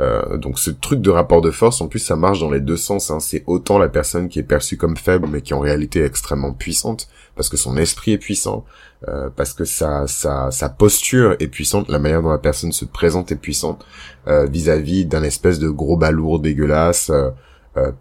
Euh, 0.00 0.36
donc 0.36 0.58
ce 0.58 0.70
truc 0.70 1.00
de 1.00 1.10
rapport 1.10 1.40
de 1.40 1.50
force, 1.50 1.80
en 1.80 1.88
plus, 1.88 1.98
ça 1.98 2.16
marche 2.16 2.40
dans 2.40 2.50
les 2.50 2.60
deux 2.60 2.76
sens. 2.76 3.10
Hein. 3.10 3.20
C'est 3.20 3.42
autant 3.46 3.78
la 3.78 3.88
personne 3.88 4.28
qui 4.28 4.38
est 4.38 4.44
perçue 4.44 4.76
comme 4.76 4.96
faible, 4.96 5.28
mais 5.30 5.40
qui 5.40 5.54
en 5.54 5.60
réalité 5.60 6.00
est 6.00 6.06
extrêmement 6.06 6.52
puissante, 6.52 7.08
parce 7.36 7.48
que 7.48 7.56
son 7.56 7.76
esprit 7.76 8.12
est 8.12 8.18
puissant, 8.18 8.64
euh, 9.08 9.30
parce 9.34 9.54
que 9.54 9.64
sa, 9.64 10.06
sa, 10.06 10.50
sa 10.50 10.68
posture 10.68 11.36
est 11.40 11.48
puissante, 11.48 11.88
la 11.88 11.98
manière 11.98 12.22
dont 12.22 12.30
la 12.30 12.38
personne 12.38 12.72
se 12.72 12.84
présente 12.84 13.32
est 13.32 13.36
puissante, 13.36 13.84
euh, 14.26 14.46
vis-à-vis 14.46 15.06
d'un 15.06 15.22
espèce 15.22 15.58
de 15.58 15.68
gros 15.68 15.96
balourd 15.96 16.40
dégueulasse, 16.40 17.10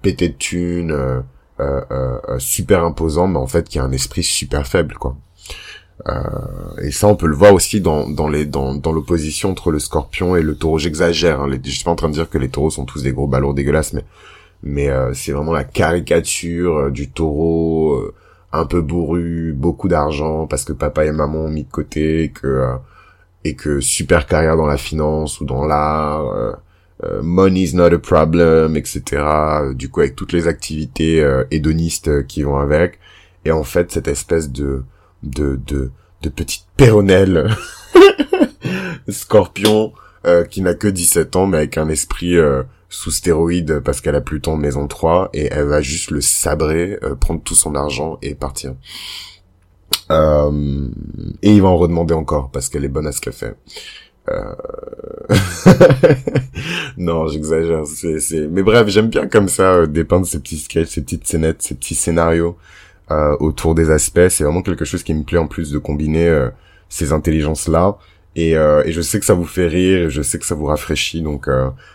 pété 0.01 0.29
de 0.29 0.33
thunes, 0.33 1.23
super 2.39 2.83
imposant, 2.83 3.27
mais 3.27 3.37
en 3.37 3.45
fait 3.45 3.69
qui 3.69 3.77
a 3.77 3.83
un 3.83 3.91
esprit 3.91 4.23
super 4.23 4.65
faible, 4.65 4.95
quoi. 4.95 5.15
Euh, 6.05 6.81
et 6.81 6.91
ça, 6.91 7.07
on 7.07 7.15
peut 7.15 7.27
le 7.27 7.35
voir 7.35 7.53
aussi 7.53 7.81
dans, 7.81 8.09
dans 8.09 8.27
les 8.27 8.45
dans, 8.45 8.75
dans 8.75 8.91
l'opposition 8.91 9.49
entre 9.51 9.71
le 9.71 9.79
Scorpion 9.79 10.35
et 10.35 10.41
le 10.41 10.55
Taureau. 10.55 10.77
J'exagère. 10.77 11.41
Hein, 11.41 11.49
je 11.63 11.71
suis 11.71 11.83
pas 11.83 11.91
en 11.91 11.95
train 11.95 12.09
de 12.09 12.13
dire 12.13 12.29
que 12.29 12.37
les 12.37 12.49
Taureaux 12.49 12.69
sont 12.69 12.85
tous 12.85 13.03
des 13.03 13.11
gros 13.11 13.27
ballons 13.27 13.53
dégueulasses, 13.53 13.93
mais 13.93 14.05
mais 14.63 14.89
euh, 14.89 15.13
c'est 15.13 15.31
vraiment 15.31 15.53
la 15.53 15.63
caricature 15.63 16.77
euh, 16.77 16.91
du 16.91 17.09
Taureau 17.09 18.11
un 18.53 18.65
peu 18.65 18.81
bourru, 18.81 19.53
beaucoup 19.53 19.87
d'argent 19.87 20.47
parce 20.47 20.63
que 20.65 20.73
papa 20.73 21.05
et 21.05 21.11
maman 21.11 21.39
ont 21.39 21.49
mis 21.49 21.63
de 21.63 21.71
côté, 21.71 22.23
et 22.23 22.29
que 22.29 22.75
et 23.43 23.55
que 23.55 23.79
super 23.81 24.25
carrière 24.27 24.57
dans 24.57 24.65
la 24.65 24.77
finance 24.77 25.41
ou 25.41 25.45
dans 25.45 25.65
l'art. 25.65 26.57
money 27.21 27.61
is 27.61 27.75
not 27.75 27.93
a 27.93 27.99
problem, 27.99 28.75
etc. 28.75 29.23
Du 29.75 29.89
coup, 29.89 30.01
avec 30.01 30.15
toutes 30.15 30.33
les 30.33 30.47
activités 30.47 31.23
hédonistes 31.51 32.25
qui 32.27 32.43
vont 32.43 32.57
avec. 32.57 32.99
Et 33.45 33.51
en 33.51 33.63
fait, 33.63 33.91
cette 33.91 34.07
espèce 34.07 34.51
de 34.51 34.83
de, 35.23 35.59
de, 35.65 35.91
de 36.21 36.29
petite 36.29 36.65
péronnelle 36.75 37.49
scorpion 39.09 39.93
euh, 40.25 40.43
qui 40.43 40.61
n'a 40.61 40.73
que 40.73 40.87
17 40.87 41.35
ans 41.35 41.47
mais 41.47 41.57
avec 41.57 41.77
un 41.77 41.89
esprit 41.89 42.37
euh, 42.37 42.63
sous 42.89 43.11
stéroïde 43.11 43.81
parce 43.83 44.01
qu'elle 44.01 44.15
a 44.15 44.21
plus 44.21 44.39
de 44.39 44.49
maison 44.51 44.87
3 44.87 45.29
et 45.33 45.47
elle 45.51 45.65
va 45.65 45.81
juste 45.81 46.11
le 46.11 46.21
sabrer, 46.21 46.97
euh, 47.03 47.15
prendre 47.15 47.41
tout 47.41 47.55
son 47.55 47.75
argent 47.75 48.17
et 48.21 48.35
partir. 48.35 48.73
et 50.09 51.51
il 51.51 51.61
va 51.61 51.67
en 51.67 51.77
redemander 51.77 52.13
encore 52.13 52.49
parce 52.51 52.69
qu'elle 52.69 52.85
est 52.85 52.89
bonne 52.89 53.07
à 53.07 53.11
ce 53.11 53.21
qu'elle 53.21 53.33
fait. 53.33 53.55
non, 56.97 57.27
j'exagère. 57.27 57.85
C'est, 57.85 58.47
Mais 58.49 58.61
bref, 58.61 58.89
j'aime 58.89 59.07
bien 59.07 59.27
comme 59.27 59.47
ça 59.47 59.87
dépeindre 59.87 60.25
ces 60.25 60.39
petits 60.39 60.57
sketchs, 60.57 60.89
ces 60.89 61.01
petites 61.01 61.25
scénettes, 61.25 61.61
ces 61.61 61.75
petits 61.75 61.95
scénarios 61.95 62.57
euh, 62.57 62.57
autour 63.09 63.75
des 63.75 63.89
aspects. 63.89 64.27
C'est 64.29 64.43
vraiment 64.43 64.61
quelque 64.61 64.85
chose 64.85 65.03
qui 65.03 65.13
me 65.13 65.23
plaît 65.23 65.37
en 65.37 65.47
plus 65.47 65.71
de 65.71 65.77
combiner 65.77 66.27
euh, 66.27 66.49
ces 66.89 67.13
intelligences-là. 67.13 67.97
Et, 68.35 68.55
euh, 68.55 68.83
et, 68.85 68.91
je 68.91 69.01
sais 69.01 69.19
que 69.19 69.25
ça 69.25 69.33
vous 69.33 69.45
fait 69.45 69.67
rire, 69.67 70.07
et 70.07 70.09
je 70.09 70.21
sais 70.21 70.37
que 70.37 70.45
ça 70.45 70.53
vous 70.53 70.65
rafraîchit, 70.65 71.21
donc 71.21 71.49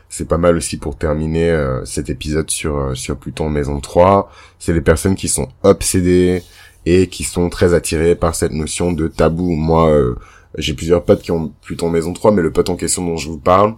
c'est 0.08 0.26
pas 0.26 0.38
mal 0.38 0.56
aussi 0.56 0.76
pour 0.76 0.96
terminer 0.96 1.56
cet 1.84 2.10
épisode 2.10 2.50
sur 2.50 2.96
sur 2.96 3.16
Pluton 3.16 3.48
Maison 3.48 3.78
3. 3.78 4.28
C'est 4.58 4.72
les 4.72 4.80
personnes 4.80 5.14
qui 5.14 5.28
sont 5.28 5.48
obsédées 5.62 6.42
et 6.84 7.06
qui 7.06 7.22
sont 7.22 7.48
très 7.48 7.74
attirées 7.74 8.16
par 8.16 8.34
cette 8.34 8.50
notion 8.50 8.92
de 8.92 9.06
tabou. 9.06 9.50
Moi, 9.52 10.16
j'ai 10.58 10.74
plusieurs 10.74 11.04
potes 11.04 11.22
qui 11.22 11.30
ont 11.30 11.52
Pluton 11.62 11.90
Maison 11.90 12.12
3, 12.12 12.32
mais 12.32 12.42
le 12.42 12.50
pote 12.50 12.70
en 12.70 12.76
question 12.76 13.06
dont 13.06 13.16
je 13.16 13.28
vous 13.28 13.38
parle, 13.38 13.76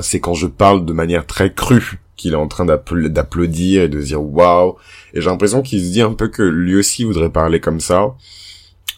c'est 0.00 0.20
quand 0.20 0.34
je 0.34 0.46
parle 0.46 0.86
de 0.86 0.94
manière 0.94 1.26
très 1.26 1.52
crue 1.52 2.00
qu'il 2.20 2.32
est 2.34 2.36
en 2.36 2.48
train 2.48 2.66
d'applaudir 2.66 3.82
et 3.82 3.88
de 3.88 4.00
dire 4.00 4.22
waouh. 4.22 4.76
Et 5.14 5.20
j'ai 5.20 5.30
l'impression 5.30 5.62
qu'il 5.62 5.80
se 5.80 5.90
dit 5.90 6.02
un 6.02 6.12
peu 6.12 6.28
que 6.28 6.42
lui 6.42 6.76
aussi 6.76 7.04
voudrait 7.04 7.30
parler 7.30 7.60
comme 7.60 7.80
ça, 7.80 8.14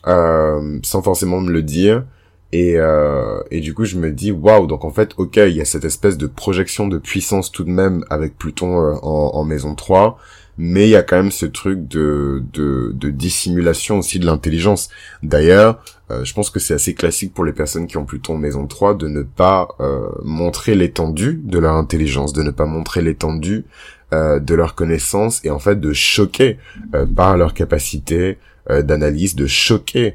euh, 0.07 0.79
sans 0.83 1.03
forcément 1.03 1.41
me 1.41 1.53
le 1.53 1.63
dire. 1.63 2.05
Et, 2.53 2.75
euh, 2.77 3.41
et 3.51 3.61
du 3.61 3.75
coup, 3.75 3.85
je 3.85 3.97
me 3.97 4.11
dis 4.11 4.33
waouh. 4.33 4.67
Donc 4.67 4.85
en 4.85 4.91
fait, 4.91 5.13
ok, 5.17 5.37
il 5.37 5.57
y 5.57 5.61
a 5.61 5.65
cette 5.65 5.85
espèce 5.85 6.19
de 6.19 6.27
projection 6.27 6.89
de 6.89 6.99
puissance 6.99 7.53
tout 7.53 7.65
de 7.65 7.71
même 7.71 8.05
avec 8.11 8.37
Pluton 8.37 8.81
euh, 8.81 8.95
en, 9.03 9.31
en 9.35 9.45
maison 9.45 9.75
3 9.75 10.19
mais 10.59 10.87
il 10.87 10.91
y 10.91 10.97
a 10.97 11.03
quand 11.03 11.17
même 11.17 11.31
ce 11.31 11.47
truc 11.47 11.89
de, 11.89 12.43
de, 12.53 13.11
dissimulation 13.11 13.99
aussi 13.99 14.19
de 14.19 14.27
l'intelligence. 14.27 14.91
D'ailleurs, 15.23 15.83
euh, 16.11 16.25
je 16.25 16.35
pense 16.35 16.51
que 16.51 16.61
c'est 16.61 16.75
assez 16.75 16.95
classique 16.95 17.33
pour 17.33 17.45
les 17.45 17.53
personnes 17.53 17.87
qui 17.87 17.97
ont 17.97 18.05
Pluton 18.05 18.37
maison 18.37 18.67
3 18.67 18.95
de 18.95 19.09
ne 19.09 19.23
pas 19.23 19.69
euh, 19.81 20.09
montrer 20.23 20.75
l'étendue 20.75 21.41
de 21.43 21.59
leur 21.59 21.75
intelligence, 21.75 22.33
de 22.33 22.43
ne 22.43 22.51
pas 22.51 22.67
montrer 22.67 23.01
l'étendue 23.01 23.65
euh, 24.13 24.41
de 24.41 24.55
leur 24.55 24.75
connaissance 24.75 25.43
et 25.45 25.51
en 25.51 25.59
fait 25.59 25.81
de 25.81 25.93
choquer 25.93 26.59
par 27.15 27.37
leur 27.37 27.55
capacité 27.55 28.39
d'analyse, 28.69 29.35
de 29.35 29.47
choquer 29.47 30.15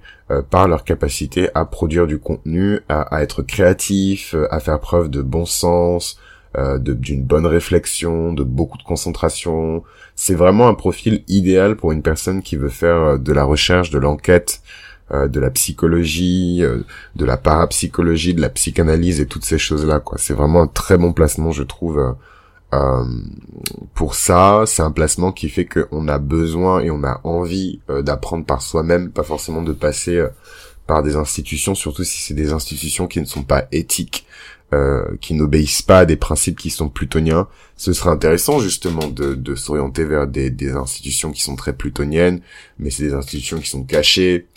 par 0.49 0.69
leur 0.69 0.85
capacité 0.85 1.49
à 1.53 1.65
produire 1.65 2.07
du 2.07 2.17
contenu, 2.17 2.79
à 2.87 3.21
être 3.21 3.41
créatif, 3.41 4.35
à 4.49 4.61
faire 4.61 4.79
preuve 4.79 5.09
de 5.09 5.21
bon 5.21 5.45
sens, 5.45 6.17
euh, 6.57 6.79
d'une 6.79 7.21
bonne 7.21 7.45
réflexion, 7.45 8.33
de 8.33 8.43
beaucoup 8.43 8.79
de 8.79 8.83
concentration. 8.83 9.83
C'est 10.15 10.33
vraiment 10.33 10.67
un 10.67 10.73
profil 10.73 11.23
idéal 11.27 11.75
pour 11.75 11.91
une 11.91 12.01
personne 12.01 12.41
qui 12.41 12.55
veut 12.55 12.69
faire 12.69 12.95
euh, 12.95 13.17
de 13.19 13.31
la 13.31 13.43
recherche, 13.43 13.91
de 13.91 13.99
l'enquête, 13.99 14.63
euh, 15.11 15.27
de 15.27 15.39
la 15.39 15.51
psychologie, 15.51 16.63
de 17.15 17.25
la 17.25 17.37
parapsychologie, 17.37 18.33
de 18.33 18.41
la 18.41 18.49
psychanalyse 18.49 19.21
et 19.21 19.27
toutes 19.27 19.45
ces 19.45 19.59
choses-là. 19.59 19.99
quoi. 19.99 20.17
C'est 20.17 20.33
vraiment 20.33 20.63
un 20.63 20.67
très 20.67 20.97
bon 20.97 21.13
placement, 21.13 21.51
je 21.51 21.61
trouve. 21.61 22.15
pour 23.93 24.15
ça, 24.15 24.63
c'est 24.65 24.81
un 24.81 24.91
placement 24.91 25.31
qui 25.31 25.49
fait 25.49 25.65
qu'on 25.65 26.07
a 26.07 26.17
besoin 26.17 26.79
et 26.79 26.89
on 26.89 27.03
a 27.03 27.21
envie 27.23 27.81
d'apprendre 28.01 28.45
par 28.45 28.63
soi-même, 28.63 29.11
pas 29.11 29.23
forcément 29.23 29.61
de 29.61 29.73
passer 29.73 30.25
par 30.87 31.03
des 31.03 31.15
institutions, 31.15 31.75
surtout 31.75 32.03
si 32.03 32.21
c'est 32.21 32.33
des 32.33 32.51
institutions 32.51 33.07
qui 33.07 33.19
ne 33.19 33.25
sont 33.25 33.43
pas 33.43 33.65
éthiques, 33.71 34.25
euh, 34.73 35.15
qui 35.21 35.33
n'obéissent 35.33 35.81
pas 35.81 35.99
à 35.99 36.05
des 36.05 36.17
principes 36.17 36.59
qui 36.59 36.69
sont 36.69 36.89
plutoniens. 36.89 37.47
Ce 37.77 37.93
serait 37.93 38.09
intéressant 38.09 38.59
justement 38.59 39.07
de, 39.07 39.33
de 39.33 39.55
s'orienter 39.55 40.03
vers 40.03 40.27
des, 40.27 40.49
des, 40.49 40.71
institutions 40.71 41.31
qui 41.31 41.41
sont 41.41 41.55
très 41.55 41.71
plutoniennes, 41.71 42.41
mais 42.77 42.89
c'est 42.89 43.03
des 43.03 43.13
institutions 43.13 43.59
qui 43.59 43.69
sont 43.69 43.85
cachées. 43.85 44.47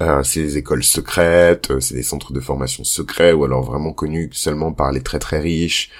Euh, 0.00 0.22
c'est 0.22 0.42
des 0.42 0.56
écoles 0.56 0.82
secrètes, 0.82 1.70
euh, 1.70 1.80
c'est 1.80 1.94
des 1.94 2.02
centres 2.02 2.32
de 2.32 2.40
formation 2.40 2.84
secrets 2.84 3.32
ou 3.32 3.44
alors 3.44 3.62
vraiment 3.62 3.92
connus 3.92 4.30
seulement 4.32 4.72
par 4.72 4.92
les 4.92 5.02
très 5.02 5.18
très 5.18 5.40
riches. 5.40 5.90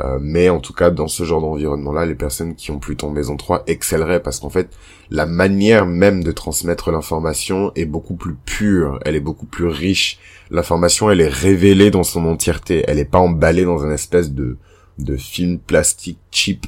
Euh, 0.00 0.18
mais 0.20 0.50
en 0.50 0.60
tout 0.60 0.72
cas, 0.72 0.90
dans 0.90 1.08
ce 1.08 1.24
genre 1.24 1.40
d'environnement-là, 1.40 2.04
les 2.04 2.14
personnes 2.14 2.54
qui 2.54 2.70
ont 2.70 2.78
Pluton 2.78 3.10
maison 3.10 3.36
3 3.36 3.64
excelleraient 3.66 4.20
parce 4.20 4.40
qu'en 4.40 4.50
fait, 4.50 4.68
la 5.10 5.26
manière 5.26 5.86
même 5.86 6.22
de 6.22 6.32
transmettre 6.32 6.90
l'information 6.90 7.72
est 7.76 7.86
beaucoup 7.86 8.14
plus 8.14 8.34
pure, 8.34 8.98
elle 9.04 9.16
est 9.16 9.20
beaucoup 9.20 9.46
plus 9.46 9.66
riche. 9.66 10.18
L'information, 10.50 11.10
elle 11.10 11.20
est 11.20 11.28
révélée 11.28 11.90
dans 11.90 12.02
son 12.02 12.26
entièreté, 12.26 12.84
elle 12.86 12.98
est 12.98 13.04
pas 13.04 13.18
emballée 13.18 13.64
dans 13.64 13.84
un 13.84 13.90
espèce 13.90 14.32
de, 14.32 14.58
de 14.98 15.16
film 15.16 15.58
plastique 15.58 16.18
cheap 16.30 16.66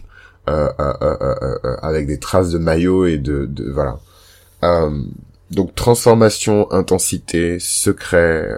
euh, 0.49 0.71
euh, 0.81 0.95
euh, 1.03 1.77
avec 1.83 2.07
des 2.07 2.19
traces 2.19 2.51
de 2.51 2.59
maillot 2.59 3.05
et 3.05 3.19
de, 3.19 3.45
de 3.45 3.71
voilà. 3.71 3.99
donc 5.51 5.75
transformation, 5.75 6.71
intensité, 6.73 7.59
secret 7.61 8.49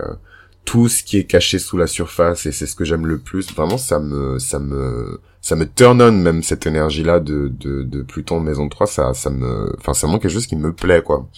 tout 0.71 0.89
ce 0.89 1.03
qui 1.03 1.19
est 1.19 1.25
caché 1.25 1.59
sous 1.59 1.77
la 1.77 1.89
surface 1.89 2.47
et 2.47 2.53
c'est 2.53 2.65
ce 2.65 2.77
que 2.77 2.85
j'aime 2.85 3.05
le 3.05 3.19
plus. 3.19 3.53
Vraiment, 3.53 3.77
ça 3.77 3.99
me, 3.99 4.39
ça 4.39 4.61
me, 4.61 5.21
ça 5.41 5.57
me 5.57 5.67
turn 5.67 6.01
on 6.01 6.13
même 6.13 6.45
cette 6.45 6.65
énergie-là 6.65 7.19
de, 7.19 7.49
de, 7.49 7.83
de 7.83 8.03
Pluton 8.03 8.39
Maison 8.39 8.69
3. 8.69 8.87
Ça, 8.87 9.13
ça 9.13 9.31
me, 9.31 9.75
enfin, 9.79 9.95
c'est 9.95 10.07
vraiment 10.07 10.21
quelque 10.21 10.31
chose 10.31 10.47
qui 10.47 10.55
me 10.55 10.73
plaît, 10.73 11.03
quoi. 11.03 11.29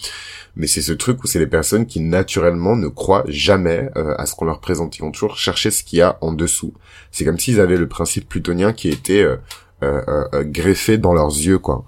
Mais 0.55 0.67
c'est 0.67 0.83
ce 0.83 0.93
truc 0.93 1.23
où 1.23 1.25
c'est 1.25 1.39
les 1.39 1.47
personnes 1.47 1.87
qui 1.87 1.99
naturellement 1.99 2.75
ne 2.75 2.87
croient 2.87 3.23
jamais 3.27 3.89
euh, 3.97 4.13
à 4.19 4.27
ce 4.27 4.35
qu'on 4.35 4.45
leur 4.45 4.59
présente. 4.59 4.99
Ils 4.99 5.01
vont 5.01 5.09
toujours 5.09 5.35
chercher 5.35 5.71
ce 5.71 5.83
qu'il 5.83 5.97
y 5.97 6.03
a 6.03 6.19
en 6.21 6.31
dessous. 6.31 6.75
C'est 7.09 7.25
comme 7.25 7.39
s'ils 7.39 7.59
avaient 7.59 7.77
le 7.77 7.87
principe 7.87 8.29
plutonien 8.29 8.71
qui 8.71 8.87
était 8.89 9.23
euh, 9.23 9.37
euh, 9.81 10.43
greffé 10.43 10.99
dans 10.99 11.15
leurs 11.15 11.31
yeux, 11.31 11.57
quoi. 11.57 11.85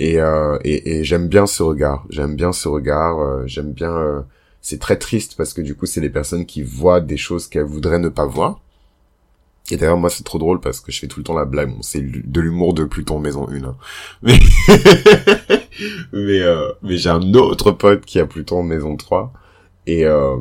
Et, 0.00 0.16
et, 0.64 0.98
et 0.98 1.04
j'aime 1.04 1.28
bien 1.28 1.46
ce 1.46 1.62
regard. 1.62 2.06
J'aime 2.10 2.34
bien 2.34 2.52
ce 2.52 2.66
regard. 2.66 3.46
j'aime 3.46 3.72
bien 3.72 4.24
c'est 4.60 4.80
très 4.80 4.96
triste 4.96 5.34
parce 5.36 5.54
que 5.54 5.60
du 5.60 5.74
coup, 5.74 5.86
c'est 5.86 6.00
les 6.00 6.10
personnes 6.10 6.46
qui 6.46 6.62
voient 6.62 7.00
des 7.00 7.16
choses 7.16 7.48
qu'elles 7.48 7.64
voudraient 7.64 7.98
ne 7.98 8.08
pas 8.08 8.26
voir. 8.26 8.60
Et 9.70 9.76
d'ailleurs, 9.76 9.98
moi, 9.98 10.10
c'est 10.10 10.24
trop 10.24 10.38
drôle 10.38 10.60
parce 10.60 10.80
que 10.80 10.90
je 10.90 10.98
fais 10.98 11.06
tout 11.06 11.20
le 11.20 11.24
temps 11.24 11.34
la 11.34 11.44
blague. 11.44 11.72
C'est 11.82 12.00
de 12.02 12.40
l'humour 12.40 12.72
de 12.72 12.84
Pluton 12.84 13.18
Maison 13.18 13.48
1. 13.48 13.64
Hein. 13.64 13.76
Mais, 14.22 14.38
mais, 16.12 16.42
euh, 16.42 16.72
mais 16.82 16.96
j'ai 16.96 17.10
un 17.10 17.34
autre 17.34 17.70
pote 17.70 18.04
qui 18.04 18.18
a 18.18 18.26
Pluton 18.26 18.62
Maison 18.62 18.96
3. 18.96 19.32
Et, 19.86 20.04
euh, 20.06 20.36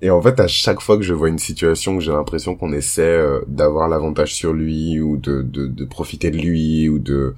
et 0.00 0.10
en 0.10 0.22
fait, 0.22 0.40
à 0.40 0.46
chaque 0.46 0.80
fois 0.80 0.96
que 0.96 1.02
je 1.02 1.12
vois 1.12 1.28
une 1.28 1.38
situation 1.38 1.96
que 1.96 2.02
j'ai 2.02 2.12
l'impression 2.12 2.54
qu'on 2.54 2.72
essaie 2.72 3.02
euh, 3.02 3.40
d'avoir 3.48 3.88
l'avantage 3.88 4.34
sur 4.34 4.52
lui 4.52 5.00
ou 5.00 5.16
de, 5.16 5.42
de, 5.42 5.66
de 5.66 5.84
profiter 5.84 6.30
de 6.30 6.38
lui 6.38 6.88
ou 6.88 6.98
de 6.98 7.34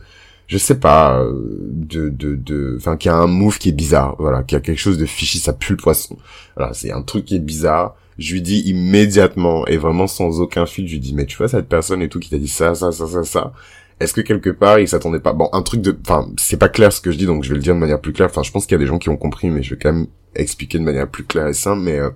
je 0.54 0.58
sais 0.58 0.78
pas, 0.78 1.18
euh, 1.18 1.32
de, 1.72 2.08
de, 2.10 2.36
de, 2.36 2.76
enfin, 2.76 2.96
qui 2.96 3.08
a 3.08 3.16
un 3.16 3.26
move 3.26 3.58
qui 3.58 3.70
est 3.70 3.72
bizarre, 3.72 4.14
voilà, 4.20 4.44
qui 4.44 4.54
a 4.54 4.60
quelque 4.60 4.78
chose 4.78 4.98
de 4.98 5.04
fichi, 5.04 5.40
ça 5.40 5.52
pue 5.52 5.72
le 5.72 5.78
poisson. 5.78 6.16
Voilà, 6.56 6.72
c'est 6.74 6.92
un 6.92 7.02
truc 7.02 7.24
qui 7.24 7.34
est 7.34 7.40
bizarre. 7.40 7.96
Je 8.18 8.34
lui 8.34 8.40
dis 8.40 8.60
immédiatement, 8.60 9.66
et 9.66 9.78
vraiment 9.78 10.06
sans 10.06 10.40
aucun 10.40 10.64
fil, 10.64 10.86
je 10.86 10.92
lui 10.92 11.00
dis, 11.00 11.12
mais 11.12 11.26
tu 11.26 11.36
vois 11.36 11.48
cette 11.48 11.68
personne 11.68 12.02
et 12.02 12.08
tout 12.08 12.20
qui 12.20 12.30
t'a 12.30 12.38
dit 12.38 12.46
ça, 12.46 12.76
ça, 12.76 12.92
ça, 12.92 13.08
ça, 13.08 13.24
ça. 13.24 13.52
Est-ce 13.98 14.14
que 14.14 14.20
quelque 14.20 14.50
part 14.50 14.78
il 14.78 14.86
s'attendait 14.86 15.18
pas? 15.18 15.32
Bon, 15.32 15.48
un 15.52 15.62
truc 15.62 15.80
de, 15.80 15.96
enfin, 16.06 16.28
c'est 16.36 16.56
pas 16.56 16.68
clair 16.68 16.92
ce 16.92 17.00
que 17.00 17.10
je 17.10 17.18
dis, 17.18 17.26
donc 17.26 17.42
je 17.42 17.48
vais 17.48 17.56
le 17.56 17.60
dire 17.62 17.74
de 17.74 17.80
manière 17.80 18.00
plus 18.00 18.12
claire. 18.12 18.28
Enfin, 18.30 18.44
je 18.44 18.52
pense 18.52 18.66
qu'il 18.66 18.76
y 18.76 18.80
a 18.80 18.84
des 18.84 18.86
gens 18.86 18.98
qui 18.98 19.08
ont 19.08 19.16
compris, 19.16 19.50
mais 19.50 19.64
je 19.64 19.70
vais 19.70 19.80
quand 19.80 19.92
même 19.92 20.06
expliquer 20.36 20.78
de 20.78 20.84
manière 20.84 21.08
plus 21.08 21.24
claire 21.24 21.48
et 21.48 21.52
simple. 21.52 21.82
Mais 21.82 21.98
euh, 21.98 22.10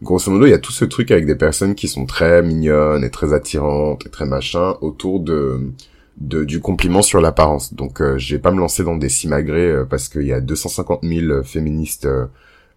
grosso 0.00 0.30
modo, 0.30 0.46
il 0.46 0.50
y 0.50 0.54
a 0.54 0.58
tout 0.58 0.72
ce 0.72 0.86
truc 0.86 1.10
avec 1.10 1.26
des 1.26 1.34
personnes 1.34 1.74
qui 1.74 1.88
sont 1.88 2.06
très 2.06 2.42
mignonnes 2.42 3.04
et 3.04 3.10
très 3.10 3.34
attirantes 3.34 4.06
et 4.06 4.08
très 4.08 4.24
machin 4.24 4.76
autour 4.80 5.20
de 5.20 5.60
de, 6.18 6.44
du 6.44 6.60
compliment 6.60 7.02
sur 7.02 7.20
l'apparence. 7.20 7.74
Donc 7.74 8.00
euh, 8.00 8.18
je 8.18 8.34
vais 8.34 8.40
pas 8.40 8.50
me 8.50 8.60
lancer 8.60 8.84
dans 8.84 8.96
des 8.96 9.08
simagrées 9.08 9.70
euh, 9.70 9.84
parce 9.84 10.08
qu'il 10.08 10.22
y 10.22 10.32
a 10.32 10.40
250 10.40 11.00
000 11.02 11.42
féministes 11.42 12.06
euh, 12.06 12.26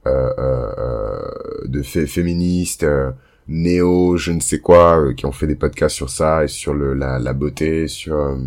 euh, 0.05 1.21
de 1.65 1.81
féministes 1.81 2.85
néo 3.49 4.17
je 4.17 4.31
ne 4.31 4.39
sais 4.39 4.59
quoi 4.59 5.13
qui 5.15 5.25
ont 5.25 5.31
fait 5.31 5.47
des 5.47 5.55
podcasts 5.55 5.95
sur 5.95 6.09
ça 6.09 6.43
et 6.45 6.47
sur 6.47 6.73
le, 6.73 6.93
la, 6.93 7.19
la 7.19 7.33
beauté 7.33 7.87
sur 7.87 8.37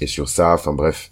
et 0.00 0.06
sur 0.06 0.28
ça 0.28 0.52
enfin 0.52 0.72
bref 0.72 1.10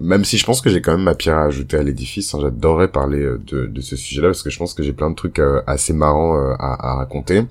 même 0.00 0.24
si 0.24 0.38
je 0.38 0.44
pense 0.44 0.60
que 0.60 0.70
j'ai 0.70 0.82
quand 0.82 0.92
même 0.92 1.04
ma 1.04 1.14
pierre 1.14 1.38
à 1.38 1.44
ajouter 1.44 1.76
à 1.76 1.84
l'édifice, 1.84 2.34
hein, 2.34 2.38
j'adorerais 2.42 2.88
parler 2.88 3.24
de, 3.46 3.66
de 3.66 3.80
ce 3.80 3.94
sujet-là 3.94 4.28
parce 4.28 4.42
que 4.42 4.50
je 4.50 4.58
pense 4.58 4.74
que 4.74 4.82
j'ai 4.82 4.92
plein 4.92 5.08
de 5.08 5.14
trucs 5.14 5.40
assez 5.68 5.92
marrants 5.92 6.36
à, 6.58 6.96
raconter. 6.96 7.44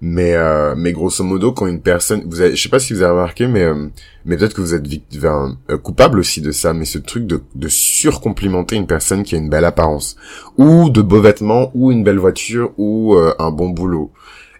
Mais 0.00 0.34
euh, 0.34 0.74
mais 0.76 0.92
grosso 0.92 1.24
modo, 1.24 1.52
quand 1.52 1.66
une 1.66 1.80
personne, 1.80 2.22
vous 2.26 2.40
avez, 2.40 2.54
je 2.54 2.62
sais 2.62 2.68
pas 2.68 2.78
si 2.78 2.92
vous 2.92 3.02
avez 3.02 3.12
remarqué, 3.12 3.46
mais 3.46 3.62
euh, 3.62 3.88
mais 4.26 4.36
peut-être 4.36 4.54
que 4.54 4.60
vous 4.60 4.74
êtes 4.74 4.86
victime, 4.86 5.56
euh, 5.70 5.78
coupable 5.78 6.18
aussi 6.18 6.40
de 6.42 6.52
ça. 6.52 6.74
Mais 6.74 6.84
ce 6.84 6.98
truc 6.98 7.26
de 7.26 7.42
de 7.54 7.68
surcomplimenter 7.68 8.76
une 8.76 8.86
personne 8.86 9.22
qui 9.22 9.34
a 9.34 9.38
une 9.38 9.48
belle 9.48 9.64
apparence, 9.64 10.16
ou 10.58 10.90
de 10.90 11.00
beaux 11.00 11.22
vêtements, 11.22 11.70
ou 11.74 11.92
une 11.92 12.04
belle 12.04 12.18
voiture, 12.18 12.72
ou 12.76 13.14
euh, 13.14 13.34
un 13.38 13.50
bon 13.50 13.70
boulot. 13.70 14.12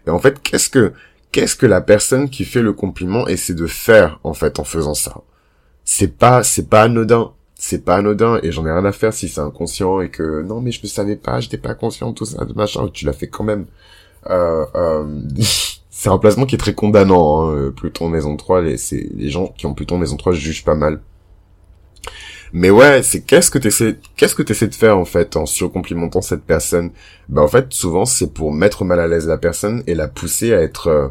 Et 0.07 0.09
en 0.09 0.19
fait, 0.19 0.41
qu'est-ce 0.41 0.69
que 0.69 0.93
qu'est-ce 1.31 1.55
que 1.55 1.67
la 1.67 1.81
personne 1.81 2.29
qui 2.29 2.43
fait 2.45 2.61
le 2.63 2.73
compliment 2.73 3.27
essaie 3.27 3.53
de 3.53 3.67
faire 3.67 4.19
en 4.23 4.33
fait 4.33 4.59
en 4.59 4.63
faisant 4.63 4.95
ça? 4.95 5.21
C'est 5.85 6.17
pas 6.17 6.43
c'est 6.43 6.67
pas 6.69 6.83
anodin 6.83 7.31
c'est 7.59 7.83
pas 7.83 7.95
anodin 7.95 8.39
et 8.43 8.51
j'en 8.51 8.65
ai 8.65 8.71
rien 8.71 8.85
à 8.85 8.91
faire 8.91 9.13
si 9.13 9.29
c'est 9.29 9.41
inconscient 9.41 9.99
et 10.01 10.09
que 10.09 10.43
non 10.43 10.61
mais 10.61 10.71
je 10.71 10.79
ne 10.83 10.87
savais 10.87 11.15
pas, 11.15 11.39
j'étais 11.39 11.57
pas 11.57 11.73
conscient 11.73 12.13
tout 12.13 12.25
ça 12.25 12.45
de 12.45 12.53
machin, 12.53 12.87
tu 12.93 13.05
l'as 13.05 13.13
fait 13.13 13.27
quand 13.27 13.43
même. 13.43 13.65
Euh, 14.29 14.65
euh, 14.75 15.05
c'est 15.89 16.09
un 16.09 16.17
placement 16.17 16.45
qui 16.45 16.55
est 16.55 16.59
très 16.59 16.73
condamnant. 16.73 17.49
Hein, 17.49 17.71
Pluton 17.75 18.09
Maison 18.09 18.35
3, 18.35 18.61
les, 18.61 18.77
c'est, 18.77 19.09
les 19.15 19.29
gens 19.29 19.47
qui 19.47 19.65
ont 19.65 19.73
Pluton 19.73 19.97
Maison 19.97 20.17
3 20.17 20.33
jugent 20.33 20.63
pas 20.63 20.75
mal. 20.75 21.01
Mais 22.53 22.69
ouais, 22.69 23.03
c'est 23.03 23.21
qu'est-ce 23.21 23.51
que 23.51 23.57
t'essaies, 23.57 23.97
qu'est-ce 24.15 24.35
que 24.35 24.43
t'essaies 24.43 24.67
de 24.67 24.75
faire 24.75 24.97
en 24.97 25.05
fait 25.05 25.35
en 25.35 25.45
surcomplimentant 25.45 26.21
cette 26.21 26.43
personne? 26.43 26.91
Ben 27.29 27.41
en 27.41 27.47
fait, 27.47 27.73
souvent 27.73 28.05
c'est 28.05 28.33
pour 28.33 28.53
mettre 28.53 28.85
mal 28.85 28.99
à 28.99 29.07
l'aise 29.07 29.27
la 29.27 29.37
personne 29.37 29.83
et 29.87 29.95
la 29.95 30.07
pousser 30.07 30.53
à 30.53 30.61
être 30.61 30.87
euh, 30.87 31.07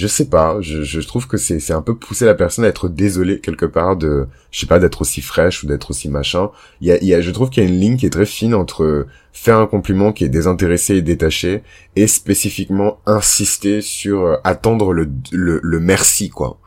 je 0.00 0.06
sais 0.06 0.30
pas, 0.30 0.56
je, 0.62 0.82
je 0.82 1.00
trouve 1.00 1.26
que 1.26 1.36
c'est 1.36 1.72
un 1.74 1.82
peu 1.82 1.94
pousser 1.94 2.24
la 2.24 2.34
personne 2.34 2.64
à 2.64 2.68
être 2.68 2.88
désolée 2.88 3.38
quelque 3.38 3.66
part 3.66 3.96
de 3.96 4.26
je 4.50 4.60
sais 4.60 4.66
pas 4.66 4.78
d'être 4.78 5.02
aussi 5.02 5.20
fraîche 5.20 5.62
ou 5.62 5.66
d'être 5.66 5.90
aussi 5.90 6.08
machin. 6.08 6.50
Il 6.80 6.88
y 6.88 6.92
a, 6.92 7.04
y 7.04 7.12
a 7.12 7.20
je 7.20 7.30
trouve 7.30 7.50
qu'il 7.50 7.62
y 7.62 7.66
a 7.66 7.68
une 7.68 7.78
ligne 7.78 7.98
qui 7.98 8.06
est 8.06 8.10
très 8.10 8.24
fine 8.24 8.54
entre 8.54 9.06
faire 9.34 9.58
un 9.58 9.66
compliment 9.66 10.12
qui 10.14 10.24
est 10.24 10.30
désintéressé 10.30 10.94
et 10.94 11.02
détaché 11.02 11.62
et 11.96 12.06
spécifiquement 12.06 12.98
insister 13.04 13.82
sur 13.82 14.22
euh, 14.22 14.36
attendre 14.42 14.94
le, 14.94 15.06
le, 15.32 15.60
le 15.62 15.80
merci 15.80 16.30
quoi. 16.30 16.58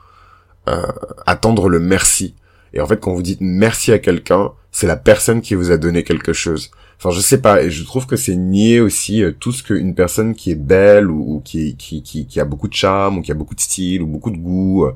Euh, 0.67 0.85
attendre 1.25 1.69
le 1.69 1.79
merci. 1.79 2.35
Et 2.73 2.81
en 2.81 2.85
fait 2.85 2.99
quand 2.99 3.15
vous 3.15 3.23
dites 3.23 3.41
merci 3.41 3.91
à 3.91 3.97
quelqu'un, 3.97 4.51
c'est 4.71 4.85
la 4.85 4.95
personne 4.95 5.41
qui 5.41 5.55
vous 5.55 5.71
a 5.71 5.77
donné 5.77 6.03
quelque 6.03 6.33
chose. 6.33 6.69
Enfin, 7.05 7.13
je 7.13 7.19
sais 7.19 7.41
pas, 7.41 7.61
et 7.61 7.69
je 7.69 7.83
trouve 7.83 8.05
que 8.05 8.15
c'est 8.15 8.37
nier 8.37 8.79
aussi 8.79 9.23
euh, 9.23 9.33
tout 9.37 9.51
ce 9.51 9.61
qu'une 9.61 9.93
personne 9.93 10.33
qui 10.33 10.51
est 10.51 10.55
belle 10.55 11.11
ou, 11.11 11.41
qui, 11.43 11.75
qui, 11.75 12.01
qui, 12.01 12.25
qui, 12.25 12.39
a 12.39 12.45
beaucoup 12.45 12.69
de 12.69 12.73
charme 12.73 13.17
ou 13.17 13.21
qui 13.21 13.29
a 13.29 13.35
beaucoup 13.35 13.55
de 13.55 13.59
style 13.59 14.01
ou 14.01 14.07
beaucoup 14.07 14.31
de 14.31 14.37
goût 14.37 14.87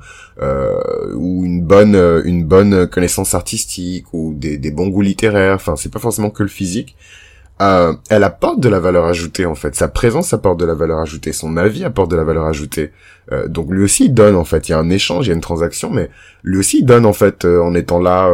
euh, 0.41 1.13
ou 1.15 1.43
une 1.43 1.61
bonne 1.61 1.95
euh, 1.95 2.21
une 2.23 2.45
bonne 2.45 2.87
connaissance 2.87 3.35
artistique 3.35 4.05
ou 4.13 4.33
des, 4.33 4.57
des 4.57 4.71
bons 4.71 4.87
goûts 4.87 5.01
littéraires. 5.01 5.55
Enfin, 5.55 5.75
c'est 5.75 5.91
pas 5.91 5.99
forcément 5.99 6.29
que 6.29 6.43
le 6.43 6.49
physique. 6.49 6.95
Euh, 7.61 7.93
elle 8.09 8.23
apporte 8.23 8.61
de 8.61 8.69
la 8.69 8.79
valeur 8.79 9.03
ajoutée 9.03 9.45
en 9.45 9.55
fait. 9.55 9.75
Sa 9.75 9.89
présence 9.89 10.31
apporte 10.31 10.61
de 10.61 10.65
la 10.65 10.75
valeur 10.75 10.99
ajoutée, 10.99 11.33
son 11.33 11.57
avis 11.57 11.83
apporte 11.83 12.09
de 12.09 12.15
la 12.15 12.23
valeur 12.23 12.45
ajoutée. 12.45 12.93
Euh, 13.33 13.49
donc 13.49 13.69
lui 13.69 13.83
aussi 13.83 14.05
il 14.05 14.13
donne 14.13 14.37
en 14.37 14.45
fait. 14.45 14.69
Il 14.69 14.71
y 14.71 14.75
a 14.75 14.79
un 14.79 14.89
échange, 14.89 15.25
il 15.25 15.29
y 15.29 15.31
a 15.33 15.35
une 15.35 15.41
transaction, 15.41 15.89
mais 15.89 16.09
lui 16.43 16.57
aussi 16.57 16.79
il 16.79 16.85
donne 16.85 17.05
en 17.05 17.11
fait 17.11 17.43
en 17.43 17.75
étant 17.75 17.99
là. 17.99 18.31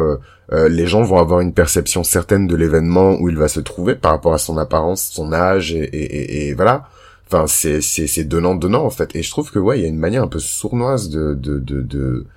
Euh, 0.53 0.69
les 0.69 0.85
gens 0.85 1.01
vont 1.01 1.17
avoir 1.17 1.39
une 1.39 1.53
perception 1.53 2.03
certaine 2.03 2.45
de 2.45 2.55
l'événement 2.55 3.17
où 3.19 3.29
il 3.29 3.37
va 3.37 3.47
se 3.47 3.59
trouver 3.59 3.95
par 3.95 4.11
rapport 4.11 4.33
à 4.33 4.37
son 4.37 4.57
apparence, 4.57 5.03
son 5.11 5.33
âge 5.33 5.73
et, 5.73 5.83
et, 5.83 6.47
et, 6.47 6.53
voilà. 6.53 6.89
Enfin, 7.25 7.47
c'est 7.47 7.81
c'est 7.81 8.05
c'est 8.05 8.25
donnant 8.25 8.53
donnant 8.53 8.85
en 8.85 8.91
fait. 8.91 9.15
Et 9.15 9.23
je 9.23 9.31
trouve 9.31 9.51
que 9.51 9.57
ouais, 9.57 9.79
il 9.79 9.81
y 9.81 9.85
a 9.85 9.87
une 9.87 9.97
manière 9.97 10.21
un 10.21 10.27
peu 10.27 10.39
sournoise 10.39 11.09
de 11.09 11.33
de 11.33 11.57
de 11.57 11.81
de, 11.81 12.27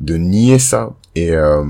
de 0.00 0.14
nier 0.16 0.60
ça. 0.60 0.92
Et 1.16 1.32
euh, 1.32 1.64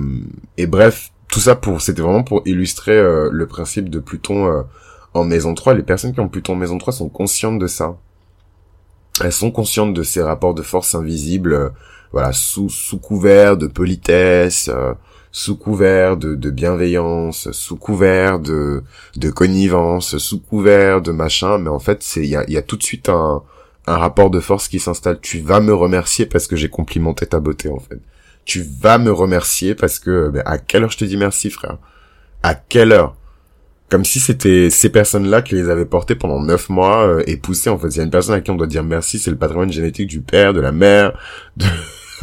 et 0.58 0.66
bref, 0.66 1.10
tout 1.28 1.40
ça 1.40 1.56
pour 1.56 1.80
c'était 1.80 2.02
vraiment 2.02 2.22
pour 2.22 2.42
illustrer 2.44 2.92
euh, 2.92 3.30
le 3.32 3.46
principe 3.46 3.88
de 3.88 3.98
Pluton 3.98 4.64
en 5.14 5.24
maison 5.24 5.54
3. 5.54 5.74
Les 5.74 5.82
personnes 5.82 6.12
qui 6.12 6.20
ont 6.20 6.28
Pluton 6.28 6.52
en 6.52 6.56
maison 6.56 6.76
3 6.76 6.92
sont 6.92 7.08
conscientes 7.08 7.58
de 7.58 7.66
ça. 7.66 7.96
Elles 9.22 9.32
sont 9.32 9.52
conscientes 9.52 9.94
de 9.94 10.02
ces 10.02 10.20
rapports 10.22 10.54
de 10.54 10.62
force 10.62 10.94
invisibles, 10.94 11.72
voilà, 12.12 12.32
sous 12.32 12.68
sous 12.68 12.98
couvert 12.98 13.56
de 13.56 13.68
politesse 13.68 14.68
sous 15.36 15.56
couvert 15.56 16.16
de, 16.16 16.36
de 16.36 16.50
bienveillance, 16.50 17.50
sous 17.50 17.74
couvert 17.74 18.38
de, 18.38 18.84
de 19.16 19.30
connivence, 19.30 20.16
sous 20.18 20.38
couvert 20.38 21.02
de 21.02 21.10
machin, 21.10 21.58
mais 21.58 21.70
en 21.70 21.80
fait, 21.80 22.04
c'est 22.04 22.20
il 22.20 22.28
y 22.28 22.36
a, 22.36 22.48
y 22.48 22.56
a 22.56 22.62
tout 22.62 22.76
de 22.76 22.84
suite 22.84 23.08
un, 23.08 23.42
un 23.88 23.96
rapport 23.96 24.30
de 24.30 24.38
force 24.38 24.68
qui 24.68 24.78
s'installe. 24.78 25.18
Tu 25.20 25.40
vas 25.40 25.58
me 25.58 25.74
remercier 25.74 26.24
parce 26.26 26.46
que 26.46 26.54
j'ai 26.54 26.68
complimenté 26.68 27.26
ta 27.26 27.40
beauté, 27.40 27.68
en 27.68 27.80
fait. 27.80 27.98
Tu 28.44 28.64
vas 28.80 28.98
me 28.98 29.10
remercier 29.10 29.74
parce 29.74 29.98
que, 29.98 30.28
ben, 30.28 30.44
à 30.46 30.58
quelle 30.58 30.84
heure 30.84 30.92
je 30.92 30.98
te 30.98 31.04
dis 31.04 31.16
merci, 31.16 31.50
frère? 31.50 31.78
À 32.44 32.54
quelle 32.54 32.92
heure? 32.92 33.16
Comme 33.88 34.04
si 34.04 34.20
c'était 34.20 34.70
ces 34.70 34.88
personnes-là 34.88 35.42
qui 35.42 35.56
les 35.56 35.68
avaient 35.68 35.84
portées 35.84 36.14
pendant 36.14 36.40
neuf 36.40 36.68
mois 36.68 37.08
euh, 37.08 37.24
et 37.26 37.36
poussées, 37.36 37.70
en 37.70 37.78
fait. 37.78 37.88
Il 37.88 37.96
y 37.96 38.00
a 38.00 38.04
une 38.04 38.10
personne 38.10 38.36
à 38.36 38.40
qui 38.40 38.52
on 38.52 38.54
doit 38.54 38.68
dire 38.68 38.84
merci, 38.84 39.18
c'est 39.18 39.32
le 39.32 39.36
patrimoine 39.36 39.72
génétique 39.72 40.06
du 40.06 40.20
père, 40.20 40.52
de 40.52 40.60
la 40.60 40.70
mère, 40.70 41.18
de... 41.56 41.66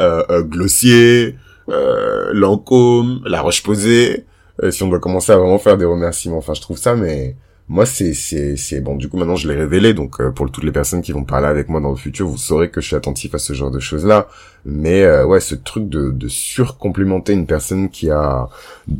euh, 0.00 0.22
euh, 0.28 0.42
Glossier, 0.42 1.36
euh, 1.68 2.30
Lancôme, 2.32 3.20
La 3.26 3.40
Roche-Posay, 3.42 4.24
euh, 4.62 4.70
si 4.70 4.82
on 4.82 4.88
doit 4.88 5.00
commencer 5.00 5.32
à 5.32 5.36
vraiment 5.36 5.58
faire 5.58 5.76
des 5.76 5.84
remerciements. 5.84 6.38
Enfin, 6.38 6.54
je 6.54 6.60
trouve 6.60 6.78
ça, 6.78 6.94
mais 6.94 7.36
moi, 7.66 7.86
c'est, 7.86 8.12
c'est, 8.12 8.58
c'est 8.58 8.82
bon. 8.82 8.94
Du 8.94 9.08
coup, 9.08 9.16
maintenant, 9.16 9.36
je 9.36 9.48
l'ai 9.48 9.56
révélé. 9.56 9.94
Donc, 9.94 10.20
euh, 10.20 10.30
pour 10.30 10.50
toutes 10.50 10.64
les 10.64 10.70
personnes 10.70 11.00
qui 11.00 11.12
vont 11.12 11.24
parler 11.24 11.46
avec 11.46 11.70
moi 11.70 11.80
dans 11.80 11.88
le 11.88 11.96
futur, 11.96 12.28
vous 12.28 12.36
saurez 12.36 12.68
que 12.68 12.82
je 12.82 12.88
suis 12.88 12.96
attentif 12.96 13.34
à 13.34 13.38
ce 13.38 13.54
genre 13.54 13.70
de 13.70 13.80
choses-là. 13.80 14.28
Mais 14.66 15.02
euh, 15.02 15.24
ouais, 15.24 15.40
ce 15.40 15.54
truc 15.54 15.88
de, 15.88 16.10
de 16.10 16.28
surcomplimenter 16.28 17.32
une 17.32 17.46
personne 17.46 17.88
qui 17.88 18.10
a, 18.10 18.48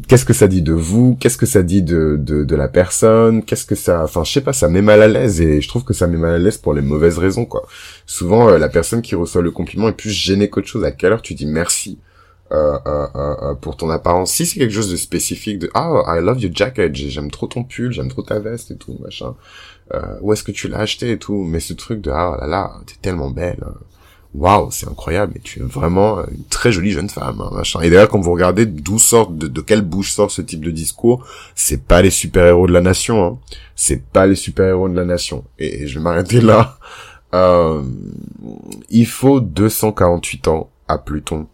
qu'est-ce 0.09 0.25
que 0.25 0.33
ça 0.33 0.47
dit 0.47 0.63
de 0.63 0.73
vous? 0.73 1.17
Qu'est-ce 1.21 1.37
que 1.37 1.45
ça 1.47 1.63
dit 1.63 1.83
de, 1.83 2.17
de, 2.19 2.43
de 2.43 2.57
la 2.57 2.69
personne? 2.69 3.43
Qu'est-ce 3.43 3.67
que 3.67 3.75
ça, 3.75 4.03
enfin, 4.03 4.25
je 4.25 4.33
sais 4.33 4.41
pas, 4.41 4.55
ça 4.55 4.69
met 4.69 4.83
mal 4.83 5.03
à 5.03 5.09
l'aise. 5.09 5.43
Et 5.43 5.61
je 5.61 5.69
trouve 5.69 5.85
que 5.85 5.93
ça 5.93 6.07
met 6.07 6.17
mal 6.17 6.35
à 6.35 6.39
l'aise 6.39 6.57
pour 6.57 6.73
les 6.73 6.83
mauvaises 6.83 7.19
raisons, 7.19 7.45
quoi. 7.45 7.67
Souvent, 8.07 8.49
la 8.57 8.69
personne 8.71 9.03
qui 9.03 9.15
reçoit 9.15 9.43
le 9.43 9.51
compliment 9.51 9.89
est 9.89 9.93
plus 9.93 10.11
gênée 10.11 10.49
qu'autre 10.49 10.69
chose. 10.69 10.85
À 10.85 10.91
quelle 10.91 11.13
heure 11.13 11.23
tu 11.23 11.35
dis 11.35 11.47
merci? 11.47 11.99
Euh, 12.55 12.79
euh, 12.87 13.35
euh, 13.43 13.55
pour 13.55 13.77
ton 13.77 13.91
apparence. 13.91 14.33
Si 14.33 14.47
c'est 14.47 14.59
quelque 14.59 14.73
chose 14.73 14.91
de 14.91 14.97
spécifique, 14.97 15.59
de 15.59 15.71
ah 15.75 16.03
I 16.07 16.21
love 16.21 16.41
your 16.41 16.53
jacket, 16.55 16.95
j'aime 16.95 17.31
trop 17.31 17.47
ton 17.47 17.65
pull, 17.65 17.91
j'aime 17.91 18.09
trop 18.09 18.23
ta 18.23 18.39
veste 18.39 18.71
et 18.71 18.77
tout 18.77 18.97
machin. 19.03 19.35
Où 20.21 20.33
est-ce 20.33 20.45
que 20.45 20.53
tu 20.53 20.69
l'as 20.69 20.79
acheté 20.79 21.11
et 21.11 21.19
tout? 21.19 21.45
Mais 21.45 21.61
ce 21.61 21.73
truc 21.75 22.01
de 22.01 22.11
ah 22.11 22.37
là 22.41 22.47
là, 22.47 22.73
t'es 22.87 22.95
tellement 23.03 23.31
belle. 23.31 23.63
Hein. 23.67 23.75
Waouh, 24.35 24.71
c'est 24.71 24.89
incroyable. 24.89 25.35
Et 25.37 25.41
tu 25.41 25.61
es 25.61 25.63
vraiment 25.63 26.25
une 26.27 26.45
très 26.45 26.73
jolie 26.73 26.91
jeune 26.91 27.09
femme, 27.09 27.41
hein, 27.41 27.51
machin. 27.53 27.81
Et 27.81 27.91
d'ailleurs, 27.91 28.09
quand 28.09 28.21
vous 28.21 28.33
regardez 28.33 28.67
d'où 28.67 28.99
sort, 28.99 29.31
de, 29.31 29.61
quelle 29.61 29.83
bouche 29.83 30.13
sort 30.13 30.31
ce 30.31 30.43
type 30.43 30.65
de 30.65 30.71
discours, 30.71 31.25
c'est 31.55 31.83
pas 31.83 32.03
les 32.03 32.11
super 32.11 32.47
héros 32.47 32.67
de 32.67 32.73
la 32.73 32.81
nation. 32.81 33.25
Hein. 33.25 33.39
C'est 33.77 34.05
pas 34.05 34.27
les 34.27 34.35
super 34.37 34.67
héros 34.67 34.89
de 34.89 34.97
la 34.97 35.05
nation. 35.05 35.45
Et 35.59 35.87
je 35.87 35.99
vais 35.99 36.05
m'arrêter 36.05 36.41
là. 36.41 36.79
Euh, 37.35 37.83
il 38.91 39.07
faut 39.07 39.41
248 39.41 40.49
ans 40.49 40.71
à 40.89 40.99
Pluton 40.99 41.49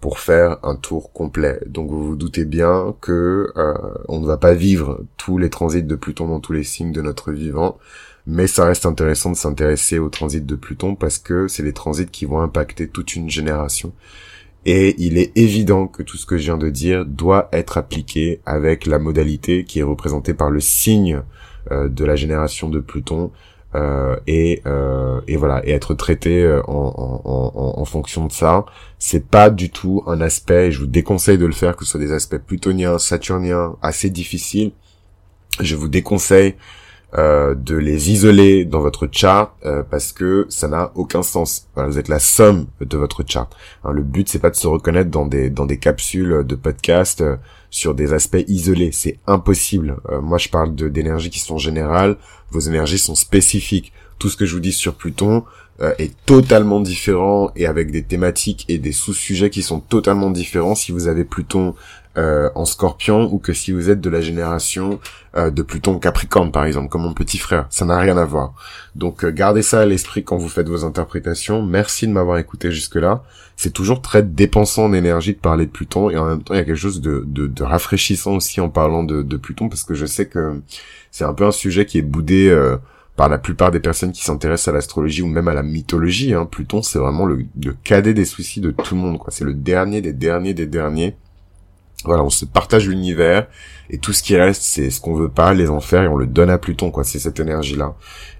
pour 0.00 0.18
faire 0.18 0.58
un 0.62 0.76
tour 0.76 1.12
complet. 1.12 1.60
Donc 1.66 1.90
vous 1.90 2.06
vous 2.06 2.16
doutez 2.16 2.44
bien 2.44 2.94
que 3.00 3.52
euh, 3.56 3.74
on 4.08 4.20
ne 4.20 4.26
va 4.26 4.36
pas 4.36 4.54
vivre 4.54 5.00
tous 5.16 5.38
les 5.38 5.50
transits 5.50 5.82
de 5.82 5.94
Pluton 5.94 6.28
dans 6.28 6.40
tous 6.40 6.52
les 6.52 6.64
signes 6.64 6.92
de 6.92 7.02
notre 7.02 7.32
vivant, 7.32 7.78
mais 8.26 8.46
ça 8.46 8.64
reste 8.64 8.86
intéressant 8.86 9.30
de 9.30 9.36
s'intéresser 9.36 9.98
aux 9.98 10.08
transits 10.08 10.40
de 10.40 10.54
Pluton 10.54 10.94
parce 10.94 11.18
que 11.18 11.48
c'est 11.48 11.62
les 11.62 11.72
transits 11.72 12.06
qui 12.06 12.24
vont 12.24 12.40
impacter 12.40 12.88
toute 12.88 13.16
une 13.16 13.30
génération. 13.30 13.92
Et 14.66 14.94
il 14.98 15.18
est 15.18 15.36
évident 15.36 15.86
que 15.86 16.02
tout 16.02 16.16
ce 16.16 16.24
que 16.24 16.38
je 16.38 16.44
viens 16.44 16.56
de 16.56 16.70
dire 16.70 17.04
doit 17.04 17.48
être 17.52 17.76
appliqué 17.76 18.40
avec 18.46 18.86
la 18.86 18.98
modalité 18.98 19.64
qui 19.64 19.80
est 19.80 19.82
représentée 19.84 20.32
par 20.32 20.50
le 20.50 20.60
signe 20.60 21.20
euh, 21.70 21.88
de 21.88 22.04
la 22.04 22.16
génération 22.16 22.70
de 22.70 22.80
Pluton, 22.80 23.30
euh, 23.74 24.16
et, 24.28 24.62
euh, 24.66 25.20
et 25.26 25.36
voilà 25.36 25.66
et 25.66 25.72
être 25.72 25.94
traité 25.94 26.42
euh, 26.42 26.62
en, 26.68 27.84
fonction 27.84 28.26
de 28.26 28.32
ça 28.32 28.64
c'est 28.98 29.26
pas 29.26 29.50
du 29.50 29.70
tout 29.70 30.02
un 30.06 30.20
aspect 30.20 30.68
et 30.68 30.72
je 30.72 30.80
vous 30.80 30.86
déconseille 30.86 31.38
de 31.38 31.44
le 31.44 31.52
faire 31.52 31.76
que 31.76 31.84
ce 31.84 31.90
soit 31.90 32.00
des 32.00 32.12
aspects 32.12 32.38
plutoniens 32.38 32.98
saturniens 32.98 33.76
assez 33.82 34.10
difficiles. 34.10 34.72
Je 35.60 35.76
vous 35.76 35.88
déconseille 35.88 36.54
euh, 37.16 37.54
de 37.54 37.76
les 37.76 38.10
isoler 38.10 38.64
dans 38.64 38.80
votre 38.80 39.08
chart 39.10 39.54
euh, 39.64 39.84
parce 39.88 40.12
que 40.12 40.46
ça 40.48 40.66
n'a 40.66 40.90
aucun 40.96 41.22
sens. 41.22 41.68
Voilà, 41.74 41.88
vous 41.88 41.98
êtes 41.98 42.08
la 42.08 42.18
somme 42.18 42.66
de 42.80 42.96
votre 42.96 43.22
chart. 43.24 43.48
Hein, 43.84 43.92
le 43.92 44.02
but 44.02 44.28
c'est 44.28 44.40
pas 44.40 44.50
de 44.50 44.56
se 44.56 44.66
reconnaître 44.66 45.10
dans 45.10 45.24
des 45.24 45.48
dans 45.48 45.64
des 45.64 45.78
capsules 45.78 46.42
de 46.44 46.54
podcast 46.56 47.20
euh, 47.20 47.36
sur 47.70 47.94
des 47.94 48.12
aspects 48.12 48.44
isolés. 48.48 48.90
C'est 48.92 49.18
impossible. 49.28 49.96
moi 50.22 50.38
je 50.38 50.48
parle 50.48 50.74
d'énergies 50.74 51.30
qui 51.30 51.38
sont 51.38 51.58
générales. 51.58 52.16
Vos 52.50 52.60
énergies 52.60 52.98
sont 52.98 53.14
spécifiques. 53.14 53.92
Tout 54.18 54.28
ce 54.28 54.36
que 54.36 54.44
je 54.44 54.54
vous 54.54 54.60
dis 54.60 54.72
sur 54.72 54.94
Pluton 54.94 55.44
est 55.80 56.14
totalement 56.24 56.80
différent 56.80 57.50
et 57.56 57.66
avec 57.66 57.90
des 57.90 58.02
thématiques 58.02 58.64
et 58.68 58.78
des 58.78 58.92
sous-sujets 58.92 59.50
qui 59.50 59.62
sont 59.62 59.80
totalement 59.80 60.30
différents 60.30 60.76
si 60.76 60.92
vous 60.92 61.08
avez 61.08 61.24
Pluton 61.24 61.74
euh, 62.16 62.48
en 62.54 62.64
scorpion 62.64 63.28
ou 63.32 63.38
que 63.38 63.52
si 63.52 63.72
vous 63.72 63.90
êtes 63.90 64.00
de 64.00 64.08
la 64.08 64.20
génération 64.20 65.00
euh, 65.36 65.50
de 65.50 65.62
Pluton 65.62 65.98
Capricorne 65.98 66.52
par 66.52 66.64
exemple, 66.64 66.88
comme 66.88 67.02
mon 67.02 67.12
petit 67.12 67.38
frère. 67.38 67.66
Ça 67.70 67.84
n'a 67.84 67.98
rien 67.98 68.16
à 68.16 68.24
voir. 68.24 68.54
Donc 68.94 69.24
euh, 69.24 69.32
gardez 69.32 69.62
ça 69.62 69.80
à 69.80 69.84
l'esprit 69.84 70.22
quand 70.22 70.36
vous 70.36 70.48
faites 70.48 70.68
vos 70.68 70.84
interprétations. 70.84 71.60
Merci 71.60 72.06
de 72.06 72.12
m'avoir 72.12 72.38
écouté 72.38 72.70
jusque-là. 72.70 73.24
C'est 73.56 73.72
toujours 73.72 74.00
très 74.00 74.22
dépensant 74.22 74.84
en 74.84 74.92
énergie 74.92 75.34
de 75.34 75.40
parler 75.40 75.66
de 75.66 75.72
Pluton 75.72 76.08
et 76.08 76.16
en 76.16 76.26
même 76.26 76.44
temps 76.44 76.54
il 76.54 76.58
y 76.58 76.60
a 76.60 76.64
quelque 76.64 76.76
chose 76.76 77.00
de, 77.00 77.24
de, 77.26 77.62
rafraîchissant 77.64 78.36
aussi 78.36 78.60
en 78.60 78.68
parlant 78.68 79.02
de, 79.02 79.22
de, 79.22 79.36
Pluton 79.36 79.68
parce 79.68 79.82
que 79.82 79.94
je 79.94 80.06
sais 80.06 80.28
que 80.28 80.60
c'est 81.10 81.24
un 81.24 81.34
peu 81.34 81.44
un 81.44 81.50
sujet 81.50 81.84
qui 81.84 81.98
est 81.98 82.02
boudé 82.02 82.48
par 83.16 83.28
la 83.28 83.38
plupart 83.38 83.70
des 83.70 83.80
personnes 83.80 84.12
qui 84.12 84.24
s'intéressent 84.24 84.68
à 84.68 84.72
l'astrologie 84.72 85.22
ou 85.22 85.26
même 85.26 85.48
à 85.48 85.54
la 85.54 85.62
mythologie. 85.62 86.34
Hein. 86.34 86.46
Pluton, 86.46 86.82
c'est 86.82 86.98
vraiment 86.98 87.26
le, 87.26 87.46
le, 87.62 87.72
cadet 87.84 88.14
des 88.14 88.24
soucis 88.24 88.60
de 88.60 88.70
tout 88.70 88.94
le 88.94 89.00
monde. 89.00 89.18
quoi. 89.18 89.30
C'est 89.30 89.44
le 89.44 89.54
dernier 89.54 90.00
des 90.00 90.12
derniers 90.12 90.54
des 90.54 90.66
derniers. 90.66 91.16
Voilà, 92.04 92.22
on 92.22 92.30
se 92.30 92.44
partage 92.44 92.88
l'univers 92.88 93.46
et 93.90 93.98
tout 93.98 94.12
ce 94.12 94.22
qui 94.22 94.36
reste, 94.36 94.62
c'est 94.62 94.90
ce 94.90 95.00
qu'on 95.00 95.14
veut 95.14 95.28
pas, 95.28 95.52
les 95.52 95.68
enfers, 95.68 96.02
et 96.04 96.08
on 96.08 96.16
le 96.16 96.26
donne 96.26 96.50
à 96.50 96.58
Pluton, 96.58 96.90
quoi. 96.90 97.04
C'est 97.04 97.18
cette 97.18 97.40
énergie-là. 97.40 97.94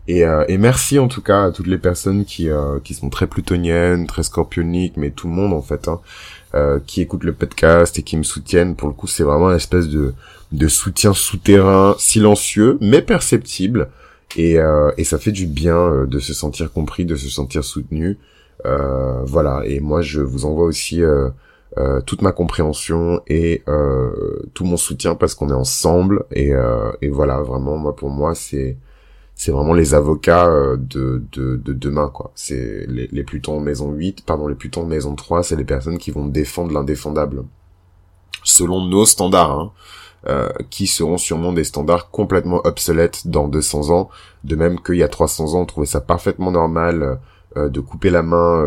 Et, 0.06 0.24
euh, 0.24 0.44
et 0.48 0.58
merci 0.58 0.98
en 0.98 1.08
tout 1.08 1.22
cas 1.22 1.44
à 1.44 1.50
toutes 1.50 1.66
les 1.66 1.78
personnes 1.78 2.26
qui 2.26 2.50
euh, 2.50 2.78
qui 2.84 2.92
sont 2.92 3.08
très 3.08 3.26
plutoniennes, 3.26 4.06
très 4.06 4.22
scorpioniques, 4.22 4.98
mais 4.98 5.10
tout 5.10 5.28
le 5.28 5.34
monde 5.34 5.54
en 5.54 5.62
fait, 5.62 5.88
hein, 5.88 6.00
euh, 6.54 6.78
qui 6.86 7.00
écoutent 7.00 7.24
le 7.24 7.32
podcast 7.32 7.98
et 7.98 8.02
qui 8.02 8.16
me 8.18 8.22
soutiennent. 8.22 8.76
Pour 8.76 8.88
le 8.88 8.94
coup, 8.94 9.06
c'est 9.06 9.22
vraiment 9.22 9.50
une 9.50 9.56
espèce 9.56 9.88
de 9.88 10.14
de 10.52 10.68
soutien 10.68 11.14
souterrain, 11.14 11.96
silencieux, 11.98 12.78
mais 12.80 13.02
perceptible. 13.02 13.88
Et, 14.36 14.58
euh, 14.58 14.90
et 14.96 15.04
ça 15.04 15.18
fait 15.18 15.32
du 15.32 15.46
bien 15.46 15.76
euh, 15.76 16.06
de 16.06 16.18
se 16.18 16.34
sentir 16.34 16.72
compris, 16.72 17.04
de 17.04 17.16
se 17.16 17.28
sentir 17.28 17.64
soutenu. 17.64 18.18
Euh, 18.66 19.22
voilà. 19.24 19.62
Et 19.66 19.80
moi, 19.80 20.02
je 20.02 20.20
vous 20.20 20.44
envoie 20.44 20.64
aussi 20.64 21.02
euh, 21.76 22.00
toute 22.02 22.22
ma 22.22 22.30
compréhension 22.30 23.20
et 23.26 23.64
euh, 23.66 24.38
tout 24.54 24.64
mon 24.64 24.76
soutien 24.76 25.16
parce 25.16 25.34
qu'on 25.34 25.50
est 25.50 25.54
ensemble 25.54 26.24
et, 26.30 26.54
euh, 26.54 26.92
et 27.02 27.08
voilà 27.08 27.40
vraiment 27.42 27.76
moi 27.76 27.96
pour 27.96 28.10
moi 28.10 28.36
c'est 28.36 28.76
c'est 29.34 29.50
vraiment 29.50 29.72
les 29.74 29.92
avocats 29.92 30.48
de, 30.78 31.24
de, 31.32 31.56
de 31.56 31.72
demain 31.72 32.10
quoi 32.14 32.30
c'est 32.36 32.86
les, 32.86 33.08
les 33.10 33.24
Plutons 33.24 33.58
maison 33.58 33.90
8 33.90 34.24
pardon 34.24 34.46
les 34.46 34.54
Plutons 34.54 34.86
maison 34.86 35.16
3 35.16 35.42
c'est 35.42 35.56
les 35.56 35.64
personnes 35.64 35.98
qui 35.98 36.12
vont 36.12 36.26
défendre 36.26 36.72
l'indéfendable 36.72 37.42
selon 38.44 38.86
nos 38.86 39.04
standards 39.04 39.58
hein, 39.58 39.72
euh, 40.26 40.48
qui 40.70 40.86
seront 40.86 41.18
sûrement 41.18 41.52
des 41.52 41.64
standards 41.64 42.10
complètement 42.10 42.62
obsolètes 42.64 43.26
dans 43.26 43.46
200 43.46 43.90
ans. 43.90 44.08
De 44.42 44.56
même 44.56 44.80
qu'il 44.80 44.96
y 44.96 45.02
a 45.02 45.08
300 45.08 45.54
ans 45.54 45.60
on 45.60 45.66
trouvait 45.66 45.86
ça 45.86 46.00
parfaitement 46.00 46.50
normal 46.50 47.18
euh, 47.56 47.68
de 47.68 47.80
couper 47.80 48.08
la 48.08 48.22
main 48.22 48.62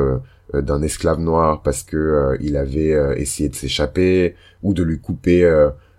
euh, 0.53 0.61
d'un 0.61 0.81
esclave 0.83 1.19
noir 1.19 1.61
parce 1.63 1.81
que 1.81 2.37
il 2.39 2.57
avait 2.57 2.95
essayé 3.19 3.49
de 3.49 3.55
s'échapper 3.55 4.35
ou 4.63 4.73
de 4.73 4.81
lui 4.83 4.99
couper 4.99 5.43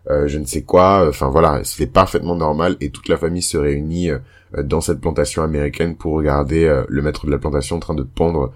je 0.09 0.39
ne 0.39 0.45
sais 0.45 0.63
quoi. 0.63 1.07
Enfin 1.09 1.29
voilà, 1.29 1.61
c'est 1.65 1.87
parfaitement 1.87 2.35
normal 2.35 2.77
et 2.81 2.91
toute 2.91 3.09
la 3.09 3.17
famille 3.17 3.43
se 3.43 3.57
réunit 3.57 4.11
dans 4.57 4.81
cette 4.81 5.01
plantation 5.01 5.43
américaine 5.43 5.97
pour 5.97 6.15
regarder 6.15 6.83
le 6.89 7.03
maître 7.03 7.27
de 7.27 7.31
la 7.31 7.39
plantation 7.39 7.77
en 7.77 7.81
train 7.81 7.95
de 7.95 8.03
pendre 8.03 8.53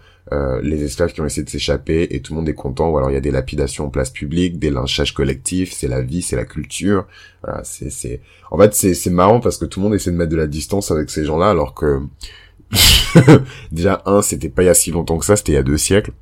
les 0.63 0.83
esclaves 0.83 1.13
qui 1.13 1.21
ont 1.21 1.27
essayé 1.27 1.45
de 1.45 1.51
s'échapper 1.51 2.09
et 2.11 2.23
tout 2.23 2.33
le 2.33 2.39
monde 2.39 2.49
est 2.49 2.55
content. 2.55 2.89
Ou 2.89 2.97
alors 2.97 3.11
il 3.11 3.15
y 3.15 3.19
a 3.19 3.21
des 3.21 3.31
lapidations 3.31 3.87
en 3.87 3.91
place 3.91 4.09
publique, 4.09 4.59
des 4.59 4.71
lynchages 4.71 5.13
collectifs, 5.13 5.73
c'est 5.73 5.89
la 5.89 6.01
vie, 6.01 6.23
c'est 6.23 6.37
la 6.37 6.47
culture. 6.47 7.07
Voilà, 7.43 7.63
c'est 7.65 7.91
c'est 7.91 8.23
en 8.51 8.57
fait 8.57 8.75
c'est 8.75 8.95
c'est 8.95 9.11
marrant 9.11 9.41
parce 9.41 9.59
que 9.59 9.67
tout 9.67 9.81
le 9.81 9.85
monde 9.85 9.95
essaie 9.95 10.11
de 10.11 10.17
mettre 10.17 10.33
de 10.33 10.37
la 10.37 10.47
distance 10.47 10.91
avec 10.91 11.11
ces 11.11 11.27
gens-là 11.27 11.51
alors 11.51 11.75
que 11.75 12.01
Déjà, 13.73 14.03
un, 14.07 14.23
c'était 14.23 14.49
pas 14.49 14.63
il 14.63 14.67
y 14.67 14.69
a 14.69 14.75
si 14.75 14.91
longtemps 14.91 15.19
que 15.19 15.25
ça, 15.25 15.37
c'était 15.37 15.53
il 15.53 15.57
y 15.57 15.59
a 15.59 15.63
deux 15.63 15.79
siècles. 15.79 16.13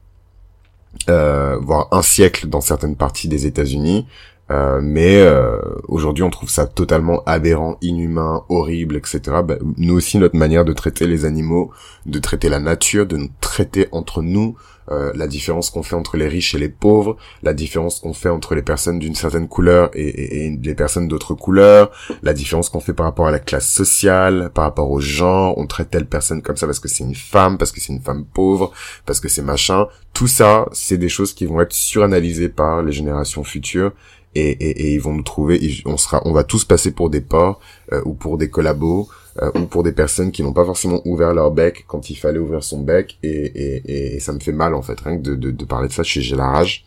Euh, 1.08 1.56
voire 1.60 1.88
un 1.92 2.02
siècle 2.02 2.48
dans 2.48 2.60
certaines 2.60 2.96
parties 2.96 3.28
des 3.28 3.46
États-Unis. 3.46 4.06
Euh, 4.50 4.80
mais 4.82 5.20
euh, 5.20 5.58
aujourd'hui, 5.86 6.24
on 6.24 6.30
trouve 6.30 6.50
ça 6.50 6.66
totalement 6.66 7.22
aberrant, 7.24 7.76
inhumain, 7.82 8.44
horrible, 8.48 8.96
etc. 8.96 9.20
Bah, 9.44 9.56
nous 9.76 9.94
aussi, 9.94 10.18
notre 10.18 10.36
manière 10.36 10.64
de 10.64 10.72
traiter 10.72 11.06
les 11.06 11.24
animaux, 11.24 11.70
de 12.06 12.18
traiter 12.18 12.48
la 12.48 12.58
nature, 12.58 13.06
de 13.06 13.16
nous 13.16 13.30
traiter 13.40 13.88
entre 13.92 14.22
nous, 14.22 14.56
euh, 14.90 15.12
la 15.14 15.28
différence 15.28 15.70
qu'on 15.70 15.84
fait 15.84 15.94
entre 15.94 16.16
les 16.16 16.26
riches 16.26 16.56
et 16.56 16.58
les 16.58 16.68
pauvres, 16.68 17.16
la 17.44 17.54
différence 17.54 18.00
qu'on 18.00 18.12
fait 18.12 18.28
entre 18.28 18.56
les 18.56 18.62
personnes 18.62 18.98
d'une 18.98 19.14
certaine 19.14 19.46
couleur 19.46 19.88
et, 19.94 20.46
et, 20.46 20.50
les 20.50 20.74
personnes 20.74 21.06
d'autres 21.06 21.34
couleurs, 21.34 21.92
la 22.22 22.32
différence 22.32 22.70
qu'on 22.70 22.80
fait 22.80 22.92
par 22.92 23.06
rapport 23.06 23.28
à 23.28 23.30
la 23.30 23.38
classe 23.38 23.70
sociale, 23.70 24.50
par 24.52 24.64
rapport 24.64 24.90
au 24.90 24.98
genre, 24.98 25.56
on 25.58 25.68
traite 25.68 25.90
telle 25.90 26.06
personne 26.06 26.42
comme 26.42 26.56
ça 26.56 26.66
parce 26.66 26.80
que 26.80 26.88
c'est 26.88 27.04
une 27.04 27.14
femme, 27.14 27.56
parce 27.56 27.70
que 27.70 27.80
c'est 27.80 27.92
une 27.92 28.02
femme 28.02 28.24
pauvre, 28.24 28.72
parce 29.06 29.20
que 29.20 29.28
c'est 29.28 29.42
machin. 29.42 29.86
Tout 30.12 30.26
ça, 30.26 30.66
c'est 30.72 30.98
des 30.98 31.08
choses 31.08 31.34
qui 31.34 31.46
vont 31.46 31.60
être 31.60 31.72
suranalysées 31.72 32.48
par 32.48 32.82
les 32.82 32.90
générations 32.90 33.44
futures 33.44 33.92
et, 34.34 34.50
et, 34.50 34.82
et, 34.82 34.94
ils 34.94 35.00
vont 35.00 35.14
nous 35.14 35.22
trouver, 35.22 35.82
on 35.86 35.96
sera, 35.96 36.22
on 36.24 36.32
va 36.32 36.44
tous 36.44 36.64
passer 36.64 36.92
pour 36.92 37.10
des 37.10 37.20
porcs 37.20 37.60
euh, 37.92 38.00
ou 38.04 38.14
pour 38.14 38.38
des 38.38 38.48
collabos 38.48 39.08
euh, 39.42 39.50
ou 39.56 39.66
pour 39.66 39.82
des 39.82 39.92
personnes 39.92 40.30
qui 40.30 40.42
n'ont 40.42 40.52
pas 40.52 40.64
forcément 40.64 41.02
ouvert 41.04 41.34
leur 41.34 41.50
bec 41.50 41.84
quand 41.88 42.10
il 42.10 42.16
fallait 42.16 42.38
ouvrir 42.38 42.62
son 42.62 42.80
bec 42.80 43.18
et, 43.22 44.14
et, 44.14 44.20
ça 44.20 44.32
me 44.32 44.40
fait 44.40 44.52
mal 44.52 44.74
en 44.74 44.82
fait 44.82 45.00
rien 45.00 45.16
que 45.16 45.22
de, 45.22 45.34
de, 45.34 45.50
de 45.50 45.64
parler 45.64 45.88
de 45.88 45.92
ça, 45.92 46.02
j'ai 46.04 46.36
la 46.36 46.46
rage, 46.46 46.84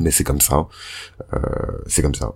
mais 0.00 0.10
c'est 0.10 0.24
comme 0.24 0.40
ça, 0.40 0.66
euh, 1.34 1.38
c'est 1.86 2.02
comme 2.02 2.14
ça. 2.14 2.34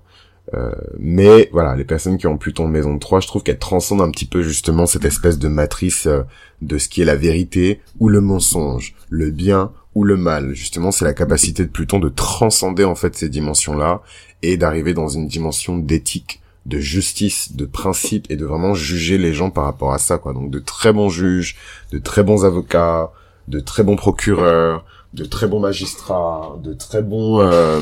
Euh, 0.53 0.73
mais 0.99 1.49
voilà, 1.53 1.75
les 1.75 1.85
personnes 1.85 2.19
qui 2.19 2.27
ont 2.27 2.37
Pluton 2.37 2.69
maison 2.69 2.99
3, 2.99 3.21
je 3.21 3.27
trouve 3.27 3.43
qu'elles 3.43 3.59
transcendent 3.59 4.03
un 4.03 4.11
petit 4.11 4.27
peu 4.27 4.43
justement 4.43 4.87
cette 4.87 5.05
espèce 5.05 5.39
de 5.39 5.49
matrice 5.49 6.07
euh, 6.07 6.23
de 6.61 6.77
ce 6.79 6.89
qui 6.89 7.01
est 7.03 7.07
la 7.07 7.17
vérité 7.17 7.81
ou 7.99 8.09
le 8.09 8.21
mensonge, 8.21 8.95
le 9.09 9.31
bien 9.31 9.73
ou 9.95 10.05
le 10.05 10.17
mal. 10.17 10.55
Justement, 10.55 10.91
c'est 10.91 11.05
la 11.05 11.15
capacité 11.15 11.65
de 11.65 11.71
Pluton 11.71 11.99
de 11.99 12.09
transcender 12.09 12.85
en 12.85 12.95
fait 12.95 13.17
ces 13.17 13.29
dimensions-là 13.29 14.03
et 14.43 14.57
d'arriver 14.57 14.95
dans 14.95 15.09
une 15.09 15.27
dimension 15.27 15.79
d'éthique, 15.79 16.41
de 16.67 16.79
justice, 16.79 17.55
de 17.55 17.67
principe 17.67 18.27
et 18.31 18.37
de 18.37 18.45
vraiment 18.45 18.75
juger 18.75 19.19
les 19.19 19.33
gens 19.33 19.51
par 19.51 19.65
rapport 19.65 19.93
à 19.93 19.99
ça, 19.99 20.19
quoi. 20.19 20.33
Donc 20.33 20.51
de 20.51 20.59
très 20.59 20.93
bons 20.93 21.11
juges, 21.11 21.57
de 21.93 21.99
très 21.99 22.23
bons 22.23 22.45
avocats, 22.45 23.11
de 23.49 23.61
très 23.61 23.83
bons 23.83 23.97
procureurs, 23.97 24.85
de 25.15 25.25
très 25.25 25.47
bons 25.47 25.61
magistrats, 25.61 26.57
de 26.63 26.75
très 26.75 27.03
bons, 27.03 27.41
euh, 27.41 27.81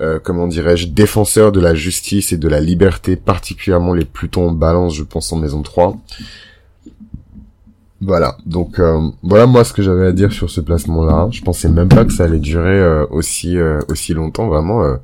euh, 0.00 0.18
comment 0.22 0.46
dirais-je, 0.46 0.88
défenseurs 0.88 1.50
de 1.50 1.60
la 1.60 1.74
justice 1.74 2.32
et 2.32 2.36
de 2.36 2.48
la 2.48 2.60
liberté, 2.60 3.16
particulièrement 3.16 3.94
les 3.94 4.04
Plutons 4.04 4.48
en 4.48 4.52
balance, 4.52 4.94
je 4.94 5.02
pense, 5.02 5.32
en 5.32 5.36
maison 5.36 5.62
3. 5.62 5.96
Voilà, 8.06 8.36
donc 8.46 8.78
euh, 8.78 9.10
voilà 9.24 9.46
moi 9.46 9.64
ce 9.64 9.72
que 9.72 9.82
j'avais 9.82 10.06
à 10.06 10.12
dire 10.12 10.32
sur 10.32 10.48
ce 10.48 10.60
placement-là. 10.60 11.28
Je 11.32 11.42
pensais 11.42 11.68
même 11.68 11.88
pas 11.88 12.04
que 12.04 12.12
ça 12.12 12.22
allait 12.22 12.38
durer 12.38 12.78
euh, 12.78 13.04
aussi 13.10 13.58
euh, 13.58 13.80
aussi 13.88 14.14
longtemps. 14.14 14.46
Vraiment, 14.46 14.96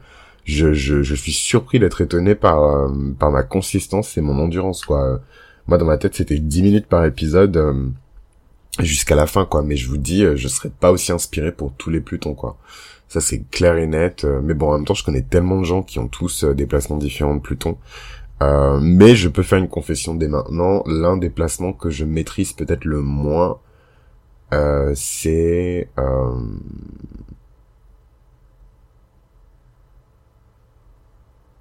je, 0.45 0.73
je, 0.73 1.15
suis 1.17 1.33
surpris 1.33 1.81
d'être 1.81 2.01
étonné 2.01 2.37
par 2.37 2.89
par 3.19 3.33
ma 3.33 3.43
consistance 3.43 4.17
et 4.17 4.21
mon 4.21 4.39
endurance 4.39 4.85
quoi. 4.85 5.21
Moi 5.67 5.79
dans 5.79 5.85
ma 5.85 5.99
tête 5.99 6.15
c'était 6.15 6.39
10 6.39 6.63
minutes 6.63 6.87
par 6.87 7.05
épisode 7.05 7.93
jusqu'à 8.79 9.17
la 9.17 9.27
fin 9.27 9.47
quoi. 9.47 9.63
Mais 9.65 9.75
je 9.75 9.89
vous 9.89 9.99
dis, 9.99 10.25
je 10.37 10.47
serais 10.47 10.71
pas 10.71 10.93
aussi 10.93 11.11
inspiré 11.11 11.51
pour 11.51 11.73
tous 11.73 11.91
les 11.91 12.01
Plutons 12.01 12.35
quoi. 12.35 12.57
Ça 13.09 13.21
c'est 13.21 13.43
clair 13.51 13.79
et 13.79 13.89
net. 13.89 14.25
mais 14.45 14.55
bon 14.55 14.69
en 14.71 14.77
même 14.77 14.85
temps 14.85 14.95
je 14.95 15.03
connais 15.05 15.23
tellement 15.23 15.59
de 15.59 15.65
gens 15.65 15.83
qui 15.83 15.99
ont 15.99 16.07
tous 16.07 16.45
des 16.45 16.67
placements 16.67 16.99
différents 16.99 17.35
de 17.35 17.41
Pluton 17.41 17.79
euh, 18.43 18.79
mais 18.83 19.15
je 19.15 19.29
peux 19.29 19.43
faire 19.43 19.59
une 19.59 19.69
confession 19.69 20.15
dès 20.15 20.29
maintenant. 20.29 20.83
L'un 20.87 21.17
des 21.17 21.31
placements 21.31 21.73
que 21.73 21.91
je 21.91 22.05
maîtrise 22.05 22.53
peut-être 22.53 22.85
le 22.85 23.01
moins, 23.01 23.59
euh, 24.53 24.93
c'est 24.97 25.89
euh... 25.99 26.35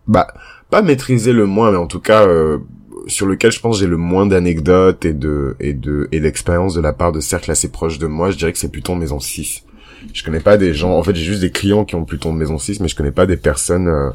bah 0.07 0.27
pas 0.69 0.81
maîtriser 0.81 1.33
le 1.33 1.45
moins, 1.45 1.71
mais 1.71 1.77
en 1.77 1.87
tout 1.87 1.99
cas 1.99 2.25
euh, 2.25 2.59
sur 3.07 3.25
lequel 3.27 3.51
je 3.51 3.59
pense 3.59 3.79
j'ai 3.79 3.87
le 3.87 3.97
moins 3.97 4.25
d'anecdotes 4.25 5.05
et 5.05 5.13
de 5.13 5.55
et 5.59 5.73
de 5.73 6.07
et 6.11 6.19
d'expériences 6.19 6.73
de 6.73 6.81
la 6.81 6.93
part 6.93 7.11
de 7.11 7.19
cercles 7.19 7.51
assez 7.51 7.71
proches 7.71 7.99
de 7.99 8.07
moi. 8.07 8.31
Je 8.31 8.37
dirais 8.37 8.53
que 8.53 8.59
c'est 8.59 8.71
plutôt 8.71 8.95
maison 8.95 9.19
6. 9.19 9.65
Je 10.13 10.23
connais 10.23 10.39
pas 10.39 10.57
des 10.57 10.73
gens. 10.73 10.97
En 10.97 11.03
fait, 11.03 11.15
j'ai 11.15 11.23
juste 11.23 11.41
des 11.41 11.51
clients 11.51 11.85
qui 11.85 11.95
ont 11.95 12.05
plutôt 12.05 12.31
maison 12.31 12.57
6, 12.57 12.79
mais 12.79 12.87
je 12.87 12.95
connais 12.95 13.11
pas 13.11 13.27
des 13.27 13.37
personnes 13.37 14.13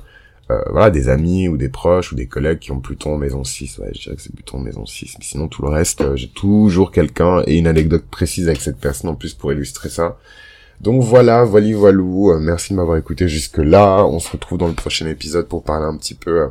euh, 0.51 0.61
voilà, 0.71 0.91
des 0.91 1.09
amis 1.09 1.49
ou 1.49 1.57
des 1.57 1.69
proches 1.69 2.13
ou 2.13 2.15
des 2.15 2.27
collègues 2.27 2.61
qui 2.61 2.71
ont 2.71 2.79
Pluton 2.79 3.15
en 3.15 3.19
maison 3.19 3.43
6. 3.43 3.79
Ouais, 3.79 3.91
je 3.95 4.03
dirais 4.03 4.17
que 4.17 4.23
c'est 4.23 4.33
Pluton 4.33 4.59
en 4.59 4.61
maison 4.61 4.87
6. 4.87 5.17
Mais 5.19 5.25
sinon, 5.25 5.49
tout 5.49 5.63
le 5.63 5.69
reste, 5.69 6.03
euh, 6.03 6.17
j'ai 6.17 6.29
toujours 6.29 6.93
quelqu'un 6.93 7.43
et 7.47 7.59
une 7.59 7.67
anecdote 7.67 8.05
précise 8.09 8.47
avec 8.47 8.61
cette 8.61 8.79
personne 8.79 9.11
en 9.11 9.17
plus 9.17 9.35
pour 9.35 9.53
illustrer 9.53 9.89
ça. 9.89 10.19
Donc 10.81 11.03
voilà, 11.03 11.43
voilà, 11.43 11.75
voilou. 11.75 12.31
Euh, 12.31 12.39
merci 12.39 12.73
de 12.73 12.77
m'avoir 12.77 12.97
écouté 12.97 13.29
jusque 13.29 13.59
là. 13.59 14.07
On 14.07 14.21
se 14.21 14.31
retrouve 14.31 14.59
dans 14.59 14.69
le 14.69 14.75
prochain 14.75 15.07
épisode 15.09 15.49
pour 15.49 15.65
parler 15.65 15.87
un 15.87 15.97
petit 15.97 16.15
peu 16.15 16.49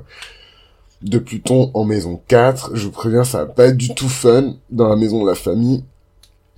de 1.01 1.17
Pluton 1.17 1.71
en 1.73 1.85
maison 1.85 2.21
4. 2.27 2.71
Je 2.73 2.85
vous 2.85 2.91
préviens, 2.91 3.23
ça 3.23 3.45
va 3.45 3.45
pas 3.45 3.67
être 3.67 3.77
du 3.77 3.95
tout 3.95 4.09
fun 4.09 4.55
dans 4.71 4.89
la 4.89 4.97
maison 4.97 5.23
de 5.23 5.29
la 5.29 5.35
famille. 5.35 5.85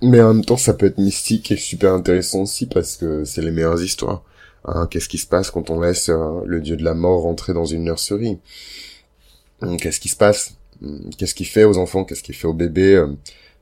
Mais 0.02 0.20
en 0.20 0.34
même 0.34 0.44
temps, 0.44 0.56
ça 0.56 0.74
peut 0.74 0.86
être 0.86 0.98
mystique 0.98 1.52
et 1.52 1.56
super 1.56 1.92
intéressant 1.92 2.42
aussi 2.42 2.66
parce 2.66 2.96
que 2.96 3.24
c'est 3.24 3.42
les 3.42 3.50
meilleures 3.52 3.82
histoires. 3.82 4.22
Hein, 4.64 4.86
qu'est-ce 4.90 5.08
qui 5.08 5.18
se 5.18 5.26
passe 5.26 5.50
quand 5.50 5.70
on 5.70 5.80
laisse 5.80 6.08
euh, 6.08 6.40
le 6.44 6.60
dieu 6.60 6.76
de 6.76 6.84
la 6.84 6.94
mort 6.94 7.22
rentrer 7.22 7.52
dans 7.54 7.64
une 7.64 7.84
nurserie? 7.84 8.38
Hum, 9.62 9.76
Qu'est-ce 9.78 10.00
qui 10.00 10.08
se 10.08 10.16
passe? 10.16 10.54
Hum, 10.82 11.10
Qu'est-ce 11.16 11.34
qu'il 11.34 11.46
fait 11.46 11.64
aux 11.64 11.78
enfants? 11.78 12.04
Qu'est-ce 12.04 12.22
qu'il 12.22 12.34
fait 12.34 12.46
aux 12.46 12.54
bébés? 12.54 12.94
Euh, 12.94 13.08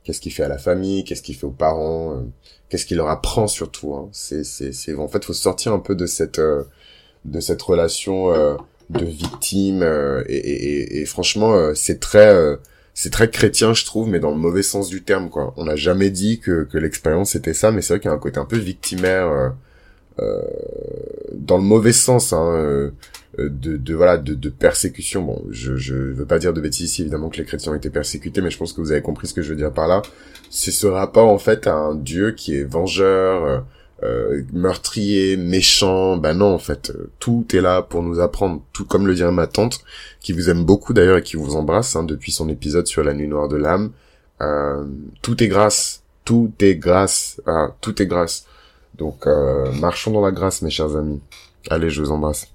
Qu'est-ce 0.03 0.21
qu'il 0.21 0.31
fait 0.33 0.43
à 0.43 0.47
la 0.47 0.57
famille? 0.57 1.03
Qu'est-ce 1.03 1.21
qu'il 1.21 1.35
fait 1.35 1.45
aux 1.45 1.51
parents? 1.51 2.13
Euh, 2.13 2.21
Qu'est-ce 2.69 2.85
qu'il 2.85 2.97
leur 2.97 3.09
apprend 3.09 3.47
surtout 3.47 3.93
hein? 3.93 4.09
C'est, 4.11 4.43
c'est, 4.43 4.95
en 4.95 5.07
fait, 5.07 5.23
faut 5.23 5.33
sortir 5.33 5.73
un 5.73 5.79
peu 5.79 5.95
de 5.95 6.05
cette, 6.05 6.39
de 6.39 7.39
cette 7.39 7.61
relation 7.61 8.31
de 8.89 9.05
victime. 9.05 9.83
Et, 10.27 11.05
franchement, 11.05 11.73
c'est 11.75 12.01
très, 12.01 12.57
c'est 12.93 13.11
très 13.11 13.29
chrétien, 13.29 13.73
je 13.73 13.85
trouve, 13.85 14.09
mais 14.09 14.19
dans 14.19 14.31
le 14.31 14.37
mauvais 14.37 14.63
sens 14.63 14.89
du 14.89 15.03
terme, 15.03 15.29
quoi. 15.29 15.53
On 15.55 15.65
n'a 15.65 15.75
jamais 15.75 16.09
dit 16.09 16.39
que, 16.39 16.63
que 16.63 16.77
l'expérience 16.77 17.35
était 17.35 17.53
ça, 17.53 17.71
mais 17.71 17.81
c'est 17.81 17.93
vrai 17.93 17.99
qu'il 17.99 18.09
y 18.09 18.11
a 18.11 18.15
un 18.15 18.19
côté 18.19 18.39
un 18.39 18.45
peu 18.45 18.57
victimaire 18.57 19.27
euh, 19.27 19.49
dans 20.19 21.57
le 21.57 21.63
mauvais 21.63 21.93
sens 21.93 22.33
hein, 22.33 22.91
euh, 23.39 23.49
de, 23.49 23.77
de, 23.77 23.93
voilà 23.93 24.17
de, 24.17 24.33
de, 24.33 24.49
persécution. 24.49 25.21
Bon, 25.21 25.43
je 25.51 25.75
je 25.75 25.93
veux 25.93 26.25
pas 26.25 26.39
dire 26.39 26.53
de 26.53 26.61
bêtises 26.61 26.89
ici, 26.89 27.01
évidemment 27.01 27.29
que 27.29 27.37
les 27.37 27.45
chrétiens 27.45 27.71
ont 27.73 27.75
été 27.75 27.89
persécutés, 27.89 28.41
mais 28.41 28.49
je 28.49 28.57
pense 28.57 28.73
que 28.73 28.81
vous 28.81 28.91
avez 28.91 29.01
compris 29.01 29.27
ce 29.27 29.33
que 29.33 29.41
je 29.41 29.49
veux 29.49 29.55
dire 29.55 29.71
par 29.71 29.87
là. 29.87 30.01
C'est 30.49 30.71
ce 30.71 30.87
rapport 30.87 31.29
en 31.29 31.37
fait 31.37 31.67
à 31.67 31.75
un 31.75 31.95
Dieu 31.95 32.31
qui 32.31 32.55
est 32.55 32.63
vengeur, 32.63 33.43
euh, 33.43 33.59
euh 34.03 34.43
meurtrier, 34.53 35.37
méchant. 35.37 36.17
Ben 36.17 36.33
non, 36.33 36.53
en 36.53 36.59
fait, 36.59 36.91
tout 37.19 37.45
est 37.53 37.61
là 37.61 37.81
pour 37.83 38.01
nous 38.01 38.19
apprendre. 38.19 38.63
Tout 38.73 38.85
comme 38.85 39.05
le 39.05 39.13
dirait 39.13 39.31
ma 39.31 39.47
tante, 39.47 39.81
qui 40.19 40.33
vous 40.33 40.49
aime 40.49 40.65
beaucoup 40.65 40.93
d'ailleurs 40.93 41.17
et 41.17 41.23
qui 41.23 41.35
vous 41.37 41.55
embrasse 41.55 41.95
hein, 41.95 42.03
depuis 42.03 42.31
son 42.31 42.49
épisode 42.49 42.87
sur 42.87 43.03
la 43.03 43.13
nuit 43.13 43.27
noire 43.27 43.47
de 43.47 43.57
l'âme. 43.57 43.91
Euh, 44.41 44.85
tout 45.21 45.43
est 45.43 45.47
grâce, 45.47 46.03
tout 46.25 46.51
est 46.59 46.75
grâce, 46.75 47.39
ah, 47.45 47.75
tout 47.81 48.01
est 48.01 48.07
grâce. 48.07 48.46
Donc, 48.97 49.27
euh, 49.27 49.71
marchons 49.73 50.11
dans 50.11 50.21
la 50.21 50.31
grâce, 50.31 50.61
mes 50.61 50.69
chers 50.69 50.95
amis. 50.95 51.21
Allez, 51.69 51.89
je 51.89 52.01
vous 52.01 52.11
embrasse. 52.11 52.47